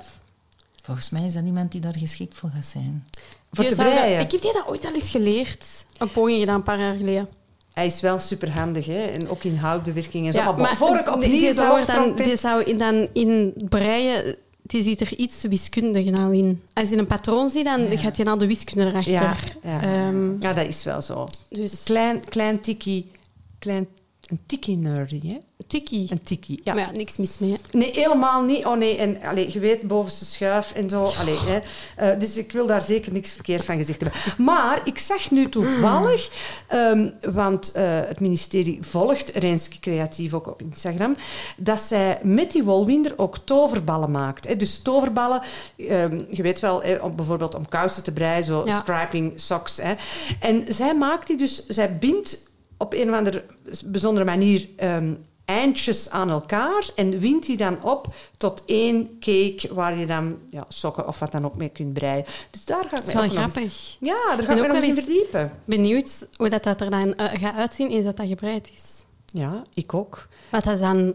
Volgens 0.82 1.10
mij 1.10 1.24
is 1.24 1.32
dat 1.32 1.44
iemand 1.44 1.72
die 1.72 1.80
daar 1.80 1.96
geschikt 1.98 2.34
voor 2.36 2.50
gaat 2.54 2.66
zijn. 2.66 3.06
Voor 3.52 3.64
Je 3.64 3.70
te 3.70 3.76
zou 3.76 3.88
dat- 3.88 3.96
breien. 3.98 4.20
Ik 4.20 4.30
heb 4.30 4.42
die 4.42 4.52
dat 4.52 4.66
ooit 4.66 4.84
al 4.84 4.94
eens 4.94 5.10
geleerd. 5.10 5.64
Een 5.98 6.10
poging 6.10 6.38
gedaan, 6.40 6.54
een 6.56 6.62
paar 6.62 6.78
jaar 6.78 6.96
geleden. 6.96 7.28
Hij 7.72 7.86
is 7.86 8.00
wel 8.00 8.18
superhandig, 8.18 8.86
hè? 8.86 9.02
En 9.04 9.28
ook 9.28 9.44
in 9.44 9.56
houtbewerking 9.56 10.26
en 10.26 10.32
zo. 10.32 10.38
Ja, 10.38 10.52
maar, 10.52 10.76
voor 10.76 10.96
ik 10.96 11.10
opnieuw 11.10 11.30
die 11.30 11.54
zou, 11.54 11.84
dan, 11.86 12.14
die 12.14 12.36
zou 12.36 12.62
in, 12.62 12.78
dan 12.78 13.08
in 13.12 13.54
breien... 13.68 14.36
Die 14.62 14.82
ziet 14.82 15.00
er 15.00 15.16
iets 15.16 15.42
wiskundig 15.42 16.16
al 16.16 16.30
in. 16.30 16.62
Als 16.72 16.90
je 16.90 16.96
een 16.96 17.06
patroon 17.06 17.48
ziet, 17.48 17.64
dan 17.64 17.90
Ja. 17.90 17.98
gaat 17.98 18.16
je 18.16 18.24
al 18.24 18.38
de 18.38 18.46
wiskunde 18.46 18.88
erachter. 18.88 19.12
Ja, 19.12 19.34
ja. 19.62 19.82
Ehm, 19.82 20.32
ja, 20.40 20.52
dat 20.52 20.66
is 20.66 20.84
wel 20.84 21.00
zo. 21.00 21.28
dus 21.48 21.82
Klein, 21.82 22.24
klein 22.28 22.60
tikkie, 22.60 23.10
klein, 23.58 23.86
een 24.32 24.40
tikkie 24.46 24.76
nerdy, 24.76 25.20
hè? 25.28 25.38
tikkie. 25.66 26.06
Een 26.10 26.22
tikkie, 26.22 26.60
ja. 26.64 26.74
Maar 26.74 26.82
ja, 26.82 26.90
niks 26.92 27.16
mis 27.16 27.38
mee. 27.38 27.56
Nee, 27.70 27.90
helemaal 27.92 28.42
niet. 28.42 28.64
Oh 28.66 28.76
nee, 28.76 28.96
en 28.96 29.22
allee, 29.22 29.52
je 29.52 29.58
weet, 29.58 29.82
bovenste 29.82 30.24
schuif 30.24 30.72
en 30.72 30.90
zo. 30.90 31.02
Allee, 31.02 31.38
hè. 31.38 31.60
Eh, 31.96 32.18
dus 32.18 32.36
ik 32.36 32.52
wil 32.52 32.66
daar 32.66 32.82
zeker 32.82 33.12
niks 33.12 33.32
verkeerd 33.32 33.64
van 33.64 33.76
gezegd 33.76 34.00
hebben. 34.00 34.44
Maar 34.44 34.80
ik 34.84 34.98
zag 34.98 35.30
nu 35.30 35.48
toevallig, 35.48 36.30
ehm, 36.66 37.10
want 37.32 37.72
eh, 37.72 37.84
het 37.84 38.20
ministerie 38.20 38.78
volgt 38.82 39.30
Renske 39.30 39.80
Creatief 39.80 40.34
ook 40.34 40.46
op 40.46 40.62
Instagram, 40.62 41.16
dat 41.56 41.80
zij 41.80 42.18
met 42.22 42.52
die 42.52 42.62
wolwinder 42.62 43.12
ook 43.16 43.38
toverballen 43.38 44.10
maakt. 44.10 44.48
Hè. 44.48 44.56
Dus 44.56 44.78
toverballen, 44.82 45.42
ehm, 45.76 46.20
je 46.30 46.42
weet 46.42 46.60
wel, 46.60 46.82
hè, 46.82 46.96
om, 46.96 47.16
bijvoorbeeld 47.16 47.54
om 47.54 47.68
kousen 47.68 48.02
te 48.02 48.12
breien, 48.12 48.44
zo 48.44 48.62
Ja. 48.64 48.80
striping 48.80 49.32
socks. 49.40 49.76
Hè. 49.76 49.94
En 50.40 50.64
zij 50.68 50.94
maakt 50.94 51.26
die 51.26 51.36
dus, 51.36 51.66
zij 51.66 51.98
bindt 51.98 52.50
op 52.82 52.92
een 52.94 53.10
of 53.10 53.16
andere 53.16 53.44
bijzondere 53.84 54.24
manier 54.26 54.68
ehm, 54.76 55.14
eindjes 55.44 56.10
aan 56.10 56.30
elkaar 56.30 56.90
en 56.96 57.18
wint 57.18 57.46
die 57.46 57.56
dan 57.56 57.82
op 57.82 58.14
tot 58.36 58.62
één 58.66 59.08
cake 59.20 59.68
waar 59.74 59.98
je 59.98 60.06
dan 60.06 60.38
ja, 60.50 60.64
sokken 60.68 61.06
of 61.08 61.18
wat 61.18 61.32
dan 61.32 61.44
ook 61.44 61.56
mee 61.56 61.68
kunt 61.68 61.92
breien. 61.92 62.24
Dus 62.50 62.64
daar 62.64 62.84
ga 62.88 62.90
ik 62.90 62.90
Dat 62.96 63.06
is 63.08 63.12
wel 63.14 63.22
eens- 63.22 63.34
grappig. 63.34 63.96
Ja, 64.00 64.14
daar 64.36 64.46
ga 64.46 64.52
ik 64.52 64.58
me 64.58 64.60
ook 64.60 64.66
nog 64.66 64.76
eens 64.76 64.86
in 64.86 64.94
wel 64.94 64.96
eens- 64.96 65.04
verdiepen. 65.04 65.52
Benieuwd 65.64 66.26
hoe 66.36 66.48
dat, 66.48 66.62
dat 66.62 66.80
er 66.80 66.90
dan 66.90 67.14
eh, 67.14 67.40
gaat 67.40 67.56
uitzien 67.56 67.90
eens 67.90 68.04
dat 68.04 68.16
dat 68.16 68.26
gebreid 68.28 68.70
is. 68.74 69.04
Ja, 69.32 69.62
ik 69.74 69.94
ook. 69.94 70.28
Want 70.50 70.64
dat 70.64 70.74
is 70.74 70.80
dan 70.80 71.14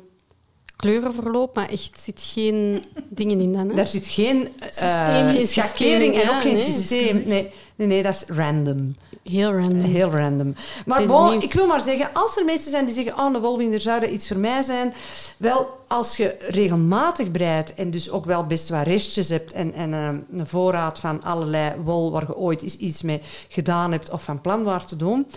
kleurenverloop, 0.75 1.56
maar 1.56 1.69
echt 1.69 1.99
zit 1.99 2.21
geen 2.34 2.84
dingen 3.10 3.39
in 3.39 3.53
dan. 3.53 3.69
Hè? 3.69 3.75
Daar 3.75 3.88
zit 3.88 4.08
geen 4.08 4.47
Systeem, 4.60 5.30
geen 5.30 5.47
schakering 5.47 6.15
en 6.15 6.21
ja, 6.21 6.36
ook 6.36 6.41
geen 6.41 6.53
nee. 6.53 6.63
systeem. 6.65 7.23
Nee, 7.25 7.51
nee, 7.75 7.88
nee, 7.88 8.03
dat 8.03 8.13
is 8.13 8.36
random. 8.36 8.95
Heel 9.30 9.54
random. 9.54 9.80
Heel 9.80 10.10
random. 10.10 10.56
Maar 10.86 11.06
bon, 11.06 11.42
ik 11.42 11.54
wil 11.54 11.68
maar 11.68 11.82
zeggen, 11.82 12.10
als 12.13 12.38
er 12.38 12.46
mensen 12.46 12.72
zijn 12.72 12.86
die 12.86 12.96
zeggen, 12.96 13.20
oh, 13.20 13.34
een 13.34 13.42
wolwinder 13.42 13.82
zou 13.82 14.00
dat 14.00 14.10
iets 14.10 14.28
voor 14.28 14.38
mij 14.38 14.62
zijn. 14.62 14.94
Wel, 15.38 15.78
als 15.88 16.18
je 16.18 16.36
regelmatig 16.40 17.32
breidt 17.32 17.74
en 17.74 17.92
dus 17.92 18.10
ook 18.10 18.26
wel 18.26 18.46
best 18.46 18.70
wat 18.70 18.88
restjes 18.88 19.30
hebt 19.30 19.52
en, 19.54 19.74
en 19.74 19.94
eh, 19.94 20.08
een 20.40 20.48
voorraad 20.48 21.00
van 21.00 21.24
allerlei 21.24 21.74
wol 21.84 22.12
waar 22.12 22.26
je 22.28 22.38
ooit 22.38 22.62
eens 22.62 22.78
iets 22.78 23.02
mee 23.02 23.22
gedaan 23.48 23.92
hebt 23.92 24.10
of 24.10 24.24
van 24.24 24.42
plan 24.42 24.63
waar 24.63 24.86
te 24.86 24.96
doen. 24.96 25.28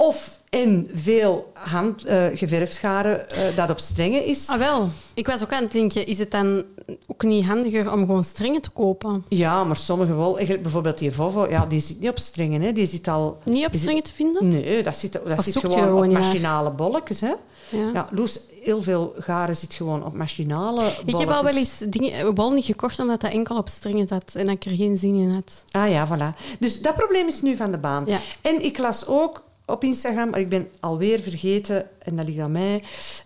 Of 0.00 0.38
in 0.50 0.90
veel 0.94 1.52
hand, 1.52 2.02
geverfd 2.34 2.76
garen 2.76 3.30
eh, 3.30 3.56
dat 3.56 3.70
op 3.70 3.78
strengen 3.78 4.24
is. 4.24 4.48
Ah, 4.48 4.58
wel. 4.58 4.88
Ik 5.14 5.26
was 5.26 5.42
ook 5.42 5.52
aan 5.52 5.62
het 5.62 5.72
denken, 5.72 6.06
is 6.06 6.18
het 6.18 6.30
dan 6.30 6.64
ook 7.06 7.22
niet 7.22 7.44
handiger 7.44 7.92
om 7.92 7.98
gewoon 7.98 8.24
strengen 8.24 8.60
te 8.60 8.70
kopen? 8.70 9.24
Ja, 9.28 9.64
maar 9.64 9.76
sommige 9.76 10.12
eigenlijk 10.12 10.62
bijvoorbeeld 10.62 10.98
die 10.98 11.12
Vovo, 11.12 11.48
ja, 11.50 11.66
die 11.66 11.80
zit 11.80 12.00
niet 12.00 12.10
op 12.10 12.18
strengen. 12.18 12.60
Hè. 12.60 12.72
Die 12.72 12.86
zit 12.86 13.08
al... 13.08 13.38
Niet 13.44 13.66
op 13.66 13.74
strengen 13.74 14.02
te 14.02 14.12
vinden? 14.12 14.48
Nee, 14.48 14.82
dat 14.82 14.96
zit, 14.96 15.12
dat 15.12 15.44
zit 15.44 15.56
gewoon, 15.56 15.82
gewoon 15.82 16.06
op 16.06 16.12
machinale 16.12 16.70
bolletjes. 16.70 17.20
Hè. 17.20 17.32
Ja. 17.70 17.90
Ja, 17.92 18.08
Loes, 18.10 18.40
heel 18.62 18.82
veel 18.82 19.14
garen 19.18 19.56
zit 19.56 19.74
gewoon 19.74 20.04
op 20.04 20.12
machinale 20.12 20.80
bolletjes. 20.80 21.06
Ik 21.06 21.18
heb 21.18 21.30
al 21.30 21.44
wel 21.44 21.56
eens 21.56 21.78
dingen, 21.78 22.34
wol 22.34 22.50
niet 22.50 22.64
gekocht 22.64 23.00
omdat 23.00 23.20
dat 23.20 23.30
enkel 23.30 23.56
op 23.56 23.68
strengen 23.68 24.08
zat 24.08 24.34
en 24.34 24.46
dat 24.46 24.54
ik 24.54 24.64
er 24.64 24.76
geen 24.76 24.98
zin 24.98 25.14
in 25.14 25.32
had. 25.32 25.64
Ah 25.70 25.90
ja, 25.90 26.08
voilà. 26.08 26.58
Dus 26.58 26.80
dat 26.80 26.94
probleem 26.94 27.26
is 27.26 27.42
nu 27.42 27.56
van 27.56 27.70
de 27.70 27.78
baan. 27.78 28.04
Ja. 28.06 28.18
En 28.40 28.64
ik 28.64 28.78
las 28.78 29.06
ook 29.06 29.46
op 29.68 29.84
Instagram, 29.84 30.30
maar 30.30 30.40
ik 30.40 30.48
ben 30.48 30.70
alweer 30.80 31.20
vergeten, 31.20 31.86
en 31.98 32.16
dat 32.16 32.26
ligt 32.26 32.38
aan 32.40 32.52
mij, 32.52 32.82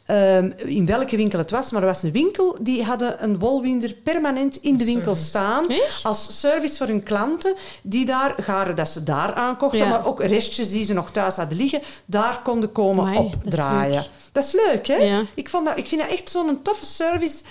ehm, 0.06 0.50
in 0.56 0.86
welke 0.86 1.16
winkel 1.16 1.38
het 1.38 1.50
was. 1.50 1.70
Maar 1.70 1.80
er 1.82 1.86
was 1.88 2.02
een 2.02 2.12
winkel, 2.12 2.56
die 2.60 2.82
hadden 2.84 3.24
een 3.24 3.38
wolwinder 3.38 3.94
permanent 3.94 4.56
in 4.62 4.76
de 4.76 4.84
winkel 4.84 5.14
Service. 5.14 5.24
staan. 5.28 5.68
Echt? 5.70 6.04
Als 6.04 6.40
service 6.40 6.76
voor 6.76 6.86
hun 6.86 7.02
klanten, 7.02 7.54
die 7.82 8.06
daar, 8.06 8.34
garen 8.40 8.76
dat 8.76 8.88
ze 8.88 9.02
daar 9.02 9.34
aankochten, 9.34 9.80
Ja. 9.80 9.88
maar 9.88 10.06
ook 10.06 10.22
restjes 10.22 10.70
die 10.70 10.84
ze 10.84 10.92
nog 10.92 11.10
thuis 11.10 11.36
hadden 11.36 11.56
liggen, 11.56 11.80
daar 12.04 12.40
konden 12.42 12.72
komen 12.72 13.04
Amai, 13.04 13.16
dat 13.16 13.26
is 13.26 13.34
opdraaien. 13.44 13.94
leuk. 13.94 14.08
Dat 14.32 14.44
is 14.44 14.52
leuk, 14.52 14.86
hè? 14.86 14.96
Ja. 14.96 15.22
Ik, 15.34 15.48
vond 15.48 15.66
dat, 15.66 15.78
ik 15.78 15.88
vind 15.88 16.00
dat 16.00 16.10
echt 16.10 16.30
zo'n 16.30 16.62
toffe 16.62 16.84
service. 16.84 17.42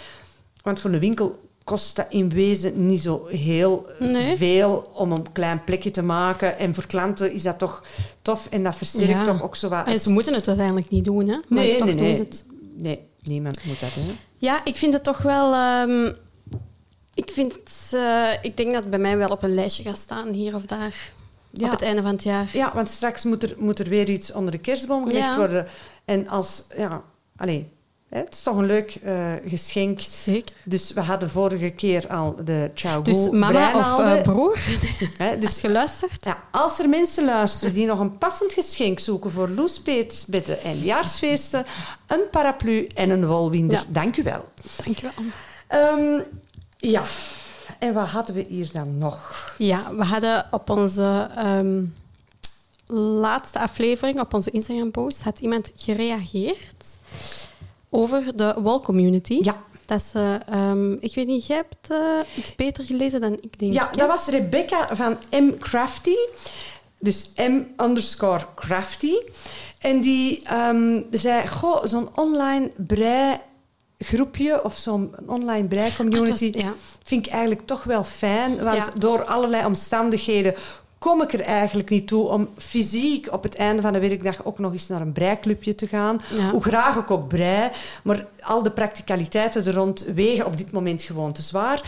Want 0.63 0.79
voor 0.79 0.91
een 0.91 0.99
winkel 0.99 1.39
kost 1.71 1.95
dat 1.95 2.05
in 2.09 2.29
wezen 2.29 2.85
niet 2.87 3.01
zo 3.01 3.25
heel 3.27 3.87
Nee. 3.99 4.35
veel 4.35 4.91
om 4.93 5.11
een 5.11 5.31
klein 5.31 5.63
plekje 5.63 5.91
te 5.91 6.01
maken. 6.03 6.57
En 6.57 6.73
voor 6.75 6.85
klanten 6.87 7.33
is 7.33 7.43
dat 7.43 7.57
toch 7.59 7.83
tof 8.21 8.47
en 8.49 8.63
dat 8.63 8.75
versterkt 8.75 9.07
Ja. 9.09 9.23
toch 9.23 9.43
ook 9.43 9.55
zo 9.55 9.69
wat... 9.69 9.87
En 9.87 9.99
ze 9.99 10.11
moeten 10.11 10.33
het 10.33 10.47
uiteindelijk 10.47 10.89
niet 10.89 11.05
doen, 11.05 11.27
hè? 11.27 11.35
Maar 11.35 11.43
Nee, 11.47 11.83
nee, 11.83 11.95
doen 11.95 12.03
nee. 12.03 12.15
ze 12.15 12.21
het. 12.21 12.45
Nee, 12.75 12.99
niemand 13.21 13.65
moet 13.65 13.79
dat, 13.79 13.89
hè. 13.93 14.01
Ja, 14.37 14.65
ik 14.65 14.75
vind 14.75 14.93
het 14.93 15.03
toch 15.03 15.21
wel... 15.21 15.53
ehm, 15.53 16.11
ik, 17.13 17.31
vind 17.31 17.53
het, 17.53 17.91
eh, 17.93 18.27
ik 18.41 18.57
denk 18.57 18.71
dat 18.73 18.81
het 18.81 18.89
bij 18.89 18.99
mij 18.99 19.17
wel 19.17 19.29
op 19.29 19.43
een 19.43 19.53
lijstje 19.53 19.83
gaat 19.83 19.97
staan, 19.97 20.27
hier 20.33 20.55
of 20.55 20.65
daar. 20.65 21.11
Ja. 21.51 21.65
Op 21.65 21.71
het 21.71 21.81
einde 21.81 22.01
van 22.01 22.11
het 22.11 22.23
jaar. 22.23 22.49
Ja, 22.53 22.71
want 22.75 22.89
straks 22.89 23.23
moet 23.23 23.43
er, 23.43 23.55
moet 23.57 23.79
er 23.79 23.89
weer 23.89 24.09
iets 24.09 24.31
onder 24.31 24.51
de 24.51 24.57
kerstboom 24.57 25.07
gelegd 25.07 25.25
Ja. 25.25 25.37
worden. 25.37 25.67
En 26.05 26.27
als... 26.27 26.63
Ja, 26.77 27.03
allee, 27.35 27.57
hè, 27.57 27.65
het 28.19 28.33
is 28.33 28.41
toch 28.41 28.57
een 28.57 28.65
leuk 28.65 28.95
eh, 29.03 29.33
geschenk. 29.45 29.99
Zeker. 30.01 30.55
Dus 30.63 30.93
we 30.93 31.01
hadden 31.01 31.29
vorige 31.29 31.69
keer 31.69 32.07
al 32.07 32.35
de 32.45 32.71
Ciao 32.73 33.01
Dus 33.01 33.29
mama 33.29 33.75
of 33.75 33.99
eh, 33.99 34.21
broer, 34.21 34.59
Hè, 35.17 35.37
dus 35.37 35.49
als 35.49 35.61
je 35.61 35.69
luistert. 35.71 36.25
Ja, 36.25 36.43
als 36.51 36.79
er 36.79 36.89
mensen 36.89 37.25
luisteren 37.25 37.73
die 37.73 37.85
nog 37.85 37.99
een 37.99 38.17
passend 38.17 38.53
geschenk 38.53 38.99
zoeken 38.99 39.31
voor 39.31 39.49
Loes 39.49 39.79
Peters 39.81 40.25
bij 40.25 40.41
de 40.43 40.55
eindjaarsfeesten, 40.55 41.65
een 42.07 42.23
paraplu 42.31 42.87
en 42.95 43.09
een 43.09 43.25
wolwinder, 43.27 43.77
Ja. 43.77 43.83
dank 43.87 44.17
u 44.17 44.23
wel. 44.23 44.45
Dankjewel. 44.83 45.13
Ehm, 45.67 46.21
ja, 46.77 47.01
en 47.79 47.93
wat 47.93 48.07
hadden 48.07 48.35
we 48.35 48.45
hier 48.47 48.69
dan 48.73 48.97
nog? 48.97 49.53
Ja, 49.57 49.95
we 49.95 50.03
hadden 50.03 50.47
op 50.51 50.69
onze 50.69 51.29
ehm, 51.35 51.83
laatste 53.19 53.59
aflevering, 53.59 54.19
op 54.19 54.33
onze 54.33 54.49
Instagram-post, 54.51 55.21
had 55.21 55.39
iemand 55.39 55.71
gereageerd 55.75 56.85
over 57.93 58.35
de 58.35 58.55
wall 58.57 58.79
community. 58.79 59.39
Ja, 59.41 59.63
Dat 59.85 60.03
ze, 60.11 60.39
ehm, 60.49 60.91
ik 60.91 61.15
weet 61.15 61.27
niet, 61.27 61.45
jij 61.45 61.57
hebt 61.57 61.91
eh, 61.91 62.37
iets 62.37 62.55
beter 62.55 62.83
gelezen 62.83 63.21
dan 63.21 63.33
ik 63.41 63.59
denk. 63.59 63.73
ja 63.73 63.91
ik, 63.91 63.97
dat 63.97 64.07
was 64.07 64.27
Rebecca 64.27 64.95
van 64.95 65.17
M. 65.31 65.49
Crafty. 65.59 66.15
Dus 66.99 67.31
M 67.35 67.61
underscore 67.83 68.45
Crafty. 68.55 69.13
En 69.79 70.01
die 70.01 70.41
ehm, 70.43 71.01
zei, 71.11 71.47
goh, 71.47 71.85
zo'n 71.85 72.09
online 72.15 72.71
breigroepje 73.97 74.63
of 74.63 74.77
zo'n 74.77 75.15
online 75.25 75.67
breicommunity... 75.67 76.31
Ah, 76.31 76.53
het 76.53 76.55
was- 76.55 76.63
ja. 76.63 76.73
vind 77.03 77.25
ik 77.25 77.31
eigenlijk 77.31 77.65
toch 77.65 77.83
wel 77.83 78.03
fijn. 78.03 78.63
Want 78.63 78.75
Ja. 78.77 78.87
door 78.97 79.23
allerlei 79.25 79.65
omstandigheden 79.65 80.53
kom 81.01 81.21
ik 81.21 81.33
er 81.33 81.41
eigenlijk 81.41 81.89
niet 81.89 82.07
toe 82.07 82.27
om 82.27 82.49
fysiek 82.57 83.31
op 83.31 83.43
het 83.43 83.55
einde 83.55 83.81
van 83.81 83.93
de 83.93 83.99
werkdag 83.99 84.45
ook 84.45 84.59
nog 84.59 84.71
eens 84.71 84.87
naar 84.87 85.01
een 85.01 85.11
breiklubje 85.11 85.75
te 85.75 85.87
gaan. 85.87 86.21
Ja. 86.37 86.49
Hoe 86.49 86.63
graag 86.63 86.95
ik 86.95 87.11
ook 87.11 87.27
brei, 87.27 87.69
maar 88.03 88.27
al 88.41 88.63
de 88.63 88.71
practicaliteiten 88.71 89.65
er 89.65 89.73
rond 89.73 90.05
wegen 90.15 90.45
op 90.45 90.57
dit 90.57 90.71
moment 90.71 91.01
gewoon 91.01 91.31
te 91.31 91.41
zwaar. 91.41 91.81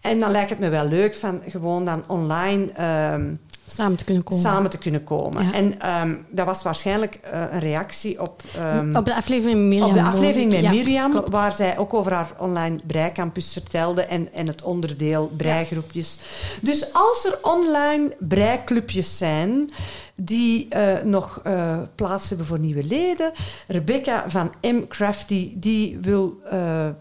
En 0.00 0.20
dan 0.20 0.30
lijkt 0.30 0.50
het 0.50 0.58
me 0.58 0.68
wel 0.68 0.88
leuk 0.88 1.16
van 1.16 1.42
gewoon 1.48 1.84
dan 1.84 2.04
online 2.06 2.72
ehm, 2.72 3.34
Samen 3.66 3.96
te 3.96 4.04
kunnen 4.04 4.22
komen. 4.24 4.42
samen 4.42 4.70
te 4.70 4.78
kunnen 4.78 5.04
komen. 5.04 5.44
Ja. 5.44 5.52
En 5.52 5.80
ehm, 5.80 6.14
dat 6.30 6.46
was 6.46 6.62
waarschijnlijk 6.62 7.14
eh, 7.14 7.40
een 7.50 7.58
reactie 7.60 8.20
op... 8.22 8.42
ehm, 8.56 8.96
Op 8.96 9.04
de 9.04 9.14
aflevering 9.14 9.58
met 9.58 9.68
Mirjam. 9.68 9.88
op 9.88 9.94
de 9.94 10.02
aflevering 10.02 10.50
met 10.50 10.60
Ja, 10.60 10.70
Mirjam, 10.70 11.10
klopt. 11.10 11.30
waar 11.30 11.52
zij 11.52 11.78
ook 11.78 11.94
over 11.94 12.12
haar 12.12 12.30
online 12.38 12.80
breicampus 12.86 13.52
vertelde 13.52 14.02
en, 14.02 14.32
en 14.32 14.46
het 14.46 14.62
onderdeel 14.62 15.30
breigroepjes. 15.36 16.18
Dus 16.60 16.92
als 16.92 17.24
er 17.24 17.38
online 17.42 18.16
breiklubjes 18.18 19.18
zijn 19.18 19.70
die 20.14 20.68
eh, 20.68 21.02
nog 21.04 21.40
eh, 21.44 21.78
plaats 21.94 22.28
hebben 22.28 22.46
voor 22.46 22.58
nieuwe 22.58 22.84
leden, 22.84 23.32
Rebecca 23.66 24.24
van 24.26 24.52
M. 24.62 24.86
Crafty, 24.88 25.52
die 25.54 25.98
wil 26.00 26.40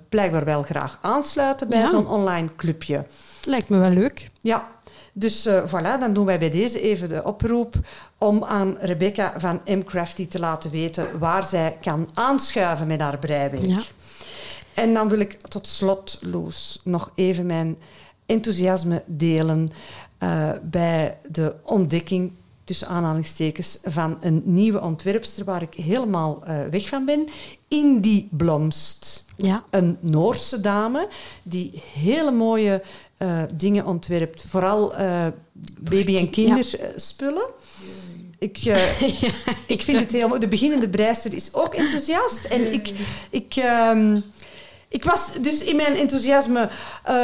blijkbaar 0.10 0.46
wel 0.46 0.64
graag 0.64 0.98
aansluiten 1.02 1.70
bij 1.70 1.86
zo'n 1.88 2.08
online 2.08 2.50
clubje. 2.56 3.06
Lijkt 3.46 3.70
me 3.70 3.78
wel 3.78 3.90
leuk. 3.90 4.30
Ja, 4.42 4.68
dus 5.18 5.46
eh, 5.46 5.64
voilà, 5.68 6.00
dan 6.00 6.14
doen 6.14 6.26
wij 6.26 6.40
bij 6.40 6.50
deze 6.50 6.82
even 6.82 7.10
de 7.10 7.24
oproep 7.24 7.74
om 8.18 8.44
aan 8.44 8.76
Rebecca 8.80 9.34
van 9.38 9.62
M. 9.66 9.84
Crafty 9.84 10.28
te 10.28 10.40
laten 10.40 10.72
weten 10.72 11.20
waar 11.20 11.44
zij 11.44 11.78
kan 11.82 12.08
aanschuiven 12.14 12.88
met 12.88 13.00
haar 13.00 13.20
breiwerk. 13.20 13.66
Ja. 13.66 13.82
En 14.74 14.94
dan 14.94 15.10
wil 15.10 15.20
ik 15.20 15.42
tot 15.42 15.68
slot, 15.68 16.20
Loes, 16.22 16.80
nog 16.84 17.12
even 17.16 17.46
mijn 17.46 17.78
enthousiasme 18.26 19.04
delen 19.06 19.72
eh, 20.18 20.52
bij 20.64 21.18
de 21.28 21.56
ontdekking, 21.64 22.32
tussen 22.64 22.88
aanhalingstekens, 22.88 23.80
van 23.84 24.18
een 24.22 24.42
nieuwe 24.46 24.82
ontwerpster 24.82 25.46
waar 25.46 25.62
ik 25.62 25.74
helemaal 25.74 26.44
eh, 26.44 26.60
weg 26.72 26.88
van 26.90 27.06
ben. 27.06 27.28
Indie 27.68 28.28
Blomst 28.32 29.24
Ja. 29.36 29.64
een 29.70 29.98
Noorse 30.00 30.62
dame 30.62 31.08
die 31.44 31.84
hele 31.94 32.32
mooie 32.32 32.82
eh, 33.18 33.44
dingen 33.54 33.86
ontwerpt. 33.86 34.46
Vooral 34.48 34.96
eh, 34.96 35.28
baby- 35.80 36.18
en 36.18 36.30
kinderspullen. 36.30 37.46
Ik, 38.40 38.58
eh, 38.58 39.02
ik 39.76 39.82
vind 39.82 40.00
het 40.00 40.12
heel 40.12 40.28
mooi. 40.28 40.40
De 40.40 40.48
beginnende 40.48 40.90
breister 40.90 41.34
is 41.34 41.54
ook 41.54 41.74
enthousiast. 41.74 42.46
En 42.46 42.74
ik, 42.74 42.92
ik, 43.30 43.56
ehm, 43.56 44.20
ik 44.96 45.04
was 45.04 45.32
dus 45.42 45.64
in 45.64 45.76
mijn 45.76 45.96
enthousiasme 45.96 46.70
eh, 47.04 47.16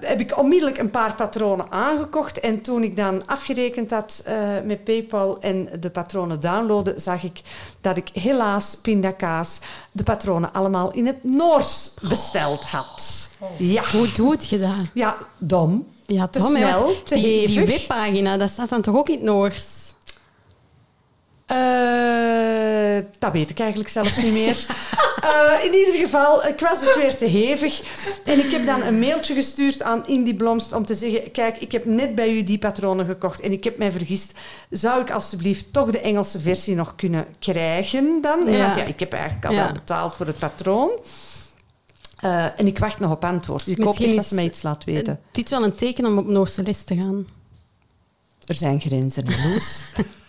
heb 0.00 0.20
ik 0.20 0.38
onmiddellijk 0.38 0.78
een 0.78 0.90
paar 0.90 1.14
patronen 1.14 1.72
aangekocht. 1.72 2.40
En 2.40 2.60
toen 2.60 2.82
ik 2.82 2.96
dan 2.96 3.26
afgerekend 3.26 3.90
had 3.90 4.22
eh, 4.24 4.34
met 4.64 4.84
PayPal 4.84 5.40
en 5.40 5.68
de 5.80 5.90
patronen 5.90 6.40
downloaden, 6.40 7.00
zag 7.00 7.22
ik 7.22 7.40
dat 7.80 7.96
ik 7.96 8.08
helaas 8.12 8.76
pindakaas 8.82 9.58
de 9.92 10.02
patronen 10.02 10.52
allemaal 10.52 10.90
in 10.92 11.06
het 11.06 11.24
Noors 11.24 11.90
besteld 12.08 12.64
had. 12.64 13.28
Ja, 13.56 13.82
Goed, 13.82 14.18
goed 14.18 14.44
gedaan. 14.44 14.90
ja, 14.94 15.16
dom. 15.38 15.86
Ja, 16.06 16.28
Te 16.28 16.40
snel, 16.40 17.02
te 17.02 17.14
die, 17.14 17.46
die 17.46 17.66
webpagina, 17.66 18.36
dat 18.36 18.50
staat 18.50 18.68
dan 18.68 18.82
toch 18.82 18.96
ook 18.96 19.08
in 19.08 19.14
het 19.14 19.22
Noors? 19.24 19.66
Eh, 21.46 23.06
dat 23.18 23.32
weet 23.32 23.50
ik 23.50 23.58
eigenlijk 23.60 23.90
zelfs 23.90 24.16
niet 24.16 24.32
meer. 24.32 24.66
Eh, 25.20 25.64
in 25.64 25.74
ieder 25.74 25.94
geval, 25.94 26.46
ik 26.46 26.60
was 26.60 26.80
dus 26.80 26.96
weer 26.96 27.16
te 27.16 27.24
hevig. 27.24 27.82
En 28.24 28.38
ik 28.38 28.50
heb 28.50 28.66
dan 28.66 28.82
een 28.82 28.98
mailtje 28.98 29.34
gestuurd 29.34 29.82
aan 29.82 30.06
Indie 30.06 30.34
Blomst 30.34 30.72
om 30.72 30.84
te 30.84 30.94
zeggen... 30.94 31.30
Kijk, 31.30 31.56
ik 31.58 31.72
heb 31.72 31.84
net 31.84 32.14
bij 32.14 32.30
u 32.32 32.42
die 32.42 32.58
patronen 32.58 33.06
gekocht 33.06 33.40
en 33.40 33.52
ik 33.52 33.64
heb 33.64 33.78
mij 33.78 33.92
vergist. 33.92 34.32
Zou 34.70 35.00
ik 35.00 35.10
alstublieft 35.10 35.72
toch 35.72 35.90
de 35.90 36.00
Engelse 36.00 36.40
versie 36.40 36.74
nog 36.74 36.94
kunnen 36.96 37.26
krijgen 37.38 38.18
dan? 38.22 38.46
En 38.46 38.52
Ja. 38.52 38.62
Want 38.64 38.76
ja, 38.76 38.84
ik 38.84 39.00
heb 39.00 39.12
eigenlijk 39.12 39.44
al 39.46 39.52
Ja. 39.52 39.64
wel 39.64 39.72
betaald 39.72 40.16
voor 40.16 40.26
het 40.26 40.38
patroon. 40.38 40.90
Eh, 42.16 42.44
en 42.60 42.66
ik 42.66 42.78
wacht 42.78 42.98
nog 42.98 43.10
op 43.10 43.24
antwoord. 43.24 43.64
Dus 43.64 43.72
ik 43.74 43.78
hoop 43.78 43.86
Misschien 43.86 44.06
echt 44.08 44.16
dat 44.16 44.26
ze 44.26 44.34
mij 44.34 44.44
iets 44.44 44.62
laat 44.62 44.84
weten. 44.84 45.12
Eh, 45.12 45.22
Dit 45.32 45.44
is 45.44 45.50
wel 45.50 45.64
een 45.64 45.74
teken 45.74 46.06
om 46.06 46.18
op 46.18 46.26
Noorse 46.28 46.62
les 46.62 46.82
te 46.82 46.96
gaan. 46.96 47.26
Er 48.46 48.54
zijn 48.54 48.80
grenzen, 48.80 49.24
Loes. 49.24 49.82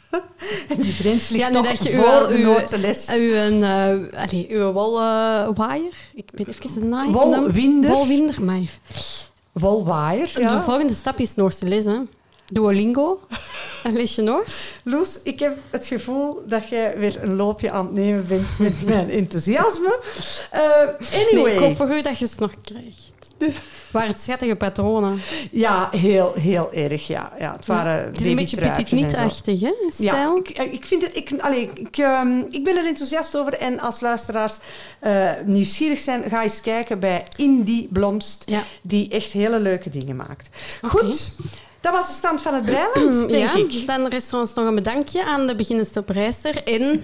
en 0.67 0.81
die 0.81 0.93
grens 0.93 1.29
ligt 1.29 1.47
nu 1.47 1.53
toch 1.53 1.65
dat 1.65 1.83
je 1.83 1.89
voor 1.91 2.21
uw- 2.21 2.27
de 2.27 2.33
uw- 2.37 2.43
Noordse 2.43 2.77
les. 2.79 3.07
Uw, 3.09 3.17
uh, 3.19 3.85
allee, 4.15 4.47
uw 4.49 4.71
wolwaaier. 4.71 5.93
ik 6.15 6.31
ben 6.33 6.47
even 6.47 6.79
de 6.81 6.85
naam. 6.85 7.11
Wolwinder. 7.11 7.89
Wolwinder, 7.91 8.41
maar... 8.43 8.61
Wolwaaier, 9.51 10.31
De 10.35 10.41
ja. 10.41 10.61
volgende 10.61 10.93
stap 10.93 11.17
is 11.19 11.35
Noorse 11.35 11.65
les, 11.67 11.85
hè. 11.85 11.99
Duolingo. 12.51 13.19
Een 13.83 13.93
lesje 13.93 14.21
Noors. 14.21 14.71
Loes, 14.83 15.19
ik 15.23 15.39
heb 15.39 15.57
het 15.69 15.85
gevoel 15.87 16.41
dat 16.45 16.69
jij 16.69 16.97
weer 16.97 17.23
een 17.23 17.35
loopje 17.35 17.71
aan 17.71 17.85
het 17.85 17.93
nemen 17.93 18.27
bent 18.27 18.59
met 18.59 18.85
mijn 18.91 19.09
enthousiasme. 19.09 19.99
Eh, 20.51 20.61
anyway. 21.19 21.43
Nee, 21.43 21.53
ik 21.53 21.59
hoop 21.59 21.75
voor 21.75 21.89
u 21.97 22.01
dat 22.01 22.19
je 22.19 22.27
ze 22.27 22.35
nog 22.39 22.51
krijgt. 22.61 23.09
Waar 23.91 24.07
het 24.07 24.21
schattige 24.21 24.55
patronen. 24.55 25.19
Ja, 25.51 25.89
heel, 25.91 26.33
heel 26.35 26.73
erg. 26.73 27.07
Ja. 27.07 27.31
Ja, 27.39 27.53
het 27.55 27.65
waren 27.65 28.03
Het 28.05 28.19
is 28.21 28.25
een 28.27 28.35
beetje 28.35 28.57
petit 28.71 28.91
en 28.91 28.95
niet-achtig, 28.97 29.59
hè? 29.59 29.67
Ja, 29.67 29.89
Stijl. 29.91 30.37
ik, 30.37 30.49
eh, 30.49 30.73
ik 30.73 30.85
vind 30.85 31.01
het... 31.01 31.15
Ik, 31.15 31.31
allee, 31.39 31.69
ik, 31.73 31.97
ehm, 31.97 32.39
ik 32.49 32.63
ben 32.63 32.77
er 32.77 32.85
enthousiast 32.85 33.37
over. 33.37 33.53
En 33.53 33.79
als 33.79 33.99
luisteraars 34.01 34.57
eh, 34.99 35.31
nieuwsgierig 35.45 35.99
zijn, 35.99 36.23
ga 36.29 36.41
eens 36.43 36.61
kijken 36.61 36.99
bij 36.99 37.23
Indie 37.35 37.87
Blomst, 37.91 38.43
Ja. 38.45 38.61
die 38.81 39.09
echt 39.09 39.31
hele 39.31 39.59
leuke 39.59 39.89
dingen 39.89 40.15
maakt. 40.15 40.49
Goed, 40.81 41.31
dat 41.81 41.91
was 41.93 42.07
de 42.07 42.13
stand 42.13 42.41
van 42.41 42.53
het 42.53 42.65
Breiland, 42.65 43.29
denk 43.29 43.53
ja, 43.53 43.55
ik. 43.55 43.87
dan 43.87 44.07
rest 44.07 44.33
ons 44.33 44.53
nog 44.53 44.65
een 44.65 44.75
bedankje 44.75 45.25
aan 45.25 45.47
de 45.47 45.55
beginnendste 45.55 46.01
prijster. 46.03 46.63
En 46.63 47.01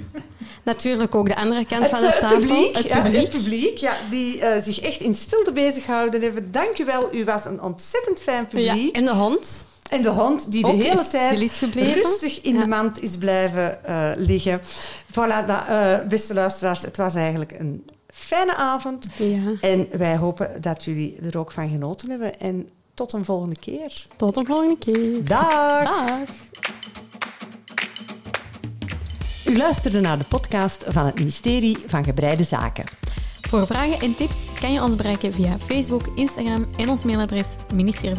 natuurlijk 0.64 1.16
ook 1.16 1.28
de 1.28 1.36
andere 1.36 1.66
kant 1.66 1.82
Het, 1.82 1.90
van 1.90 2.00
de 2.00 2.08
eh, 2.08 2.20
tafel. 2.20 2.38
publiek, 2.38 2.76
Het 2.78 2.86
ja, 2.88 3.02
publiek. 3.02 3.22
het 3.22 3.30
publiek 3.32 3.78
ja, 3.78 3.96
die 4.10 4.42
eh, 4.42 4.64
zich 4.64 4.80
echt 4.80 5.00
in 5.00 5.14
stilte 5.14 5.52
bezighouden 5.52 6.22
hebben. 6.22 6.52
Dank 6.52 6.78
u 6.80 6.86
wel, 6.86 7.16
u 7.16 7.24
was 7.24 7.46
een 7.46 7.62
ontzettend 7.62 8.20
fijn 8.22 8.48
Ja, 8.50 8.74
publiek. 8.74 8.96
en 8.96 9.06
de 9.06 9.14
hond. 9.14 9.66
En 9.90 10.02
de 10.02 10.10
hond 10.10 10.52
die 10.52 10.62
de 10.66 10.72
Ook 10.72 10.82
hele 10.82 11.08
tijd 11.08 11.40
rustig 11.74 12.42
in 12.42 12.54
Ja. 12.54 12.60
de 12.60 12.68
mand 12.68 13.02
is 13.02 13.18
blijven 13.18 13.84
eh, 13.86 14.10
liggen. 14.16 14.62
Voilà, 15.12 15.46
dat, 15.46 15.64
beste 16.08 16.34
luisteraars, 16.34 16.82
het 16.82 16.98
was 16.98 17.16
eigenlijk 17.16 17.52
een 17.60 17.86
fijne 18.14 18.56
avond. 18.56 19.08
Ja. 19.18 19.54
En 19.62 19.88
wij 19.92 20.18
hopen 20.18 20.62
dat 20.62 20.84
jullie 20.84 21.20
er 21.32 21.38
ook 21.38 21.52
van 21.52 21.70
genoten 21.70 22.10
hebben. 22.10 22.40
En 22.40 22.70
tot 22.98 23.14
een 23.14 23.26
volgende 23.26 23.56
keer. 23.60 23.94
Tot 24.16 24.36
de 24.36 24.46
volgende 24.46 24.78
keer. 24.78 25.28
Dag! 25.28 25.84
Dag. 25.84 26.20
U 29.46 29.58
luisterde 29.58 30.00
naar 30.00 30.18
de 30.18 30.26
podcast 30.28 30.84
van 30.88 31.06
het 31.06 31.16
ministerie 31.16 31.78
van 31.88 32.04
Gebreide 32.04 32.44
Zaken. 32.44 32.86
Voor 33.42 33.66
vragen 33.66 34.00
en 34.00 34.16
tips 34.16 34.46
kan 34.60 34.74
je 34.74 34.82
ons 34.82 34.96
bereiken 34.96 35.34
via 35.34 35.60
Facebook, 35.60 36.08
Instagram 36.16 36.68
en 36.78 36.90
ons 36.90 37.04
mailadres 37.04 37.48
ministerie 37.74 38.16